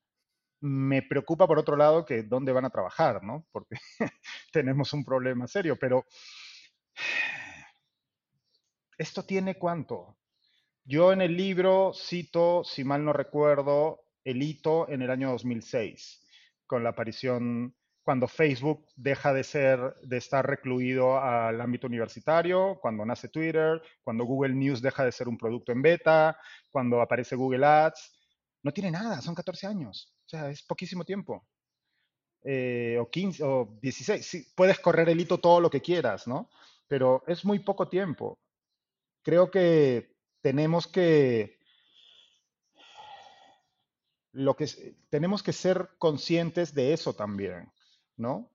Me 0.62 1.02
preocupa, 1.02 1.48
por 1.48 1.58
otro 1.58 1.76
lado, 1.76 2.06
que 2.06 2.22
dónde 2.22 2.52
van 2.52 2.66
a 2.66 2.70
trabajar, 2.70 3.24
¿no? 3.24 3.48
Porque 3.52 3.78
tenemos 4.54 4.94
un 4.94 5.04
problema 5.04 5.48
serio, 5.48 5.76
pero 5.76 6.06
¿esto 8.98 9.24
tiene 9.24 9.56
cuánto? 9.56 10.18
Yo 10.84 11.12
en 11.12 11.22
el 11.22 11.36
libro 11.36 11.94
cito, 11.94 12.64
si 12.64 12.84
mal 12.84 13.04
no 13.04 13.12
recuerdo, 13.12 14.02
el 14.24 14.42
hito 14.42 14.88
en 14.90 15.02
el 15.02 15.10
año 15.10 15.32
2006, 15.32 16.22
con 16.68 16.84
la 16.84 16.90
aparición, 16.90 17.76
cuando 18.04 18.28
Facebook 18.28 18.86
deja 18.96 19.34
de 19.34 19.44
ser, 19.44 19.96
de 20.04 20.18
estar 20.18 20.46
recluido 20.46 21.18
al 21.18 21.60
ámbito 21.60 21.88
universitario, 21.88 22.78
cuando 22.82 23.04
nace 23.04 23.30
Twitter, 23.30 23.82
cuando 24.04 24.26
Google 24.26 24.54
News 24.54 24.82
deja 24.82 25.04
de 25.04 25.12
ser 25.12 25.28
un 25.28 25.38
producto 25.38 25.72
en 25.72 25.82
beta, 25.82 26.38
cuando 26.70 27.02
aparece 27.02 27.36
Google 27.36 27.66
Ads. 27.66 28.20
No 28.62 28.72
tiene 28.72 28.92
nada, 28.92 29.22
son 29.22 29.34
14 29.34 29.68
años. 29.68 30.14
O 30.26 30.30
sea, 30.30 30.50
es 30.50 30.62
poquísimo 30.64 31.04
tiempo. 31.04 31.48
Eh, 32.44 32.98
o 33.00 33.10
15 33.10 33.44
o 33.44 33.78
16. 33.82 34.54
puedes 34.56 34.80
correr 34.80 35.10
el 35.10 35.20
hito 35.20 35.40
todo 35.40 35.60
lo 35.60 35.70
que 35.72 35.82
quieras, 35.82 36.28
¿no? 36.28 36.52
Pero 36.88 37.24
es 37.26 37.44
muy 37.44 37.58
poco 37.58 37.88
tiempo 37.88 38.40
creo 39.26 39.50
que 39.50 40.16
tenemos 40.42 40.88
que, 40.88 41.58
lo 44.32 44.56
que 44.56 44.68
tenemos 45.10 45.42
que 45.42 45.52
ser 45.52 45.90
conscientes 45.98 46.76
de 46.76 46.94
eso 46.94 47.14
también, 47.14 47.72
¿no? 48.16 48.52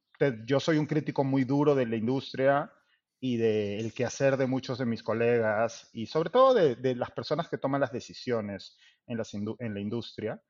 Yo 0.46 0.60
soy 0.60 0.78
un 0.78 0.86
crítico 0.86 1.24
muy 1.24 1.44
duro 1.44 1.74
de 1.74 1.86
la 1.86 1.96
industria 1.96 2.72
y 3.18 3.36
del 3.36 3.92
quehacer 3.92 4.36
de 4.36 4.46
muchos 4.46 4.78
de 4.78 4.86
mis 4.86 5.02
colegas 5.02 5.90
y 5.92 6.06
sobre 6.06 6.30
todo 6.30 6.54
de, 6.54 6.94
las 6.94 7.10
personas 7.10 7.48
que 7.48 7.58
toman 7.58 7.80
las 7.80 7.92
decisiones 7.92 8.78
en, 9.06 9.20
en 9.58 9.74
la 9.74 9.80
industria. 9.80 10.40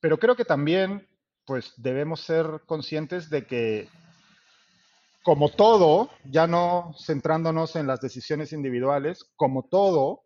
Pero 0.00 0.18
creo 0.18 0.34
que 0.34 0.44
también 0.44 1.06
pues 1.44 1.74
debemos 1.76 2.20
ser 2.20 2.62
conscientes 2.64 3.28
de 3.28 3.46
que 3.46 3.88
como 5.22 5.50
todo, 5.50 6.10
ya 6.24 6.46
no 6.46 6.94
centrándonos 6.98 7.76
en 7.76 7.86
las 7.86 8.00
decisiones 8.00 8.52
individuales, 8.52 9.24
como 9.36 9.68
todo, 9.68 10.24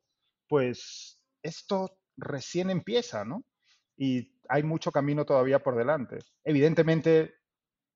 pues 0.48 1.20
esto 1.42 1.98
recién 2.16 2.70
empieza, 2.70 3.24
¿no? 3.24 3.44
Y 3.96 4.32
hay 4.48 4.62
mucho 4.62 4.92
camino 4.92 5.24
todavía 5.24 5.62
por 5.62 5.76
delante. 5.76 6.18
Evidentemente, 6.44 7.34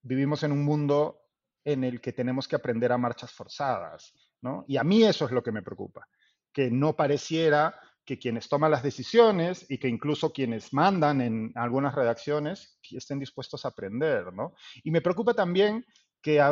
vivimos 0.03 0.43
en 0.43 0.53
un 0.53 0.65
mundo 0.65 1.21
en 1.65 1.85
el 1.85 2.01
que 2.01 2.13
tenemos 2.13 2.47
que 2.47 2.57
aprender 2.57 2.93
a 2.93 2.99
marchas 2.99 3.33
forzadas, 3.33 4.13
¿no? 4.41 4.65
Y 4.69 4.77
a 4.77 4.85
mí 4.85 5.03
eso 5.03 5.27
es 5.27 5.33
lo 5.33 5.43
que 5.43 5.53
me 5.53 5.63
preocupa, 5.63 6.07
que 6.53 6.71
no 6.71 6.95
pareciera 6.95 7.79
que 8.05 8.19
quienes 8.19 8.49
toman 8.49 8.71
las 8.71 8.85
decisiones 8.85 9.67
y 9.69 9.79
que 9.79 9.89
incluso 9.89 10.33
quienes 10.33 10.73
mandan 10.73 11.21
en 11.21 11.53
algunas 11.57 11.95
redacciones 11.95 12.79
estén 12.93 13.19
dispuestos 13.19 13.65
a 13.65 13.69
aprender, 13.69 14.33
¿no? 14.33 14.55
Y 14.85 14.93
me 14.93 15.01
preocupa 15.01 15.35
también 15.35 15.85
que 16.27 16.43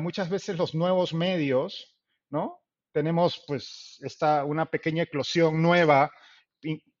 muchas 0.00 0.30
veces 0.30 0.56
los 0.56 0.74
nuevos 0.74 1.12
medios, 1.12 1.94
¿no? 2.30 2.62
Tenemos 2.92 3.44
pues 3.46 3.98
esta, 4.00 4.42
una 4.46 4.70
pequeña 4.70 5.02
eclosión 5.02 5.60
nueva, 5.60 6.10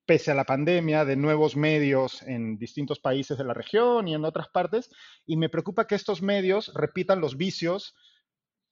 pese 0.04 0.30
a 0.30 0.34
la 0.34 0.44
pandemia, 0.44 1.06
de 1.06 1.16
nuevos 1.16 1.56
medios 1.56 2.20
en 2.20 2.58
distintos 2.58 3.00
países 3.00 3.38
de 3.38 3.44
la 3.44 3.54
región 3.54 4.08
y 4.08 4.14
en 4.14 4.26
otras 4.26 4.48
partes, 4.50 4.90
y 5.24 5.38
me 5.38 5.48
preocupa 5.48 5.86
que 5.86 5.94
estos 5.94 6.20
medios 6.20 6.70
repitan 6.74 7.22
los 7.22 7.38
vicios 7.38 7.94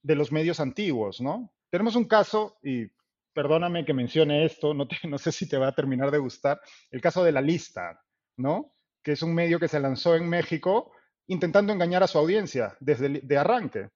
de 0.03 0.17
los 0.17 0.31
medios 0.31 0.61
antiguos, 0.61 1.23
¿no? 1.23 1.51
Tenemos 1.71 1.97
un 1.97 2.05
caso, 2.05 2.59
y 2.63 2.89
perdóname 3.33 3.87
que 3.87 3.95
mencione 3.95 4.45
esto, 4.45 4.75
no, 4.75 4.87
no 5.09 5.17
sé 5.17 5.33
si 5.33 5.49
te 5.49 5.57
va 5.57 5.69
a 5.69 5.75
terminar 5.75 6.11
de 6.11 6.19
gustar, 6.19 6.61
el 6.91 7.01
caso 7.01 7.25
de 7.25 7.33
La 7.33 7.41
Lista, 7.41 8.03
¿no? 8.37 8.71
Que 9.03 9.13
es 9.13 9.23
un 9.23 9.35
medio 9.35 9.59
que 9.59 9.69
se 9.69 9.81
lanzó 9.81 10.15
en 10.15 10.29
México 10.29 10.94
intentando 11.27 11.73
engañar 11.73 12.03
a 12.03 12.07
su 12.07 12.19
audiencia 12.19 12.77
desde 12.81 13.09
de 13.09 13.39
arranque, 13.39 13.89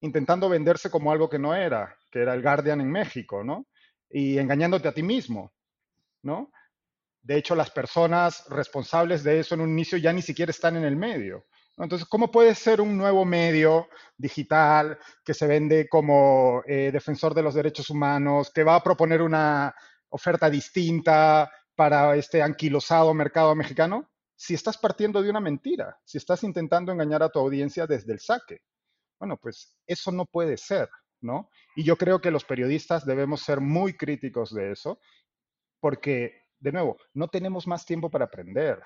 intentando 0.00 0.48
venderse 0.48 0.90
como 0.90 1.12
algo 1.12 1.28
que 1.28 1.38
no 1.38 1.54
era, 1.54 1.96
que 2.10 2.20
era 2.20 2.34
el 2.34 2.42
Guardian 2.42 2.80
en 2.80 2.90
México, 2.90 3.44
¿no? 3.44 3.66
Y 4.10 4.38
engañándote 4.38 4.88
a 4.88 4.92
ti 4.92 5.02
mismo, 5.02 5.52
¿no? 6.22 6.50
De 7.22 7.36
hecho, 7.36 7.54
las 7.54 7.70
personas 7.70 8.44
responsables 8.48 9.22
de 9.22 9.40
eso 9.40 9.54
en 9.54 9.60
un 9.60 9.70
inicio 9.70 9.96
ya 9.96 10.12
ni 10.12 10.22
siquiera 10.22 10.50
están 10.50 10.76
en 10.76 10.84
el 10.84 10.96
medio. 10.96 11.46
Entonces, 11.78 12.06
¿cómo 12.06 12.30
puede 12.30 12.54
ser 12.54 12.80
un 12.80 12.98
nuevo 12.98 13.24
medio 13.24 13.88
digital 14.16 14.98
que 15.24 15.32
se 15.32 15.46
vende 15.46 15.88
como 15.88 16.62
eh, 16.66 16.90
defensor 16.92 17.32
de 17.32 17.42
los 17.42 17.54
derechos 17.54 17.88
humanos, 17.90 18.50
que 18.52 18.64
va 18.64 18.76
a 18.76 18.82
proponer 18.82 19.22
una 19.22 19.74
oferta 20.10 20.50
distinta 20.50 21.50
para 21.74 22.14
este 22.16 22.42
anquilosado 22.42 23.14
mercado 23.14 23.54
mexicano? 23.54 24.11
Si 24.42 24.54
estás 24.54 24.76
partiendo 24.76 25.22
de 25.22 25.30
una 25.30 25.38
mentira, 25.38 25.96
si 26.04 26.18
estás 26.18 26.42
intentando 26.42 26.90
engañar 26.90 27.22
a 27.22 27.28
tu 27.28 27.38
audiencia 27.38 27.86
desde 27.86 28.12
el 28.12 28.18
saque. 28.18 28.58
Bueno, 29.20 29.36
pues 29.36 29.76
eso 29.86 30.10
no 30.10 30.26
puede 30.26 30.56
ser, 30.56 30.88
¿no? 31.20 31.48
Y 31.76 31.84
yo 31.84 31.96
creo 31.96 32.20
que 32.20 32.32
los 32.32 32.44
periodistas 32.44 33.06
debemos 33.06 33.42
ser 33.42 33.60
muy 33.60 33.96
críticos 33.96 34.52
de 34.52 34.72
eso, 34.72 34.98
porque, 35.78 36.42
de 36.58 36.72
nuevo, 36.72 36.96
no 37.14 37.28
tenemos 37.28 37.68
más 37.68 37.86
tiempo 37.86 38.10
para 38.10 38.24
aprender. 38.24 38.82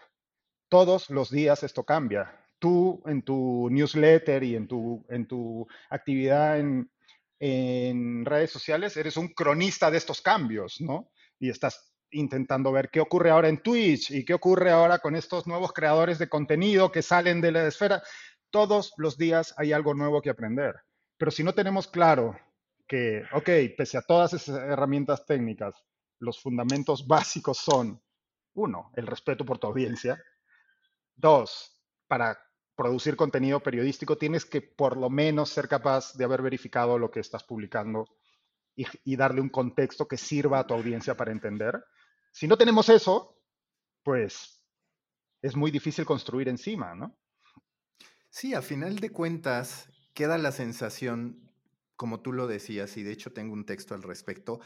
Todos 0.69 1.09
los 1.09 1.31
días 1.31 1.63
esto 1.63 1.85
cambia. 1.85 2.39
Tú 2.59 3.03
en 3.07 3.23
tu 3.23 3.71
newsletter 3.71 4.45
y 4.45 4.57
en 4.57 4.69
tu, 4.69 5.07
en 5.09 5.27
tu 5.27 5.67
actividad 5.89 6.59
en, 6.59 6.91
en 7.39 8.27
redes 8.27 8.51
sociales 8.51 8.95
eres 8.99 9.17
un 9.17 9.29
cronista 9.29 9.91
de 9.91 9.97
estos 9.97 10.21
cambios, 10.21 10.83
¿no? 10.83 11.11
Y 11.39 11.49
estás 11.49 11.96
intentando 12.11 12.73
ver 12.73 12.91
qué 12.91 13.01
ocurre 13.01 13.31
ahora 13.31 13.49
en 13.49 13.63
Twitch 13.63 14.11
y 14.11 14.25
qué 14.25 14.35
ocurre 14.35 14.71
ahora 14.71 14.99
con 14.99 15.17
estos 15.17 15.47
nuevos 15.47 15.73
creadores 15.73 16.19
de 16.19 16.29
contenido 16.29 16.93
que 16.93 17.03
salen 17.03 17.41
de 17.41 17.53
la 17.53 17.67
esfera. 17.67 18.03
Todos 18.51 18.93
los 18.97 19.19
días 19.19 19.55
hay 19.57 19.73
algo 19.73 19.95
nuevo 19.95 20.23
que 20.23 20.31
aprender. 20.31 20.77
Pero 21.17 21.31
si 21.31 21.43
no 21.43 21.55
tenemos 21.55 21.89
claro 21.89 22.39
que, 22.87 23.25
ok, 23.33 23.49
pese 23.77 23.99
a 23.99 24.03
todas 24.03 24.33
esas 24.33 24.57
herramientas 24.57 25.25
técnicas, 25.27 25.75
los 26.19 26.41
fundamentos 26.41 27.07
básicos 27.07 27.59
son, 27.59 28.01
uno, 28.55 28.91
el 28.95 29.07
respeto 29.07 29.45
por 29.45 29.59
tu 29.59 29.67
audiencia. 29.67 30.23
Dos, 31.15 31.83
para 32.07 32.39
producir 32.75 33.17
contenido 33.17 33.61
periodístico 33.61 34.17
tienes 34.17 34.45
que 34.45 34.61
por 34.61 34.97
lo 34.97 35.09
menos 35.11 35.51
ser 35.51 35.67
capaz 35.67 36.15
de 36.15 36.25
haber 36.25 36.43
verificado 36.43 36.99
lo 36.99 37.11
que 37.11 37.21
estás 37.21 37.43
publicando 37.43 38.07
y, 38.77 39.17
darle 39.17 39.41
un 39.41 39.49
contexto 39.49 40.07
que 40.07 40.19
sirva 40.19 40.61
a 40.61 40.67
tu 40.67 40.75
audiencia 40.75 41.17
para 41.17 41.33
entender. 41.33 41.83
Si 42.31 42.47
no 42.47 42.59
tenemos 42.59 42.89
eso, 42.91 43.41
pues 44.03 44.63
es 45.41 45.57
muy 45.57 45.71
difícil 45.71 46.05
construir 46.05 46.49
encima, 46.49 46.95
¿no? 46.95 47.19
Sí, 48.29 48.53
a 48.53 48.61
final 48.61 48.99
de 48.99 49.11
cuentas, 49.11 49.89
queda 50.13 50.37
la 50.37 50.53
sensación, 50.53 51.51
como 51.97 52.21
tú 52.21 52.33
lo 52.33 52.47
decías, 52.47 52.97
y 52.99 53.03
de 53.03 53.13
hecho 53.13 53.33
tengo 53.33 53.55
un 53.55 53.65
texto 53.65 53.95
al 53.95 54.03
respecto, 54.03 54.61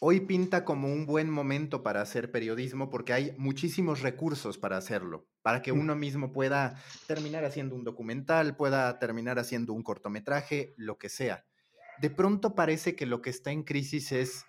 hoy 0.00 0.20
pinta 0.20 0.64
como 0.64 0.92
un 0.92 1.06
buen 1.06 1.28
momento 1.28 1.82
para 1.82 2.00
hacer 2.00 2.30
periodismo 2.30 2.88
porque 2.88 3.12
hay 3.12 3.34
muchísimos 3.36 4.02
recursos 4.02 4.56
para 4.56 4.76
hacerlo, 4.76 5.26
para 5.42 5.62
que 5.62 5.72
mm. 5.72 5.80
uno 5.80 5.96
mismo 5.96 6.32
pueda 6.32 6.80
terminar 7.08 7.44
haciendo 7.44 7.74
un 7.74 7.82
documental, 7.82 8.56
pueda 8.56 9.00
terminar 9.00 9.40
haciendo 9.40 9.72
un 9.72 9.82
cortometraje, 9.82 10.74
lo 10.76 10.98
que 10.98 11.08
sea. 11.08 11.47
De 12.00 12.10
pronto 12.10 12.54
parece 12.54 12.94
que 12.94 13.06
lo 13.06 13.22
que 13.22 13.30
está 13.30 13.50
en 13.50 13.62
crisis 13.62 14.12
es 14.12 14.46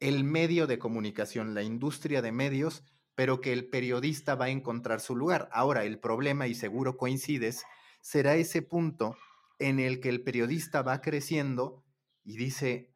el 0.00 0.24
medio 0.24 0.66
de 0.66 0.78
comunicación, 0.78 1.54
la 1.54 1.62
industria 1.62 2.22
de 2.22 2.32
medios, 2.32 2.84
pero 3.14 3.40
que 3.40 3.52
el 3.52 3.68
periodista 3.68 4.34
va 4.34 4.46
a 4.46 4.50
encontrar 4.50 5.00
su 5.00 5.16
lugar. 5.16 5.48
Ahora, 5.52 5.84
el 5.84 5.98
problema, 5.98 6.46
y 6.48 6.54
seguro 6.54 6.96
coincides, 6.96 7.62
será 8.00 8.34
ese 8.34 8.62
punto 8.62 9.16
en 9.58 9.78
el 9.78 10.00
que 10.00 10.08
el 10.08 10.22
periodista 10.22 10.82
va 10.82 11.00
creciendo 11.00 11.84
y 12.24 12.36
dice, 12.36 12.92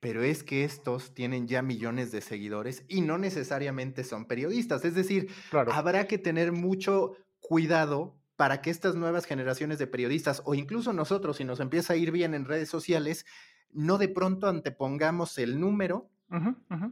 pero 0.00 0.22
es 0.22 0.42
que 0.42 0.64
estos 0.64 1.14
tienen 1.14 1.48
ya 1.48 1.60
millones 1.62 2.12
de 2.12 2.20
seguidores 2.20 2.84
y 2.88 3.02
no 3.02 3.18
necesariamente 3.18 4.04
son 4.04 4.26
periodistas. 4.26 4.84
Es 4.84 4.94
decir, 4.94 5.30
habrá 5.52 6.06
que 6.06 6.18
tener 6.18 6.52
mucho 6.52 7.14
cuidado 7.40 8.17
para 8.38 8.62
que 8.62 8.70
estas 8.70 8.94
nuevas 8.94 9.24
generaciones 9.24 9.80
de 9.80 9.88
periodistas 9.88 10.42
o 10.44 10.54
incluso 10.54 10.92
nosotros, 10.92 11.38
si 11.38 11.44
nos 11.44 11.58
empieza 11.58 11.94
a 11.94 11.96
ir 11.96 12.12
bien 12.12 12.34
en 12.34 12.44
redes 12.44 12.68
sociales, 12.68 13.26
no 13.72 13.98
de 13.98 14.08
pronto 14.08 14.46
antepongamos 14.46 15.38
el 15.38 15.58
número 15.58 16.08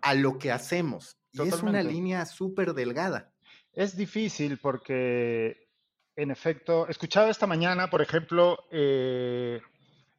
a 0.03 0.15
lo 0.15 0.39
que 0.39 0.51
hacemos. 0.51 1.19
Y 1.33 1.43
es 1.43 1.63
una 1.63 1.85
línea 1.85 2.27
súper 2.27 2.75
delgada. 2.75 3.33
Es 3.73 3.97
difícil 3.97 4.59
porque, 4.59 5.69
en 6.17 6.33
efecto, 6.33 6.89
escuchaba 6.89 7.31
esta 7.31 7.47
mañana, 7.47 7.91
por 7.91 8.03
ejemplo, 8.03 8.59
eh, 8.73 9.61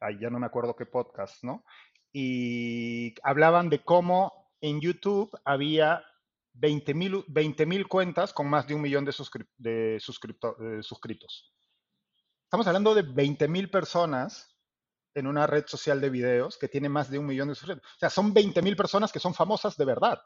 ay, 0.00 0.18
ya 0.18 0.30
no 0.30 0.38
me 0.38 0.46
acuerdo 0.46 0.76
qué 0.76 0.86
podcast, 0.86 1.44
¿no? 1.44 1.62
Y 2.10 3.14
hablaban 3.22 3.68
de 3.68 3.80
cómo 3.80 4.50
en 4.62 4.80
YouTube 4.80 5.30
había 5.44 6.02
20 6.58 6.94
mil 7.66 7.88
cuentas 7.88 8.32
con 8.32 8.48
más 8.48 8.66
de 8.66 8.74
un 8.74 8.82
millón 8.82 9.04
de, 9.04 9.14
de, 9.56 9.98
suscritos. 10.00 11.54
Estamos 12.44 12.66
hablando 12.66 12.94
de 12.94 13.02
20 13.02 13.46
mil 13.48 13.70
personas 13.70 14.56
en 15.14 15.26
una 15.26 15.46
red 15.46 15.66
social 15.66 16.00
de 16.00 16.10
videos 16.10 16.58
que 16.58 16.68
tiene 16.68 16.88
más 16.88 17.10
de 17.10 17.18
un 17.18 17.26
millón 17.26 17.48
de 17.48 17.54
suscritos. 17.54 17.84
O 17.84 17.98
sea, 17.98 18.10
son 18.10 18.32
20 18.32 18.62
mil 18.62 18.76
personas 18.76 19.12
que 19.12 19.20
son 19.20 19.34
famosas 19.34 19.76
de 19.76 19.84
verdad, 19.84 20.20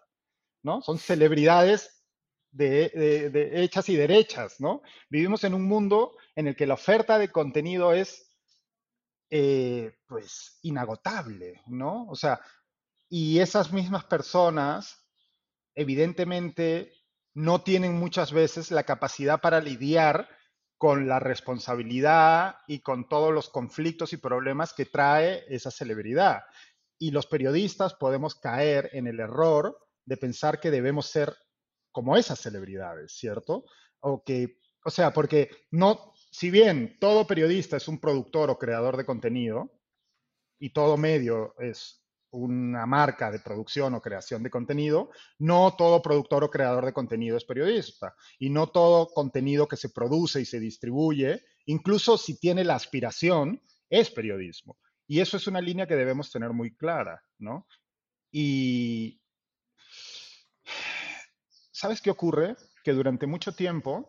¿no? 0.62 0.80
Son 0.82 0.98
celebridades 0.98 2.02
de, 2.50 3.50
hechas 3.54 3.88
y 3.88 3.96
derechas, 3.96 4.60
¿no? 4.60 4.82
Vivimos 5.10 5.44
en 5.44 5.54
un 5.54 5.64
mundo 5.64 6.16
en 6.34 6.46
el 6.46 6.56
que 6.56 6.66
la 6.66 6.74
oferta 6.74 7.18
de 7.18 7.30
contenido 7.30 7.92
es, 7.92 8.30
eh, 9.30 9.98
pues, 10.06 10.58
inagotable, 10.62 11.62
¿no? 11.66 12.06
O 12.08 12.14
sea, 12.14 12.40
y 13.08 13.40
esas 13.40 13.72
mismas 13.72 14.04
personas 14.04 15.01
evidentemente 15.74 16.92
no 17.34 17.62
tienen 17.62 17.94
muchas 17.94 18.32
veces 18.32 18.70
la 18.70 18.84
capacidad 18.84 19.40
para 19.40 19.60
lidiar 19.60 20.28
con 20.76 21.06
la 21.06 21.20
responsabilidad 21.20 22.56
y 22.66 22.80
con 22.80 23.08
todos 23.08 23.32
los 23.32 23.48
conflictos 23.48 24.12
y 24.12 24.16
problemas 24.16 24.72
que 24.72 24.84
trae 24.84 25.44
esa 25.48 25.70
celebridad. 25.70 26.42
Y 26.98 27.12
los 27.12 27.26
periodistas 27.26 27.94
podemos 27.94 28.34
caer 28.34 28.90
en 28.92 29.06
el 29.06 29.20
error 29.20 29.78
de 30.04 30.16
pensar 30.16 30.60
que 30.60 30.70
debemos 30.70 31.06
ser 31.06 31.34
como 31.92 32.16
esas 32.16 32.40
celebridades, 32.40 33.12
¿cierto? 33.12 33.64
O 34.00 34.24
que, 34.24 34.58
o 34.84 34.90
sea, 34.90 35.12
porque 35.12 35.50
no, 35.70 36.12
si 36.32 36.50
bien 36.50 36.96
todo 36.98 37.26
periodista 37.26 37.76
es 37.76 37.86
un 37.86 38.00
productor 38.00 38.50
o 38.50 38.58
creador 38.58 38.96
de 38.96 39.06
contenido 39.06 39.70
y 40.58 40.70
todo 40.70 40.96
medio 40.96 41.54
es 41.60 42.01
una 42.32 42.86
marca 42.86 43.30
de 43.30 43.38
producción 43.38 43.94
o 43.94 44.00
creación 44.00 44.42
de 44.42 44.50
contenido, 44.50 45.10
no 45.38 45.74
todo 45.76 46.02
productor 46.02 46.44
o 46.44 46.50
creador 46.50 46.84
de 46.84 46.92
contenido 46.92 47.36
es 47.36 47.44
periodista 47.44 48.14
y 48.38 48.50
no 48.50 48.68
todo 48.68 49.08
contenido 49.12 49.68
que 49.68 49.76
se 49.76 49.90
produce 49.90 50.40
y 50.40 50.44
se 50.44 50.58
distribuye, 50.58 51.44
incluso 51.66 52.18
si 52.18 52.38
tiene 52.38 52.64
la 52.64 52.74
aspiración, 52.74 53.62
es 53.88 54.10
periodismo. 54.10 54.78
Y 55.06 55.20
eso 55.20 55.36
es 55.36 55.46
una 55.46 55.60
línea 55.60 55.86
que 55.86 55.96
debemos 55.96 56.30
tener 56.30 56.50
muy 56.50 56.74
clara, 56.74 57.22
¿no? 57.38 57.66
Y 58.30 59.20
¿sabes 61.70 62.00
qué 62.00 62.10
ocurre? 62.10 62.56
Que 62.82 62.92
durante 62.92 63.26
mucho 63.26 63.52
tiempo 63.52 64.08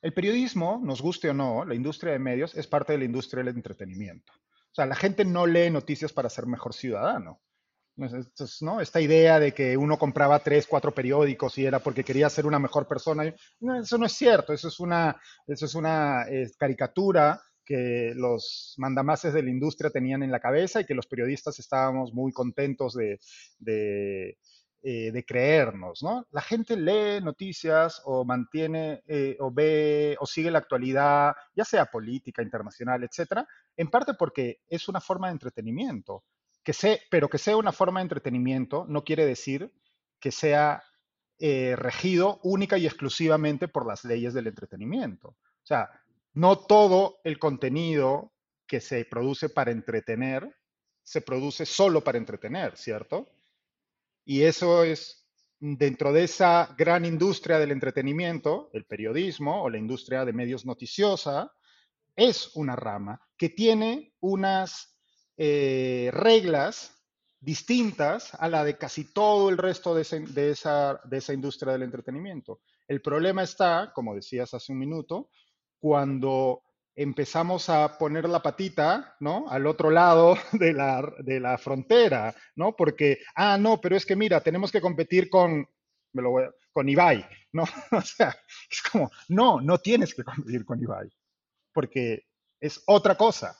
el 0.00 0.12
periodismo, 0.12 0.80
nos 0.82 1.00
guste 1.00 1.30
o 1.30 1.34
no, 1.34 1.64
la 1.64 1.76
industria 1.76 2.12
de 2.12 2.18
medios 2.18 2.56
es 2.56 2.66
parte 2.66 2.92
de 2.92 2.98
la 2.98 3.04
industria 3.04 3.44
del 3.44 3.54
entretenimiento. 3.54 4.32
O 4.72 4.74
sea, 4.74 4.86
la 4.86 4.96
gente 4.96 5.24
no 5.24 5.46
lee 5.46 5.70
noticias 5.70 6.12
para 6.12 6.30
ser 6.30 6.46
mejor 6.46 6.72
ciudadano. 6.72 7.40
Entonces, 7.96 8.62
¿no? 8.62 8.80
Esta 8.80 9.02
idea 9.02 9.38
de 9.38 9.52
que 9.52 9.76
uno 9.76 9.98
compraba 9.98 10.38
tres, 10.38 10.66
cuatro 10.66 10.94
periódicos 10.94 11.58
y 11.58 11.66
era 11.66 11.78
porque 11.78 12.04
quería 12.04 12.30
ser 12.30 12.46
una 12.46 12.58
mejor 12.58 12.88
persona, 12.88 13.24
eso 13.26 13.98
no 13.98 14.06
es 14.06 14.12
cierto, 14.12 14.54
eso 14.54 14.68
es 14.68 14.80
una, 14.80 15.20
eso 15.46 15.66
es 15.66 15.74
una 15.74 16.22
eh, 16.28 16.50
caricatura 16.58 17.40
que 17.64 18.12
los 18.16 18.74
mandamases 18.78 19.34
de 19.34 19.42
la 19.42 19.50
industria 19.50 19.90
tenían 19.90 20.22
en 20.22 20.32
la 20.32 20.40
cabeza 20.40 20.80
y 20.80 20.86
que 20.86 20.94
los 20.94 21.06
periodistas 21.06 21.58
estábamos 21.58 22.12
muy 22.14 22.32
contentos 22.32 22.94
de, 22.94 24.38
eh, 24.84 25.12
de 25.12 25.24
creernos, 25.24 26.02
¿no? 26.02 26.26
La 26.32 26.40
gente 26.40 26.76
lee 26.76 27.22
noticias 27.22 28.02
o 28.04 28.24
mantiene 28.24 29.02
eh, 29.06 29.36
o 29.38 29.52
ve 29.52 30.16
o 30.18 30.26
sigue 30.26 30.50
la 30.50 30.58
actualidad, 30.58 31.34
ya 31.54 31.64
sea 31.64 31.86
política, 31.86 32.42
internacional, 32.42 33.04
etcétera, 33.04 33.46
en 33.76 33.88
parte 33.88 34.14
porque 34.14 34.60
es 34.68 34.88
una 34.88 35.00
forma 35.00 35.28
de 35.28 35.34
entretenimiento. 35.34 36.24
Que 36.64 36.74
pero 37.10 37.28
que 37.28 37.38
sea 37.38 37.56
una 37.56 37.70
forma 37.70 38.00
de 38.00 38.04
entretenimiento 38.04 38.84
no 38.88 39.04
quiere 39.04 39.24
decir 39.24 39.72
que 40.18 40.32
sea 40.32 40.82
eh, 41.38 41.76
regido 41.76 42.40
única 42.42 42.76
y 42.76 42.86
exclusivamente 42.86 43.68
por 43.68 43.86
las 43.86 44.04
leyes 44.04 44.34
del 44.34 44.48
entretenimiento. 44.48 45.28
O 45.28 45.64
sea, 45.64 45.90
no 46.34 46.58
todo 46.58 47.20
el 47.22 47.38
contenido 47.38 48.32
que 48.66 48.80
se 48.80 49.04
produce 49.04 49.48
para 49.48 49.70
entretener 49.70 50.56
se 51.02 51.20
produce 51.20 51.66
solo 51.66 52.02
para 52.02 52.18
entretener, 52.18 52.76
¿cierto? 52.76 53.28
Y 54.24 54.42
eso 54.42 54.84
es 54.84 55.26
dentro 55.58 56.12
de 56.12 56.24
esa 56.24 56.74
gran 56.76 57.04
industria 57.04 57.58
del 57.58 57.70
entretenimiento, 57.70 58.70
el 58.72 58.84
periodismo 58.84 59.62
o 59.62 59.70
la 59.70 59.78
industria 59.78 60.24
de 60.24 60.32
medios 60.32 60.66
noticiosa, 60.66 61.52
es 62.16 62.54
una 62.56 62.76
rama 62.76 63.20
que 63.36 63.48
tiene 63.48 64.12
unas 64.20 64.98
eh, 65.36 66.10
reglas 66.12 67.02
distintas 67.40 68.34
a 68.34 68.48
la 68.48 68.64
de 68.64 68.76
casi 68.76 69.12
todo 69.12 69.50
el 69.50 69.58
resto 69.58 69.94
de 69.94 70.02
esa, 70.50 71.00
de 71.04 71.16
esa 71.16 71.32
industria 71.32 71.72
del 71.72 71.82
entretenimiento. 71.82 72.60
El 72.86 73.00
problema 73.00 73.42
está, 73.42 73.92
como 73.94 74.14
decías 74.14 74.54
hace 74.54 74.72
un 74.72 74.78
minuto, 74.78 75.30
cuando 75.78 76.62
empezamos 76.94 77.68
a 77.68 77.96
poner 77.98 78.28
la 78.28 78.42
patita, 78.42 79.16
¿no? 79.20 79.48
Al 79.48 79.66
otro 79.66 79.90
lado 79.90 80.36
de 80.52 80.72
la, 80.72 81.02
de 81.18 81.40
la 81.40 81.58
frontera, 81.58 82.34
¿no? 82.56 82.74
Porque, 82.76 83.18
ah, 83.34 83.56
no, 83.58 83.80
pero 83.80 83.96
es 83.96 84.06
que 84.06 84.16
mira, 84.16 84.40
tenemos 84.40 84.70
que 84.70 84.80
competir 84.80 85.28
con, 85.30 85.66
me 86.12 86.22
lo 86.22 86.30
voy 86.30 86.44
con 86.72 86.88
Ibai, 86.88 87.26
¿no? 87.52 87.64
o 87.92 88.00
sea, 88.00 88.36
es 88.70 88.82
como, 88.82 89.10
no, 89.28 89.60
no 89.60 89.78
tienes 89.78 90.14
que 90.14 90.24
competir 90.24 90.64
con 90.64 90.80
Ibai, 90.80 91.08
porque 91.72 92.26
es 92.60 92.82
otra 92.86 93.16
cosa, 93.16 93.58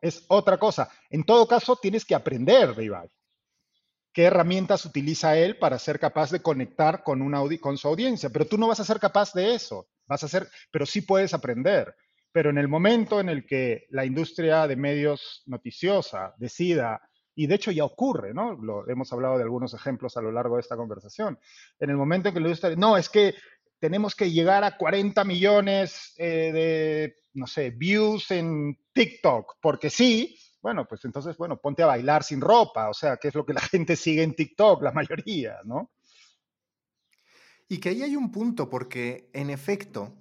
es 0.00 0.24
otra 0.28 0.58
cosa. 0.58 0.90
En 1.10 1.24
todo 1.24 1.46
caso, 1.46 1.76
tienes 1.76 2.04
que 2.04 2.14
aprender 2.14 2.74
de 2.74 2.84
Ibai. 2.84 3.08
¿Qué 4.12 4.24
herramientas 4.24 4.84
utiliza 4.84 5.36
él 5.36 5.58
para 5.58 5.78
ser 5.78 6.00
capaz 6.00 6.30
de 6.30 6.42
conectar 6.42 7.04
con, 7.04 7.22
una 7.22 7.40
con 7.60 7.78
su 7.78 7.86
audiencia? 7.86 8.30
Pero 8.30 8.46
tú 8.46 8.58
no 8.58 8.66
vas 8.66 8.80
a 8.80 8.84
ser 8.84 8.98
capaz 8.98 9.32
de 9.32 9.54
eso. 9.54 9.88
Vas 10.06 10.24
a 10.24 10.28
ser, 10.28 10.48
pero 10.70 10.86
sí 10.86 11.02
puedes 11.02 11.34
aprender. 11.34 11.94
Pero 12.38 12.50
en 12.50 12.58
el 12.58 12.68
momento 12.68 13.18
en 13.18 13.28
el 13.28 13.44
que 13.44 13.88
la 13.90 14.04
industria 14.04 14.68
de 14.68 14.76
medios 14.76 15.42
noticiosa 15.46 16.36
decida, 16.38 17.02
y 17.34 17.48
de 17.48 17.56
hecho 17.56 17.72
ya 17.72 17.82
ocurre, 17.82 18.32
¿no? 18.32 18.56
Hemos 18.86 19.12
hablado 19.12 19.38
de 19.38 19.42
algunos 19.42 19.74
ejemplos 19.74 20.16
a 20.16 20.22
lo 20.22 20.30
largo 20.30 20.54
de 20.54 20.60
esta 20.60 20.76
conversación. 20.76 21.36
En 21.80 21.90
el 21.90 21.96
momento 21.96 22.28
en 22.28 22.34
que 22.34 22.40
la 22.40 22.46
industria, 22.46 22.76
no, 22.76 22.96
es 22.96 23.08
que 23.08 23.34
tenemos 23.80 24.14
que 24.14 24.30
llegar 24.30 24.62
a 24.62 24.76
40 24.76 25.24
millones 25.24 26.14
eh, 26.16 26.52
de, 26.52 27.16
no 27.34 27.48
sé, 27.48 27.70
views 27.70 28.30
en 28.30 28.78
TikTok, 28.92 29.56
porque 29.60 29.90
sí, 29.90 30.38
bueno, 30.62 30.86
pues 30.86 31.04
entonces, 31.06 31.36
bueno, 31.36 31.56
ponte 31.60 31.82
a 31.82 31.86
bailar 31.86 32.22
sin 32.22 32.40
ropa, 32.40 32.88
o 32.88 32.94
sea, 32.94 33.16
que 33.16 33.26
es 33.26 33.34
lo 33.34 33.44
que 33.44 33.54
la 33.54 33.62
gente 33.62 33.96
sigue 33.96 34.22
en 34.22 34.36
TikTok, 34.36 34.80
la 34.84 34.92
mayoría, 34.92 35.56
¿no? 35.64 35.90
Y 37.68 37.78
que 37.78 37.88
ahí 37.88 38.04
hay 38.04 38.14
un 38.14 38.30
punto, 38.30 38.70
porque 38.70 39.28
en 39.32 39.50
efecto, 39.50 40.14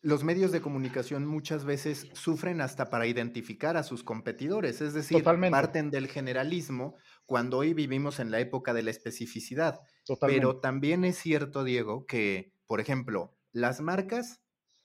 los 0.00 0.24
medios 0.24 0.52
de 0.52 0.60
comunicación 0.60 1.26
muchas 1.26 1.64
veces 1.64 2.08
sufren 2.12 2.60
hasta 2.60 2.90
para 2.90 3.06
identificar 3.06 3.76
a 3.76 3.82
sus 3.82 4.04
competidores, 4.04 4.80
es 4.80 4.94
decir, 4.94 5.24
parten 5.50 5.90
del 5.90 6.08
generalismo 6.08 6.96
cuando 7.26 7.58
hoy 7.58 7.74
vivimos 7.74 8.20
en 8.20 8.30
la 8.30 8.40
época 8.40 8.74
de 8.74 8.82
la 8.82 8.90
especificidad. 8.90 9.80
Pero 10.24 10.60
también 10.60 11.04
es 11.04 11.18
cierto, 11.18 11.64
Diego, 11.64 12.06
que, 12.06 12.52
por 12.66 12.80
ejemplo, 12.80 13.36
las 13.52 13.80
marcas 13.80 14.40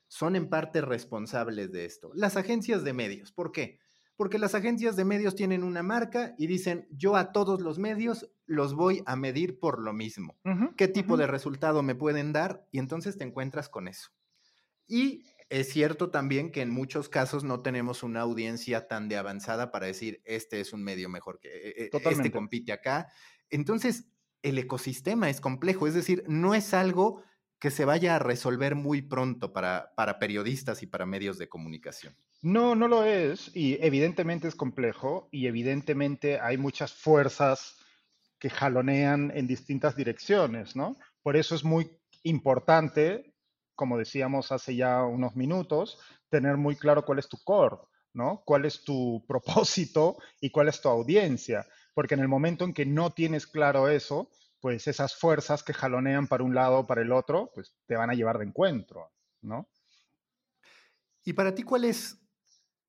son 0.07 0.35
en 0.35 0.49
parte 0.49 0.81
responsables 0.81 1.71
de 1.71 1.85
esto. 1.85 2.11
Las 2.13 2.37
agencias 2.37 2.83
de 2.83 2.93
medios, 2.93 3.31
¿por 3.31 3.51
qué? 3.51 3.79
Porque 4.15 4.37
las 4.39 4.55
agencias 4.55 4.95
de 4.95 5.05
medios 5.05 5.35
tienen 5.35 5.63
una 5.63 5.83
marca 5.83 6.35
y 6.37 6.47
dicen, 6.47 6.87
yo 6.91 7.15
a 7.15 7.31
todos 7.31 7.61
los 7.61 7.79
medios 7.79 8.29
los 8.45 8.75
voy 8.75 9.01
a 9.05 9.15
medir 9.15 9.59
por 9.59 9.79
lo 9.81 9.91
mismo. 9.93 10.37
¿Qué 10.77 10.87
tipo 10.87 11.17
de 11.17 11.27
resultado 11.27 11.81
me 11.83 11.95
pueden 11.95 12.31
dar? 12.31 12.67
Y 12.71 12.79
entonces 12.79 13.17
te 13.17 13.23
encuentras 13.23 13.69
con 13.69 13.87
eso. 13.87 14.09
Y 14.93 15.25
es 15.49 15.69
cierto 15.69 16.11
también 16.11 16.51
que 16.51 16.61
en 16.61 16.69
muchos 16.69 17.09
casos 17.09 17.43
no 17.43 17.61
tenemos 17.61 18.03
una 18.03 18.21
audiencia 18.21 18.87
tan 18.87 19.09
de 19.09 19.17
avanzada 19.17 19.71
para 19.71 19.87
decir, 19.87 20.21
este 20.23 20.61
es 20.61 20.71
un 20.71 20.83
medio 20.83 21.09
mejor 21.09 21.39
que 21.39 21.49
e, 21.49 21.85
e, 21.85 21.89
este 22.11 22.31
compite 22.31 22.71
acá. 22.71 23.11
Entonces, 23.49 24.05
el 24.43 24.59
ecosistema 24.59 25.31
es 25.31 25.41
complejo, 25.41 25.87
es 25.87 25.95
decir, 25.95 26.23
no 26.27 26.53
es 26.53 26.75
algo 26.75 27.23
que 27.57 27.71
se 27.71 27.85
vaya 27.85 28.17
a 28.17 28.19
resolver 28.19 28.75
muy 28.75 29.01
pronto 29.01 29.51
para, 29.51 29.93
para 29.95 30.19
periodistas 30.19 30.83
y 30.83 30.85
para 30.85 31.07
medios 31.07 31.39
de 31.39 31.49
comunicación. 31.49 32.15
No, 32.43 32.75
no 32.75 32.87
lo 32.87 33.03
es 33.03 33.49
y 33.55 33.79
evidentemente 33.81 34.47
es 34.47 34.53
complejo 34.53 35.27
y 35.31 35.47
evidentemente 35.47 36.39
hay 36.39 36.57
muchas 36.57 36.93
fuerzas 36.93 37.77
que 38.37 38.51
jalonean 38.51 39.31
en 39.33 39.47
distintas 39.47 39.95
direcciones, 39.95 40.75
¿no? 40.75 40.97
Por 41.23 41.35
eso 41.35 41.55
es 41.55 41.63
muy 41.63 41.89
importante, 42.21 43.32
como 43.83 43.97
decíamos 43.97 44.53
hace 44.53 44.77
ya 44.77 45.03
unos 45.03 45.35
minutos, 45.35 45.99
tener 46.29 46.55
muy 46.55 46.77
claro 46.77 47.03
cuál 47.03 47.19
es 47.19 47.27
tu 47.27 47.37
core, 47.43 47.75
¿no? 48.13 48.41
¿Cuál 48.45 48.63
es 48.63 48.81
tu 48.85 49.25
propósito 49.27 50.15
y 50.39 50.51
cuál 50.51 50.69
es 50.69 50.79
tu 50.79 50.87
audiencia? 50.87 51.67
Porque 51.93 52.13
en 52.13 52.21
el 52.21 52.29
momento 52.29 52.63
en 52.63 52.73
que 52.73 52.85
no 52.85 53.11
tienes 53.11 53.45
claro 53.45 53.89
eso, 53.89 54.29
pues 54.61 54.87
esas 54.87 55.17
fuerzas 55.17 55.63
que 55.63 55.73
jalonean 55.73 56.27
para 56.27 56.45
un 56.45 56.55
lado 56.55 56.79
o 56.79 56.87
para 56.87 57.01
el 57.01 57.11
otro, 57.11 57.51
pues 57.53 57.75
te 57.85 57.97
van 57.97 58.09
a 58.09 58.13
llevar 58.13 58.37
de 58.37 58.45
encuentro, 58.45 59.11
¿no? 59.41 59.67
¿Y 61.25 61.33
para 61.33 61.53
ti 61.53 61.63
cuál 61.63 61.83
es 61.83 62.21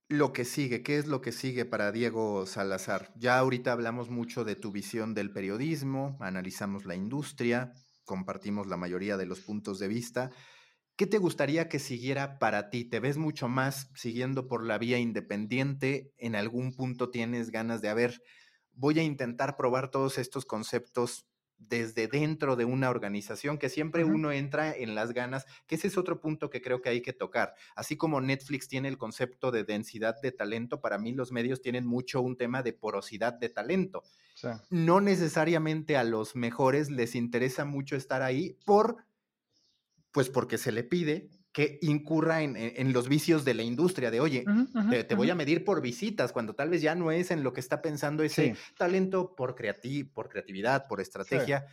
lo 0.09 0.33
que 0.33 0.45
sigue? 0.45 0.85
¿Qué 0.85 0.99
es 0.99 1.09
lo 1.09 1.21
que 1.21 1.33
sigue 1.33 1.65
para 1.65 1.91
Diego 1.91 2.47
Salazar? 2.47 3.13
Ya 3.17 3.37
ahorita 3.37 3.73
hablamos 3.73 4.11
mucho 4.11 4.45
de 4.45 4.55
tu 4.55 4.71
visión 4.71 5.13
del 5.13 5.33
periodismo, 5.33 6.17
analizamos 6.21 6.85
la 6.85 6.95
industria, 6.95 7.75
compartimos 8.05 8.69
la 8.69 8.77
mayoría 8.77 9.17
de 9.17 9.27
los 9.27 9.41
puntos 9.41 9.81
de 9.81 9.89
vista. 9.89 10.31
¿Qué 10.97 11.09
te 11.09 11.19
gustaría 11.19 11.69
que 11.69 11.81
siguiera 11.81 12.39
para 12.39 12.71
ti? 12.71 12.85
¿Te 12.85 13.01
ves 13.01 13.17
mucho 13.17 13.49
más 13.49 13.91
siguiendo 13.97 14.47
por 14.47 14.65
la 14.65 14.79
vía 14.79 14.99
independiente? 14.99 16.13
¿En 16.19 16.37
algún 16.37 16.73
punto 16.73 17.11
tienes 17.11 17.51
ganas 17.51 17.83
de, 17.83 17.89
a 17.89 17.95
ver, 17.95 18.23
voy 18.73 19.01
a 19.01 19.03
intentar 19.03 19.57
probar 19.57 19.91
todos 19.91 20.19
estos 20.19 20.45
conceptos 20.45 21.27
desde 21.57 22.07
dentro 22.09 22.57
de 22.57 22.65
una 22.65 22.91
organización, 22.91 23.59
que 23.59 23.69
siempre 23.69 24.05
uno 24.05 24.31
entra 24.33 24.73
en 24.73 24.95
las 24.95 25.13
ganas, 25.13 25.47
que 25.67 25.77
ese 25.77 25.89
es 25.89 25.97
otro 25.97 26.21
punto 26.21 26.51
que 26.51 26.61
creo 26.61 26.81
que 26.81 26.91
hay 26.91 27.01
que 27.03 27.13
tocar. 27.13 27.55
Así 27.75 27.97
como 27.97 28.21
Netflix 28.21 28.69
tiene 28.69 28.89
el 28.89 28.99
concepto 28.99 29.51
de 29.51 29.65
densidad 29.65 30.17
de 30.21 30.31
talento, 30.33 30.81
para 30.81 30.99
mí 30.99 31.13
los 31.13 31.33
medios 31.33 31.61
tienen 31.61 31.87
mucho 31.87 32.21
un 32.21 32.37
tema 32.37 32.63
de 32.63 32.73
porosidad 32.73 33.33
de 33.33 33.49
talento. 33.49 34.05
No 34.71 35.01
necesariamente 35.01 35.97
a 35.97 36.05
los 36.05 36.37
mejores 36.37 36.91
les 36.91 37.15
interesa 37.15 37.65
mucho 37.65 37.97
estar 37.97 38.23
ahí 38.23 38.59
por, 38.65 39.05
pues 40.15 40.31
porque 40.31 40.59
se 40.59 40.71
le 40.71 40.85
pide 40.85 41.29
que 41.53 41.79
incurra 41.83 42.43
en, 42.43 42.93
los 42.93 43.09
vicios 43.09 43.45
de 43.45 43.55
la 43.55 43.63
industria, 43.63 44.11
de 44.11 44.21
oye, 44.21 44.45
te, 45.09 45.15
voy 45.15 45.31
a 45.31 45.35
medir 45.35 45.65
por 45.65 45.81
visitas, 45.83 46.33
cuando 46.33 46.55
tal 46.55 46.71
vez 46.71 46.83
ya 46.83 46.95
no 46.95 47.13
es 47.13 47.31
en 47.31 47.45
lo 47.45 47.53
que 47.53 47.61
está 47.61 47.83
pensando 47.83 48.23
ese 48.23 48.57
talento 48.77 49.35
por, 49.37 49.55
por 50.13 50.29
creatividad, 50.29 50.89
por 50.89 51.01
estrategia. 51.01 51.67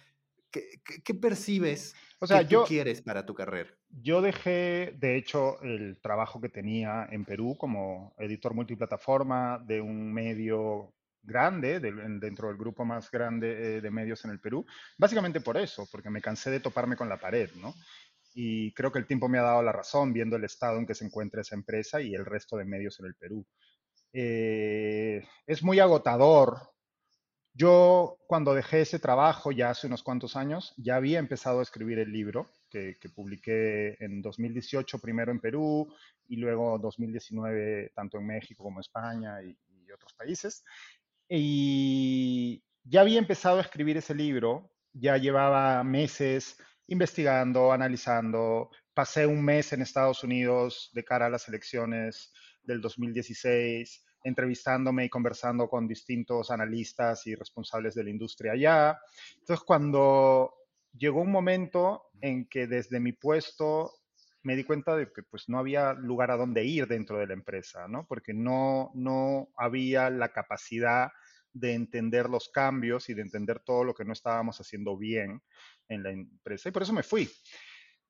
¿Qué, 0.52 1.14
percibes 1.14 1.96
o 2.20 2.28
sea, 2.28 2.40
que 2.40 2.56
tú 2.56 2.64
quieres 2.68 3.02
para 3.02 3.26
tu 3.26 3.34
carrera? 3.34 3.70
Yo 3.90 4.22
dejé, 4.22 4.96
de 5.00 5.16
hecho, 5.16 5.62
el 5.62 6.00
trabajo 6.02 6.42
que 6.42 6.50
tenía 6.50 7.08
en 7.10 7.26
Perú 7.26 7.56
como 7.58 8.14
editor 8.18 8.54
multiplataforma 8.54 9.64
de 9.66 9.82
un 9.82 10.12
medio 10.12 10.94
grande, 11.24 11.80
dentro 11.80 12.48
del 12.48 12.58
grupo 12.58 12.84
más 12.86 13.10
grande 13.12 13.78
eh, 13.78 13.82
de 13.82 13.92
medios 13.92 14.26
en 14.26 14.32
el 14.32 14.40
Perú, 14.40 14.66
básicamente 14.98 15.42
por 15.42 15.58
eso, 15.58 15.88
porque 15.92 16.10
me 16.10 16.22
cansé 16.22 16.50
de 16.50 16.60
toparme 16.60 16.96
con 16.96 17.10
la 17.10 17.18
pared, 17.18 17.50
¿no? 17.56 17.74
Y 18.34 18.74
creo 18.74 18.92
que 18.92 19.00
el 19.00 19.08
tiempo 19.08 19.28
me 19.28 19.40
ha 19.40 19.44
dado 19.44 19.62
la 19.62 19.72
razón 19.72 20.14
viendo 20.14 20.36
el 20.36 20.44
estado 20.44 20.78
en 20.78 20.86
que 20.86 20.96
se 20.96 21.06
encuentra 21.06 21.42
esa 21.42 21.56
empresa 21.56 22.02
y 22.02 22.14
el 22.14 22.26
resto 22.26 22.58
de 22.58 22.66
medios 22.66 23.00
en 23.00 23.08
el 23.08 23.16
Perú. 23.16 23.46
Eh, 24.14 25.26
es 25.46 25.64
muy 25.64 25.80
agotador. 25.80 26.58
Yo 27.54 28.18
cuando 28.28 28.54
dejé 28.54 28.82
ese 28.82 29.00
trabajo 29.00 29.52
ya 29.52 29.70
hace 29.70 29.88
unos 29.88 30.04
cuantos 30.04 30.38
años, 30.38 30.74
ya 30.78 30.96
había 30.96 31.20
empezado 31.20 31.60
a 31.60 31.64
escribir 31.64 32.00
el 32.00 32.12
libro 32.12 32.50
que, 32.70 32.96
publiqué 33.14 33.98
en 34.00 34.22
2018, 34.22 35.00
primero 35.00 35.32
en 35.32 35.42
Perú 35.42 35.94
y 36.30 36.38
luego 36.38 36.80
2019 36.80 37.92
tanto 37.94 38.18
en 38.18 38.28
México 38.28 38.64
como 38.64 38.80
España 38.80 39.44
y, 39.44 39.58
y 39.68 39.92
otros 39.92 40.14
países. 40.14 40.64
Y 41.28 42.64
ya 42.84 43.02
había 43.02 43.20
empezado 43.20 43.58
a 43.58 43.62
escribir 43.62 43.98
ese 43.98 44.16
libro, 44.16 44.72
ya 44.94 45.18
llevaba 45.18 45.84
meses 45.84 46.58
investigando, 46.88 47.72
analizando. 47.72 48.70
Pasé 48.94 49.26
un 49.26 49.44
mes 49.44 49.74
en 49.74 49.82
Estados 49.82 50.24
Unidos 50.24 50.92
de 50.94 51.04
cara 51.04 51.28
a 51.28 51.30
las 51.30 51.48
elecciones 51.48 52.34
del 52.64 52.82
2016, 52.82 54.06
entrevistándome 54.24 55.06
y 55.06 55.10
conversando 55.10 55.68
con 55.68 55.88
distintos 55.88 56.52
analistas 56.52 57.26
y 57.28 57.36
responsables 57.36 57.96
de 57.96 58.04
la 58.04 58.10
industria 58.10 58.54
allá. 58.54 59.00
Entonces, 59.40 59.64
cuando 59.66 60.54
llegó 60.98 61.22
un 61.22 61.32
momento 61.32 62.10
en 62.22 62.48
que 62.48 62.68
desde 62.68 63.00
mi 63.00 63.14
puesto 63.14 63.94
me 64.44 64.56
di 64.56 64.64
cuenta 64.64 64.96
de 64.96 65.12
que 65.12 65.24
pues 65.24 65.50
no 65.50 65.60
había 65.60 65.94
lugar 65.94 66.32
a 66.32 66.38
donde 66.38 66.66
ir 66.66 66.88
dentro 66.88 67.20
de 67.20 67.28
la 67.28 67.34
empresa, 67.34 67.88
¿no? 67.88 68.08
Porque 68.08 68.34
no, 68.34 68.92
no 68.96 69.50
había 69.56 70.10
la 70.10 70.30
capacidad 70.30 71.10
de 71.54 71.74
entender 71.74 72.30
los 72.30 72.50
cambios 72.50 73.10
y 73.10 73.14
de 73.14 73.22
entender 73.22 73.60
todo 73.60 73.84
lo 73.84 73.94
que 73.94 74.06
no 74.06 74.14
estábamos 74.14 74.60
haciendo 74.60 74.98
bien 74.98 75.42
en 75.92 76.04
la 76.04 76.12
empresa. 76.12 76.70
Y 76.70 76.72
por 76.72 76.84
eso 76.84 76.94
me 76.94 77.04
fui. 77.04 77.30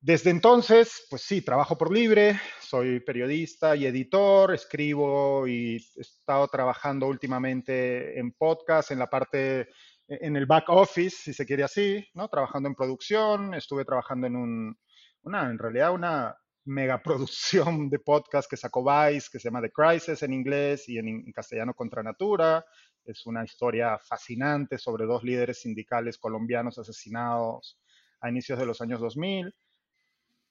Desde 0.00 0.30
entonces, 0.30 1.06
pues 1.08 1.22
sí, 1.22 1.42
trabajo 1.42 1.78
por 1.78 1.92
libre, 1.92 2.40
soy 2.60 2.98
periodista 3.00 3.76
y 3.76 3.86
editor, 3.86 4.52
escribo 4.52 5.46
y 5.46 5.76
he 5.76 6.00
estado 6.00 6.48
trabajando 6.48 7.06
últimamente 7.06 8.18
en 8.18 8.32
podcast, 8.32 8.90
en 8.90 8.98
la 8.98 9.08
parte, 9.08 9.68
en 10.08 10.36
el 10.36 10.46
back 10.46 10.68
office, 10.70 11.16
si 11.22 11.32
se 11.32 11.46
quiere 11.46 11.62
así, 11.62 12.04
¿no? 12.14 12.26
Trabajando 12.26 12.68
en 12.68 12.74
producción, 12.74 13.54
estuve 13.54 13.84
trabajando 13.84 14.26
en 14.26 14.34
un, 14.34 14.76
una, 15.22 15.48
en 15.48 15.58
realidad 15.58 15.92
una 15.92 16.36
megaproducción 16.64 17.88
de 17.88 18.00
podcast 18.00 18.50
que 18.50 18.56
sacó 18.56 18.84
Vice, 18.84 19.28
que 19.30 19.38
se 19.38 19.48
llama 19.48 19.62
The 19.62 19.70
Crisis 19.70 20.22
en 20.24 20.32
inglés 20.32 20.88
y 20.88 20.98
en, 20.98 21.08
en 21.08 21.32
castellano 21.32 21.74
Contra 21.74 22.02
Natura. 22.02 22.64
Es 23.04 23.26
una 23.26 23.44
historia 23.44 23.98
fascinante 23.98 24.78
sobre 24.78 25.06
dos 25.06 25.24
líderes 25.24 25.60
sindicales 25.60 26.18
colombianos 26.18 26.78
asesinados 26.78 27.80
a 28.20 28.28
inicios 28.28 28.58
de 28.58 28.66
los 28.66 28.80
años 28.80 29.00
2000 29.00 29.54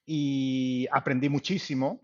y 0.06 0.88
aprendí 0.91 1.30
muchísimo. 1.30 2.02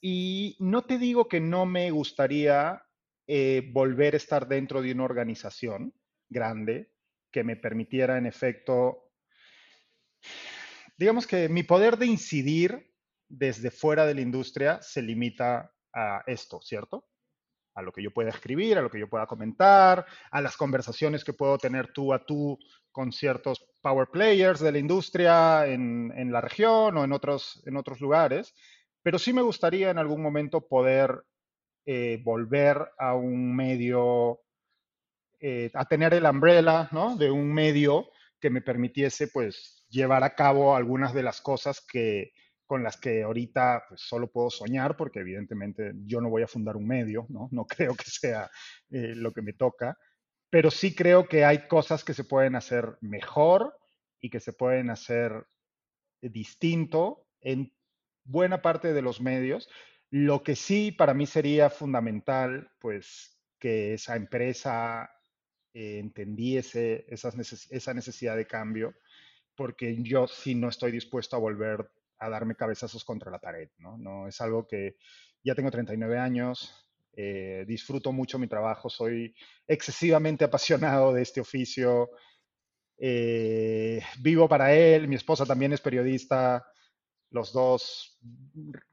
Y 0.00 0.56
no 0.58 0.84
te 0.84 0.98
digo 0.98 1.28
que 1.28 1.40
no 1.40 1.64
me 1.64 1.90
gustaría 1.92 2.82
eh, 3.28 3.70
volver 3.72 4.14
a 4.14 4.16
estar 4.16 4.48
dentro 4.48 4.82
de 4.82 4.92
una 4.92 5.04
organización 5.04 5.94
grande 6.28 6.92
que 7.30 7.44
me 7.44 7.56
permitiera, 7.56 8.18
en 8.18 8.26
efecto, 8.26 9.12
digamos 10.98 11.26
que 11.26 11.48
mi 11.48 11.62
poder 11.62 11.96
de 11.96 12.06
incidir 12.06 12.92
desde 13.28 13.70
fuera 13.70 14.04
de 14.04 14.14
la 14.14 14.20
industria 14.20 14.82
se 14.82 15.00
limita 15.00 15.72
a 15.94 16.24
esto, 16.26 16.60
¿cierto? 16.60 17.06
A 17.74 17.82
lo 17.82 17.92
que 17.92 18.02
yo 18.02 18.10
pueda 18.10 18.30
escribir, 18.30 18.78
a 18.78 18.82
lo 18.82 18.90
que 18.90 18.98
yo 18.98 19.08
pueda 19.08 19.26
comentar, 19.26 20.06
a 20.30 20.40
las 20.40 20.56
conversaciones 20.56 21.24
que 21.24 21.32
puedo 21.32 21.58
tener 21.58 21.92
tú 21.92 22.12
a 22.12 22.24
tú 22.24 22.58
con 22.90 23.12
ciertos 23.12 23.64
power 23.80 24.08
players 24.08 24.60
de 24.60 24.72
la 24.72 24.78
industria 24.78 25.66
en, 25.66 26.30
la 26.30 26.40
región 26.40 26.96
o 26.96 27.04
en 27.04 27.12
otros, 27.12 27.62
en 27.66 27.76
otros 27.76 28.00
lugares. 28.00 28.54
Pero 29.02 29.18
sí 29.18 29.32
me 29.32 29.42
gustaría 29.42 29.90
en 29.90 29.98
algún 29.98 30.22
momento 30.22 30.66
poder 30.68 31.24
eh, 31.86 32.20
volver 32.22 32.78
a 32.98 33.14
un 33.14 33.56
medio, 33.56 34.40
eh, 35.40 35.70
a 35.74 35.84
tener 35.86 36.14
el 36.14 36.26
umbrella 36.26 36.88
¿no? 36.92 37.16
de 37.16 37.30
un 37.30 37.52
medio 37.52 38.10
que 38.40 38.50
me 38.50 38.60
permitiese 38.60 39.28
pues 39.28 39.86
llevar 39.88 40.22
a 40.24 40.34
cabo 40.34 40.76
algunas 40.76 41.14
de 41.14 41.22
las 41.22 41.40
cosas 41.40 41.80
que, 41.80 42.32
con 42.72 42.82
las 42.82 42.96
que 42.96 43.22
ahorita 43.22 43.84
pues, 43.86 44.00
solo 44.00 44.32
puedo 44.32 44.48
soñar, 44.48 44.96
porque 44.96 45.20
evidentemente 45.20 45.92
yo 46.06 46.22
no 46.22 46.30
voy 46.30 46.40
a 46.42 46.48
fundar 46.48 46.74
un 46.74 46.86
medio, 46.86 47.26
¿no? 47.28 47.50
No 47.52 47.66
creo 47.66 47.94
que 47.94 48.06
sea 48.06 48.50
eh, 48.88 49.12
lo 49.14 49.30
que 49.30 49.42
me 49.42 49.52
toca, 49.52 49.98
pero 50.48 50.70
sí 50.70 50.94
creo 50.94 51.28
que 51.28 51.44
hay 51.44 51.68
cosas 51.68 52.02
que 52.02 52.14
se 52.14 52.24
pueden 52.24 52.56
hacer 52.56 52.96
mejor 53.02 53.78
y 54.22 54.30
que 54.30 54.40
se 54.40 54.54
pueden 54.54 54.88
hacer 54.88 55.44
distinto 56.22 57.26
en 57.42 57.74
buena 58.24 58.62
parte 58.62 58.94
de 58.94 59.02
los 59.02 59.20
medios. 59.20 59.68
Lo 60.08 60.42
que 60.42 60.56
sí 60.56 60.92
para 60.92 61.12
mí 61.12 61.26
sería 61.26 61.68
fundamental, 61.68 62.70
pues, 62.80 63.38
que 63.58 63.92
esa 63.92 64.16
empresa 64.16 65.10
eh, 65.74 65.98
entendiese 65.98 67.04
esa 67.06 67.92
necesidad 67.92 68.34
de 68.34 68.46
cambio, 68.46 68.94
porque 69.54 69.94
yo 70.02 70.26
sí 70.26 70.54
no 70.54 70.70
estoy 70.70 70.90
dispuesto 70.90 71.36
a 71.36 71.38
volver 71.38 71.86
a 72.22 72.28
darme 72.28 72.54
cabezazos 72.54 73.04
contra 73.04 73.30
la 73.30 73.40
pared, 73.40 73.68
¿no? 73.78 73.98
no 73.98 74.28
es 74.28 74.40
algo 74.40 74.66
que 74.66 74.96
ya 75.42 75.56
tengo 75.56 75.70
39 75.70 76.18
años, 76.18 76.86
eh, 77.14 77.64
disfruto 77.66 78.12
mucho 78.12 78.38
mi 78.38 78.46
trabajo, 78.46 78.88
soy 78.88 79.34
excesivamente 79.66 80.44
apasionado 80.44 81.12
de 81.12 81.22
este 81.22 81.40
oficio, 81.40 82.10
eh, 82.96 84.00
vivo 84.20 84.48
para 84.48 84.72
él, 84.72 85.08
mi 85.08 85.16
esposa 85.16 85.44
también 85.44 85.72
es 85.72 85.80
periodista, 85.80 86.64
los 87.30 87.52
dos 87.52 88.20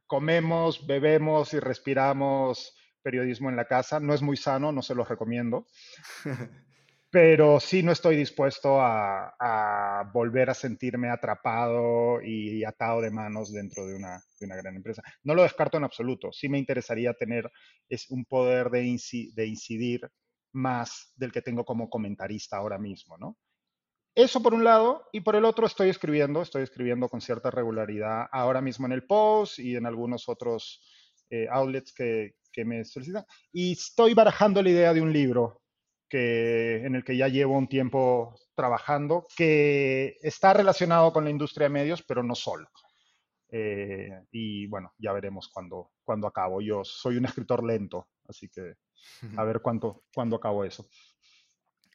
comemos, 0.07 0.87
bebemos 0.87 1.53
y 1.53 1.59
respiramos 1.59 2.75
periodismo 3.03 3.49
en 3.49 3.55
la 3.55 3.65
casa, 3.65 3.99
no 3.99 4.15
es 4.15 4.23
muy 4.23 4.37
sano, 4.37 4.71
no 4.71 4.81
se 4.81 4.95
los 4.95 5.07
recomiendo. 5.07 5.67
pero 7.11 7.59
sí 7.59 7.81
no 7.81 7.91
estoy 7.91 8.15
dispuesto 8.15 8.79
a, 8.79 10.09
volver 10.13 10.49
a 10.49 10.53
sentirme 10.53 11.09
atrapado 11.09 12.21
y 12.21 12.63
atado 12.63 13.01
de 13.01 13.11
manos 13.11 13.51
dentro 13.51 13.85
de 13.85 13.95
una, 13.95 14.21
gran 14.39 14.75
empresa. 14.75 15.01
No 15.23 15.33
lo 15.33 15.43
descarto 15.43 15.77
en 15.77 15.83
absoluto. 15.83 16.31
Sí 16.31 16.49
me 16.49 16.59
interesaría 16.59 17.13
tener 17.13 17.51
es 17.89 18.09
un 18.09 18.25
poder 18.25 18.69
de, 18.69 18.83
incidir 18.83 20.09
más 20.51 21.13
del 21.15 21.31
que 21.31 21.41
tengo 21.41 21.65
como 21.65 21.89
comentarista 21.89 22.57
ahora 22.57 22.77
mismo, 22.77 23.17
¿no? 23.17 23.37
Eso 24.15 24.41
por 24.41 24.53
un 24.53 24.63
lado, 24.63 25.07
y 25.13 25.21
por 25.21 25.35
el 25.35 25.45
otro 25.45 25.65
estoy 25.65 25.89
escribiendo, 25.89 26.41
estoy 26.41 26.63
escribiendo 26.63 27.07
con 27.07 27.21
cierta 27.21 27.51
regularidad 27.51 28.27
ahora 28.31 28.59
mismo 28.59 28.85
en 28.85 28.91
el 28.91 29.05
Post 29.05 29.59
y 29.59 29.75
en 29.75 29.85
algunos 29.85 30.27
otros 30.27 30.83
eh, 31.29 31.47
outlets 31.49 31.93
que, 31.93 32.35
que, 32.51 32.65
me 32.65 32.83
solicitan. 32.83 33.23
Y 33.53 33.73
estoy 33.73 34.13
barajando 34.13 34.61
la 34.61 34.69
idea 34.71 34.93
de 34.93 35.01
un 35.01 35.13
libro 35.13 35.58
que, 36.09 36.83
en 36.85 36.95
el 36.95 37.03
que 37.03 37.15
ya 37.15 37.27
llevo 37.27 37.57
un 37.57 37.67
tiempo 37.67 38.35
trabajando, 38.55 39.25
que 39.35 40.17
está 40.21 40.53
relacionado 40.53 41.13
con 41.13 41.23
la 41.23 41.29
industria 41.29 41.65
de 41.65 41.73
medios, 41.73 42.03
pero 42.03 42.23
no 42.23 42.35
solo. 42.35 42.67
Eh, 43.51 44.09
y 44.31 44.67
bueno, 44.67 44.93
ya 44.97 45.11
veremos 45.13 45.49
cuándo, 45.49 45.91
cuando 46.03 46.27
acabo. 46.27 46.61
Yo 46.61 46.83
soy 46.83 47.17
un 47.17 47.25
escritor 47.25 47.63
lento, 47.63 48.09
así 48.27 48.49
que 48.49 48.75
a 49.37 49.43
ver 49.45 49.61
cuánto, 49.61 50.03
cuándo 50.13 50.35
acabo 50.35 50.63
eso. 50.65 50.87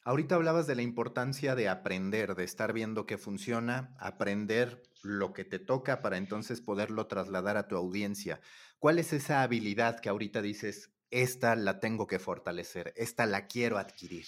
Ahorita 0.07 0.35
hablabas 0.35 0.67
de 0.67 0.75
la 0.75 0.83
importancia 0.83 1.55
de 1.55 1.69
aprender, 1.69 2.35
de 2.35 2.45
estar 2.45 2.75
viendo 2.75 3.07
qué 3.07 3.17
funciona, 3.17 3.95
aprender 3.99 4.83
lo 5.03 5.33
que 5.33 5.45
te 5.45 5.59
toca 5.59 6.03
para 6.03 6.19
entonces 6.19 6.61
poderlo 6.61 7.07
trasladar 7.07 7.57
a 7.57 7.69
tu 7.69 7.77
audiencia. 7.77 8.41
¿Cuál 8.79 8.99
es 8.99 9.15
esa 9.15 9.43
habilidad 9.43 10.01
que 10.01 10.11
ahorita 10.11 10.43
dices, 10.43 10.94
esta 11.15 11.55
la 11.55 11.79
tengo 11.79 12.09
que 12.09 12.19
fortalecer, 12.19 12.93
esta 12.97 13.25
la 13.25 13.47
quiero 13.47 13.79
adquirir? 13.79 14.27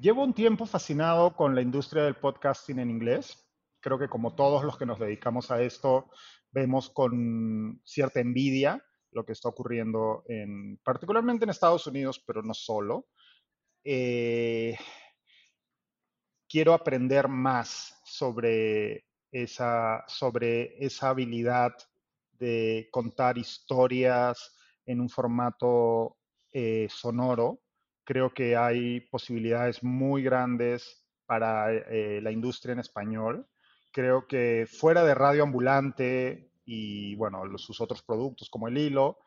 Llevo 0.00 0.22
un 0.22 0.34
tiempo 0.34 0.66
fascinado 0.66 1.34
con 1.34 1.54
la 1.54 1.62
industria 1.62 2.02
del 2.04 2.16
podcasting 2.16 2.78
en 2.78 2.90
inglés. 2.90 3.42
Creo 3.80 3.98
que 3.98 4.08
como 4.08 4.34
todos 4.34 4.64
los 4.64 4.76
que 4.76 4.84
nos 4.84 4.98
dedicamos 4.98 5.50
a 5.50 5.62
esto, 5.62 6.10
vemos 6.50 6.90
con 6.90 7.80
cierta 7.84 8.20
envidia 8.20 8.84
lo 9.12 9.24
que 9.24 9.32
está 9.32 9.48
ocurriendo 9.48 10.24
en, 10.28 10.76
particularmente 10.84 11.44
en 11.44 11.50
Estados 11.50 11.86
Unidos, 11.86 12.22
pero 12.26 12.42
no 12.42 12.52
solo. 12.52 13.08
Eh, 13.82 14.76
quiero 16.46 16.74
aprender 16.74 17.28
más 17.28 17.98
sobre 18.04 19.06
esa, 19.32 20.04
sobre 20.06 20.84
esa 20.84 21.08
habilidad 21.08 21.72
de 22.32 22.90
contar 22.92 23.38
historias 23.38 24.57
en 24.88 25.00
un 25.00 25.08
formato 25.08 26.16
eh, 26.52 26.88
sonoro. 26.90 27.60
Creo 28.04 28.32
que 28.32 28.56
hay 28.56 29.00
posibilidades 29.02 29.84
muy 29.84 30.22
grandes 30.22 31.04
para 31.26 31.72
eh, 31.72 32.20
la 32.22 32.32
industria 32.32 32.72
en 32.72 32.80
español. 32.80 33.46
Creo 33.92 34.26
que 34.26 34.66
fuera 34.66 35.04
de 35.04 35.14
radio 35.14 35.42
ambulante 35.42 36.50
y 36.64 37.14
bueno, 37.16 37.42
sus 37.58 37.80
otros 37.80 38.02
productos 38.02 38.50
como 38.50 38.68
el 38.68 38.78
hilo, 38.78 39.18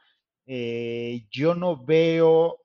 yo 1.32 1.56
no 1.56 1.84
veo 1.86 2.62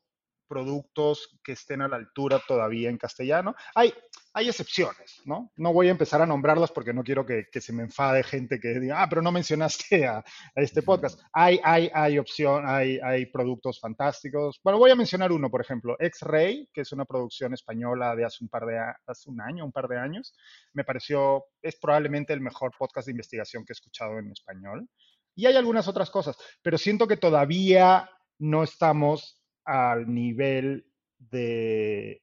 productos 0.46 1.38
que 1.42 1.52
estén 1.52 1.82
a 1.82 1.88
la 1.88 1.96
altura 1.96 2.40
todavía 2.46 2.88
en 2.90 2.98
castellano. 2.98 3.54
Hay, 3.74 3.92
hay 4.36 4.50
excepciones, 4.50 5.22
¿no? 5.24 5.50
No 5.56 5.72
voy 5.72 5.88
a 5.88 5.92
empezar 5.92 6.20
a 6.20 6.26
nombrarlas 6.26 6.70
porque 6.70 6.92
no 6.92 7.02
quiero 7.02 7.24
que, 7.24 7.46
se 7.58 7.72
me 7.72 7.84
enfade 7.84 8.22
gente 8.22 8.60
que 8.60 8.78
diga, 8.78 9.02
ah, 9.02 9.08
pero 9.08 9.22
no 9.22 9.32
mencionaste 9.32 10.06
a, 10.06 10.22
este 10.56 10.82
podcast. 10.82 11.18
Hay, 11.32 11.58
hay, 11.64 11.90
hay 11.94 12.18
opción, 12.18 12.64
hay, 12.66 12.98
hay 13.02 13.24
productos 13.24 13.80
fantásticos. 13.80 14.60
Bueno, 14.62 14.78
voy 14.78 14.90
a 14.90 14.94
mencionar 14.94 15.32
uno, 15.32 15.50
por 15.50 15.62
ejemplo, 15.62 15.96
X-Ray, 15.98 16.68
que 16.70 16.82
es 16.82 16.92
una 16.92 17.06
producción 17.06 17.54
española 17.54 18.14
de 18.14 18.26
hace 18.26 18.44
un 18.44 18.50
par 18.50 18.66
de 18.66 18.78
hace 19.06 19.30
un 19.30 19.40
año, 19.40 19.64
un 19.64 19.72
par 19.72 19.88
de 19.88 19.98
años. 19.98 20.34
Me 20.74 20.84
pareció, 20.84 21.46
es 21.62 21.76
probablemente 21.76 22.34
el 22.34 22.42
mejor 22.42 22.72
podcast 22.78 23.06
de 23.06 23.12
investigación 23.12 23.64
que 23.64 23.72
he 23.72 23.72
escuchado 23.72 24.18
en 24.18 24.30
español. 24.32 24.86
Y 25.34 25.46
hay 25.46 25.56
algunas 25.56 25.88
otras 25.88 26.10
cosas, 26.10 26.36
pero 26.60 26.76
siento 26.76 27.08
que 27.08 27.16
todavía 27.16 28.10
no 28.38 28.64
estamos 28.64 29.42
al 29.64 30.12
nivel 30.12 30.92
de 31.18 32.20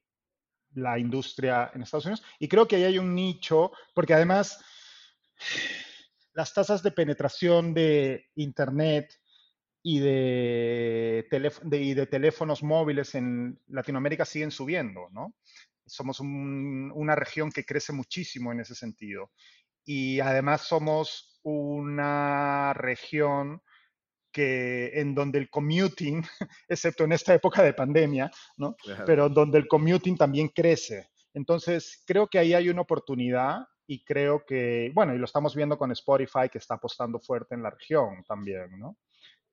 la 0.76 0.98
industria 1.00 1.72
en 1.74 1.84
Estados 1.84 2.06
Unidos. 2.06 2.24
Y 2.40 2.48
creo 2.48 2.68
que 2.68 2.78
ahí 2.78 2.84
hay 2.84 3.00
un 3.00 3.14
nicho, 3.14 3.72
porque 3.94 4.14
además 4.14 4.64
las 6.34 6.54
tasas 6.54 6.84
de 6.84 6.92
penetración 6.92 7.74
de 7.74 8.30
Internet 8.36 9.14
y 9.82 10.00
de, 10.00 11.28
de 11.30 12.08
teléfonos 12.08 12.64
móviles 12.64 13.16
en 13.16 13.60
Latinoamérica 13.68 14.26
siguen 14.26 14.52
subiendo, 14.52 15.10
¿no? 15.12 15.36
Somos 15.86 16.22
una 16.22 17.16
región 17.16 17.52
que 17.52 17.66
crece 17.66 17.92
muchísimo 17.92 18.54
en 18.54 18.62
ese 18.62 18.74
sentido. 18.74 19.32
Y 19.84 20.22
además 20.22 20.62
somos 20.62 21.40
una 21.44 22.74
región 22.74 23.62
que 24.34 24.92
en 25.00 25.14
donde 25.14 25.40
el 25.40 25.50
commuting, 25.50 26.22
excepto 26.68 27.06
en 27.06 27.14
esta 27.14 27.34
época 27.34 27.64
de 27.64 27.74
pandemia, 27.74 28.30
¿no? 28.58 28.76
Pero 29.06 29.30
donde 29.30 29.60
el 29.60 29.68
commuting 29.68 30.18
también 30.18 30.50
crece. 30.50 31.12
Entonces, 31.34 32.04
creo 32.06 32.28
que 32.28 32.40
ahí 32.40 32.54
hay 32.54 32.70
una 32.70 32.82
oportunidad 32.82 33.68
y 33.88 34.04
creo 34.04 34.44
que, 34.46 34.92
bueno, 34.94 35.14
y 35.14 35.18
lo 35.18 35.26
estamos 35.26 35.56
viendo 35.56 35.78
con 35.78 35.92
Spotify 35.92 36.50
que 36.52 36.58
está 36.58 36.76
apostando 36.76 37.20
fuerte 37.20 37.56
en 37.56 37.64
la 37.64 37.70
región 37.70 38.24
también, 38.28 38.80
¿no? 38.80 38.98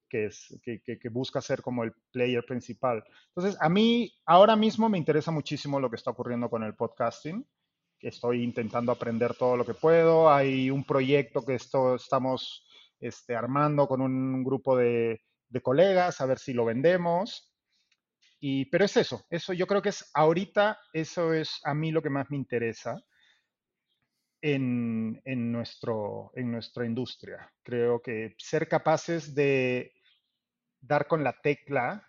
Que, 0.09 0.27
es, 0.27 0.59
que, 0.65 0.81
que, 0.81 1.09
busca 1.09 1.41
ser 1.41 1.63
como 1.63 1.85
el 1.85 1.93
player 2.11 2.45
principal. 2.45 3.05
Entonces, 3.29 3.57
a 3.61 3.69
mí 3.69 4.13
ahora 4.27 4.57
mismo 4.57 4.89
me 4.89 4.99
interesa 4.99 5.31
muchísimo 5.31 5.79
lo 5.79 5.89
que 5.89 5.97
está 5.97 6.11
ocurriendo 6.11 6.51
con 6.51 6.65
el 6.65 6.75
podcasting. 6.75 7.47
Estoy 8.01 8.43
intentando 8.43 8.91
aprender 8.91 9.35
todo 9.35 9.57
lo 9.57 9.65
que 9.65 9.75
puedo. 9.75 10.29
Hay 10.29 10.69
un 10.69 10.83
proyecto 10.83 11.45
que 11.45 11.55
esto, 11.55 11.95
estamos 11.95 12.65
este, 13.01 13.35
armando 13.35 13.89
con 13.89 14.01
un 14.01 14.45
grupo 14.45 14.77
de, 14.77 15.23
colegas, 15.63 16.21
a 16.21 16.27
ver 16.27 16.39
si 16.39 16.53
lo 16.53 16.65
vendemos. 16.65 17.53
Y, 18.39 18.67
pero 18.67 18.85
es 18.85 18.97
eso, 18.97 19.27
eso 19.29 19.53
yo 19.53 19.67
creo 19.67 19.83
que 19.83 19.91
es 19.91 20.11
ahorita, 20.15 20.79
eso 20.93 21.35
es 21.35 21.61
a 21.65 21.75
mí 21.75 21.91
lo 21.91 22.03
que 22.03 22.11
más 22.11 22.31
me 22.31 22.37
interesa 22.37 23.03
en, 24.41 25.21
nuestro, 25.53 26.31
en 26.35 26.51
nuestra 26.51 26.87
industria. 26.87 27.53
Creo 27.63 28.01
que 28.01 28.35
ser 28.39 28.69
capaces 28.69 29.35
de 29.35 29.93
dar 30.81 31.07
con 31.07 31.23
la 31.23 31.39
tecla, 31.43 32.07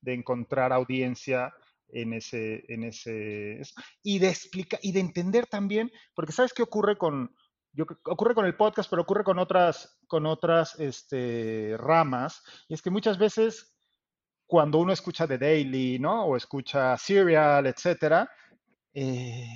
de 0.00 0.14
encontrar 0.14 0.72
audiencia 0.72 1.54
en 1.88 2.14
ese, 2.14 2.64
en 2.72 2.84
ese, 2.84 3.60
y 4.02 4.18
de 4.18 4.28
explicar, 4.28 4.80
y 4.82 4.92
de 4.92 5.00
entender 5.00 5.46
también, 5.46 5.90
porque 6.14 6.32
¿sabes 6.32 6.52
qué 6.52 6.62
ocurre 6.62 6.96
con, 6.96 7.34
ocurre 8.04 8.34
con 8.34 8.46
el 8.46 8.56
podcast, 8.56 8.90
pero 8.90 9.02
ocurre 9.02 9.24
con 9.24 9.38
otras, 9.38 9.98
con 10.06 10.26
otras 10.26 10.78
este, 10.78 11.76
ramas. 11.78 12.42
Y 12.68 12.74
es 12.74 12.82
que 12.82 12.90
muchas 12.90 13.18
veces 13.18 13.76
cuando 14.46 14.78
uno 14.78 14.92
escucha 14.92 15.28
The 15.28 15.38
Daily, 15.38 15.98
¿no? 16.00 16.24
O 16.24 16.36
escucha 16.36 16.96
Serial, 16.96 17.66
etcétera, 17.66 18.28
eh, 18.92 19.46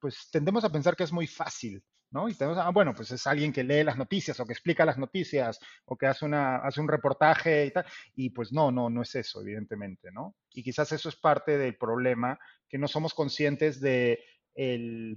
pues 0.00 0.28
tendemos 0.32 0.64
a 0.64 0.72
pensar 0.72 0.96
que 0.96 1.04
es 1.04 1.12
muy 1.12 1.28
fácil, 1.28 1.80
¿no? 2.10 2.28
Y 2.28 2.34
tenemos, 2.34 2.58
ah, 2.58 2.70
bueno, 2.70 2.92
pues 2.92 3.12
es 3.12 3.26
alguien 3.28 3.52
que 3.52 3.62
lee 3.62 3.84
las 3.84 3.96
noticias 3.96 4.40
o 4.40 4.44
que 4.44 4.52
explica 4.52 4.84
las 4.84 4.98
noticias 4.98 5.60
o 5.84 5.96
que 5.96 6.06
hace, 6.06 6.24
una, 6.24 6.56
hace 6.56 6.80
un 6.80 6.88
reportaje 6.88 7.66
y 7.66 7.70
tal. 7.70 7.86
Y 8.16 8.30
pues 8.30 8.52
no, 8.52 8.72
no, 8.72 8.90
no 8.90 9.02
es 9.02 9.14
eso, 9.14 9.40
evidentemente, 9.40 10.10
¿no? 10.10 10.34
Y 10.52 10.64
quizás 10.64 10.90
eso 10.90 11.08
es 11.08 11.16
parte 11.16 11.56
del 11.56 11.76
problema, 11.76 12.36
que 12.68 12.78
no 12.78 12.88
somos 12.88 13.14
conscientes 13.14 13.80
de 13.80 14.18
el, 14.60 15.16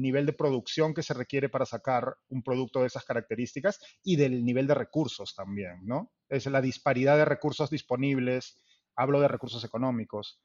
nivel 0.00 0.26
de 0.26 0.32
producción 0.32 0.94
que 0.94 1.04
se 1.04 1.14
requiere 1.14 1.48
para 1.48 1.64
sacar 1.64 2.16
un 2.28 2.42
producto 2.42 2.80
de 2.80 2.88
esas 2.88 3.04
características 3.04 3.78
y 4.02 4.16
del 4.16 4.44
nivel 4.44 4.66
de 4.66 4.74
recursos 4.74 5.32
también, 5.34 5.78
¿no? 5.84 6.10
Es 6.28 6.46
la 6.46 6.60
disparidad 6.60 7.16
de 7.16 7.24
recursos 7.24 7.70
disponibles, 7.70 8.60
hablo 8.96 9.20
de 9.20 9.28
recursos 9.28 9.64
económicos, 9.64 10.40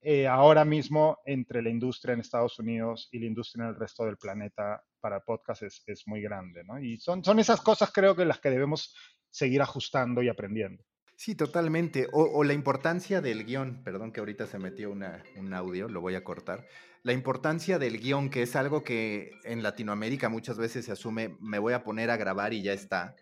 eh, 0.00 0.28
ahora 0.28 0.64
mismo 0.64 1.18
entre 1.24 1.60
la 1.60 1.70
industria 1.70 2.14
en 2.14 2.20
Estados 2.20 2.60
Unidos 2.60 3.08
y 3.10 3.18
la 3.18 3.26
industria 3.26 3.64
en 3.64 3.70
el 3.70 3.76
resto 3.76 4.04
del 4.04 4.18
planeta 4.18 4.80
para 5.00 5.24
podcast 5.24 5.62
es, 5.64 5.82
es 5.86 6.04
muy 6.06 6.22
grande, 6.22 6.62
¿no? 6.62 6.78
Y 6.78 6.98
son, 6.98 7.24
son 7.24 7.40
esas 7.40 7.60
cosas 7.60 7.90
creo 7.92 8.14
que 8.14 8.24
las 8.24 8.38
que 8.38 8.50
debemos 8.50 8.94
seguir 9.30 9.62
ajustando 9.62 10.22
y 10.22 10.28
aprendiendo. 10.28 10.84
Sí, 11.20 11.34
totalmente. 11.34 12.06
O, 12.12 12.44
la 12.44 12.52
importancia 12.52 13.20
del 13.20 13.44
guion, 13.44 13.82
perdón 13.82 14.12
que 14.12 14.20
ahorita 14.20 14.46
se 14.46 14.60
metió 14.60 14.88
una, 14.88 15.24
un 15.34 15.52
audio, 15.52 15.88
lo 15.88 16.00
voy 16.00 16.14
a 16.14 16.22
cortar. 16.22 16.68
La 17.02 17.12
importancia 17.12 17.80
del 17.80 17.98
guion, 17.98 18.30
que 18.30 18.42
es 18.42 18.54
algo 18.54 18.84
que 18.84 19.32
en 19.42 19.64
Latinoamérica 19.64 20.28
muchas 20.28 20.58
veces 20.58 20.84
se 20.84 20.92
asume, 20.92 21.36
me 21.40 21.58
voy 21.58 21.72
a 21.72 21.82
poner 21.82 22.10
a 22.10 22.16
grabar 22.16 22.54
y 22.54 22.62
ya 22.62 22.72
está, 22.72 23.16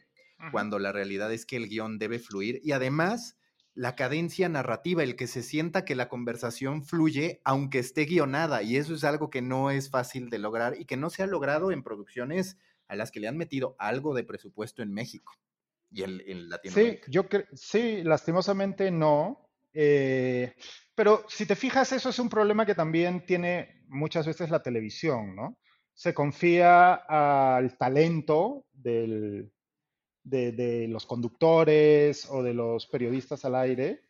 cuando 0.52 0.78
la 0.78 0.92
realidad 0.92 1.32
es 1.32 1.46
que 1.46 1.56
el 1.56 1.70
guion 1.70 1.98
debe 1.98 2.18
fluir. 2.18 2.60
Y 2.62 2.72
además, 2.72 3.38
la 3.72 3.96
cadencia 3.96 4.50
narrativa, 4.50 5.02
el 5.02 5.16
que 5.16 5.26
se 5.26 5.42
sienta 5.42 5.86
que 5.86 5.94
la 5.94 6.10
conversación 6.10 6.84
fluye 6.84 7.40
aunque 7.44 7.78
esté 7.78 8.04
guionada. 8.04 8.62
Y 8.62 8.76
eso 8.76 8.94
es 8.94 9.04
algo 9.04 9.30
que 9.30 9.40
no 9.40 9.70
es 9.70 9.88
fácil 9.88 10.28
de 10.28 10.38
lograr 10.38 10.78
y 10.78 10.84
que 10.84 10.98
no 10.98 11.08
se 11.08 11.22
ha 11.22 11.26
logrado 11.26 11.72
en 11.72 11.82
producciones 11.82 12.58
a 12.88 12.94
las 12.94 13.10
que 13.10 13.20
le 13.20 13.28
han 13.28 13.38
metido 13.38 13.74
algo 13.78 14.14
de 14.14 14.22
presupuesto 14.22 14.82
en 14.82 14.92
México 14.92 15.32
y 15.90 16.02
en, 16.02 16.48
Latinoamérica. 16.48 17.06
Sí, 17.06 17.10
yo 17.10 17.26
sí, 17.54 18.02
lastimosamente 18.02 18.90
no. 18.90 19.50
Eh, 19.72 20.54
pero 20.94 21.24
si 21.28 21.46
te 21.46 21.56
fijas, 21.56 21.92
eso 21.92 22.08
es 22.08 22.18
un 22.18 22.28
problema 22.28 22.64
que 22.64 22.74
también 22.74 23.24
tiene 23.26 23.84
muchas 23.88 24.26
veces 24.26 24.50
la 24.50 24.62
televisión, 24.62 25.36
¿no? 25.36 25.58
Se 25.92 26.12
confía 26.14 26.94
al 26.94 27.76
talento 27.78 28.66
del, 28.72 29.50
de, 30.26 30.86
los 30.88 31.06
conductores 31.06 32.26
o 32.30 32.42
de 32.42 32.54
los 32.54 32.86
periodistas 32.86 33.44
al 33.44 33.54
aire 33.54 34.02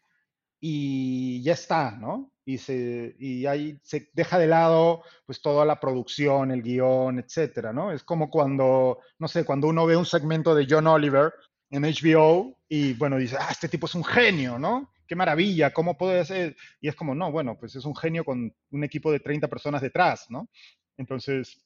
y 0.60 1.42
ya 1.42 1.52
está, 1.52 1.92
¿no? 1.92 2.32
Y, 2.44 2.58
se, 2.58 3.16
y 3.18 3.46
ahí 3.46 3.78
se 3.82 4.08
deja 4.14 4.38
de 4.38 4.46
lado 4.46 5.02
pues 5.26 5.42
toda 5.42 5.64
la 5.64 5.80
producción, 5.80 6.50
el 6.50 6.62
guion, 6.62 7.18
etcétera, 7.18 7.72
¿no? 7.72 7.92
Es 7.92 8.04
como 8.04 8.30
cuando, 8.30 9.00
no 9.18 9.28
sé, 9.28 9.44
cuando 9.44 9.68
uno 9.68 9.84
ve 9.86 9.96
un 9.96 10.06
segmento 10.06 10.54
de 10.54 10.66
John 10.68 10.86
Oliver 10.86 11.32
en 11.70 11.82
HBO 11.82 12.56
y, 12.68 12.94
bueno, 12.94 13.16
dice, 13.16 13.36
ah, 13.38 13.48
este 13.50 13.68
tipo 13.68 13.86
es 13.86 13.94
un 13.94 14.04
genio, 14.04 14.58
¿no? 14.58 14.92
Qué 15.06 15.14
maravilla, 15.14 15.72
¿cómo 15.72 15.96
puede 15.96 16.24
ser? 16.24 16.56
Y 16.80 16.88
es 16.88 16.94
como, 16.94 17.14
no, 17.14 17.30
bueno, 17.30 17.56
pues 17.58 17.76
es 17.76 17.84
un 17.84 17.94
genio 17.94 18.24
con 18.24 18.54
un 18.70 18.84
equipo 18.84 19.12
de 19.12 19.20
30 19.20 19.48
personas 19.48 19.82
detrás, 19.82 20.26
¿no? 20.30 20.48
Entonces, 20.96 21.64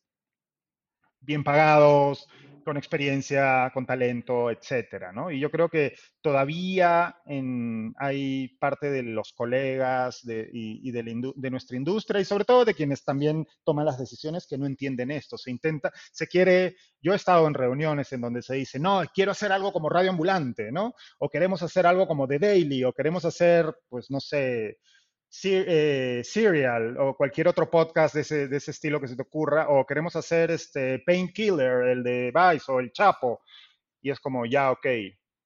bien 1.21 1.45
pagados, 1.45 2.29
con 2.65 2.77
experiencia, 2.77 3.71
con 3.73 3.87
talento, 3.87 4.51
etcétera, 4.51 5.13
¿no? 5.13 5.31
Y 5.31 5.41
yo 5.41 5.51
creo 5.51 5.69
que 5.69 5.95
todavía 6.21 7.17
hay 7.97 8.49
parte 8.59 8.91
de 8.91 9.03
los 9.03 9.33
colegas 9.33 10.23
y, 10.25 10.91
de, 10.91 11.51
nuestra 11.51 11.77
industria 11.77 12.21
y 12.21 12.25
sobre 12.25 12.45
todo 12.45 12.65
de 12.65 12.75
quienes 12.75 13.05
también 13.05 13.47
toman 13.65 13.87
las 13.87 13.99
decisiones 13.99 14.47
que 14.47 14.59
no 14.59 14.67
entienden 14.67 15.11
esto. 15.11 15.39
Se 15.39 15.51
intenta, 15.51 15.93
se 16.13 16.27
quiere, 16.27 16.77
yo 17.01 17.13
he 17.13 17.17
estado 17.17 17.47
en 17.47 17.55
reuniones 17.55 18.13
en 18.13 18.21
donde 18.21 18.43
se 18.43 18.55
dice, 18.55 18.79
no, 18.79 19.03
quiero 19.15 19.33
hacer 19.33 19.53
algo 19.53 19.73
como 19.73 19.89
Radio 19.89 20.11
Ambulante, 20.11 20.73
¿no? 20.73 20.95
O 21.19 21.29
queremos 21.29 21.63
hacer 21.63 21.87
algo 21.87 22.07
como 22.07 22.29
The 22.29 22.39
Daily, 22.39 22.85
o 22.85 22.93
queremos 22.93 23.25
hacer, 23.25 23.75
pues 23.89 24.11
no 24.11 24.21
sé, 24.21 24.79
eh, 25.45 26.23
Serial 26.25 26.97
o 26.99 27.17
cualquier 27.17 27.49
otro 27.49 27.71
podcast 27.71 28.15
de 28.15 28.21
ese, 28.23 28.49
de 28.49 28.57
ese, 28.57 28.73
estilo 28.73 29.01
que 29.01 29.09
se 29.09 29.17
te 29.17 29.23
ocurra, 29.23 29.69
o 29.69 29.87
queremos 29.87 30.17
hacer 30.17 30.51
este 30.51 30.99
Painkiller, 31.01 31.89
el 31.89 32.03
de 32.03 32.33
Vice 32.35 32.71
o 32.71 32.81
el 32.81 32.93
Chapo, 32.93 33.41
y 34.03 34.11
es 34.11 34.21
como, 34.21 34.47
ya, 34.47 34.71
ok, 34.71 34.87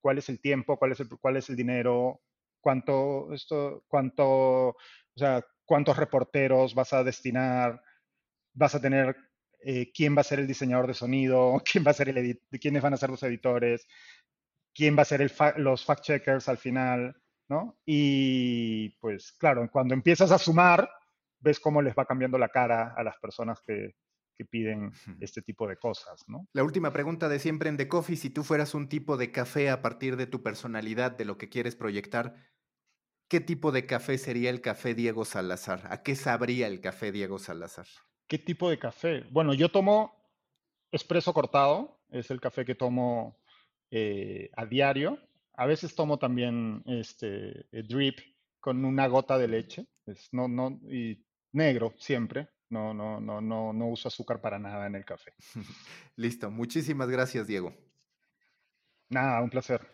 ¿cuál 0.01 0.19
es 0.19 0.29
el 0.29 0.41
tiempo? 0.41 0.79
¿Cuál 0.79 0.93
es 0.93 1.01
el, 1.01 1.09
cuál 1.21 1.37
es 1.37 1.49
el 1.51 1.57
dinero? 1.57 2.21
¿Cuánto, 2.61 3.33
esto, 3.33 3.85
cuánto, 3.89 4.69
o 4.69 4.77
sea, 5.17 5.45
cuántos 5.65 5.97
reporteros 5.97 6.75
vas 6.75 6.93
a 6.93 7.05
destinar? 7.05 7.83
¿Vas 8.55 8.75
a 8.75 8.81
tener 8.81 9.17
eh, 9.61 9.93
quién 9.93 10.17
va 10.17 10.21
a 10.23 10.25
ser 10.25 10.41
el 10.41 10.47
diseñador 10.47 10.87
de 10.87 10.95
sonido? 10.95 11.63
¿Quién 11.71 11.85
va 11.87 11.91
a 11.91 11.95
ser 11.95 12.09
el 12.11 12.41
quiénes 12.61 12.83
van 12.83 12.95
a 12.95 12.97
ser 12.97 13.11
los 13.11 13.23
editores? 13.23 13.87
¿Quién 14.75 14.97
va 14.97 15.03
a 15.03 15.07
ser 15.07 15.23
el 15.23 15.33
los 15.57 15.87
fact-checkers 15.87 16.49
al 16.49 16.59
final? 16.59 17.17
¿No? 17.49 17.79
Y 17.85 18.91
pues 19.01 19.33
claro, 19.33 19.69
cuando 19.71 19.95
empiezas 19.95 20.31
a 20.31 20.39
sumar, 20.39 20.89
ves 21.41 21.61
cómo 21.61 21.83
les 21.83 21.95
va 21.95 22.07
cambiando 22.07 22.39
la 22.39 22.49
cara 22.49 22.95
a 22.97 23.03
las 23.03 23.19
personas 23.19 23.61
que, 23.61 23.95
piden 24.51 24.91
este 25.21 25.43
tipo 25.43 25.67
de 25.69 25.77
cosas, 25.77 26.25
¿no? 26.27 26.49
La 26.53 26.65
última 26.65 26.93
pregunta 26.93 27.29
de 27.29 27.39
siempre 27.39 27.69
en 27.69 27.77
The 27.77 27.87
Coffee, 27.87 28.17
si 28.17 28.31
tú 28.31 28.43
fueras 28.43 28.75
un 28.75 28.89
tipo 28.89 29.17
de 29.17 29.31
café 29.31 29.71
a 29.71 29.81
partir 29.81 30.17
de 30.17 30.27
tu 30.27 30.43
personalidad, 30.43 31.13
de 31.13 31.25
lo 31.25 31.39
que 31.39 31.49
quieres 31.49 31.77
proyectar, 31.77 32.35
¿qué 33.29 33.39
tipo 33.39 33.71
de 33.71 33.87
café 33.87 34.19
sería 34.19 34.51
el 34.51 34.61
café 34.61 34.95
Diego 34.95 35.25
Salazar? 35.25 35.87
¿A 35.89 36.03
qué 36.03 36.17
sabría 36.17 36.67
el 36.67 36.81
café 36.81 37.13
Diego 37.13 37.39
Salazar? 37.39 37.87
¿Qué 38.27 38.39
tipo 38.39 38.69
de 38.69 38.79
café? 38.79 39.25
Bueno, 39.31 39.55
yo 39.55 39.71
tomo 39.71 40.13
espresso 40.91 41.33
cortado, 41.33 42.01
es 42.11 42.31
el 42.31 42.41
café 42.41 42.65
que 42.65 42.75
tomo 42.75 43.39
eh, 43.91 44.51
a 44.57 44.67
diario. 44.67 45.19
A 45.57 45.67
veces 45.67 45.95
tomo 45.95 46.19
también 46.19 46.83
este 46.87 47.67
eh, 47.73 47.83
drip 47.83 48.19
con 48.61 48.85
una 48.85 49.07
gota 49.07 49.39
de 49.39 49.49
leche, 49.49 49.87
es, 50.07 50.29
no, 50.33 50.49
no, 50.49 50.81
y 50.91 51.25
negro 51.53 51.95
siempre. 51.99 52.49
No, 52.71 52.93
no, 52.93 53.21
no, 53.21 53.41
no, 53.41 53.73
no 53.73 53.87
uso 53.89 54.09
azúcar 54.09 54.41
para 54.41 54.59
nada 54.59 54.87
en 54.87 54.97
el 54.97 55.05
café. 55.05 55.33
Listo, 56.17 56.51
muchísimas 56.51 57.09
gracias, 57.09 57.47
Diego. 57.47 57.73
Nada, 59.11 59.41
un 59.43 59.51
placer. 59.51 59.94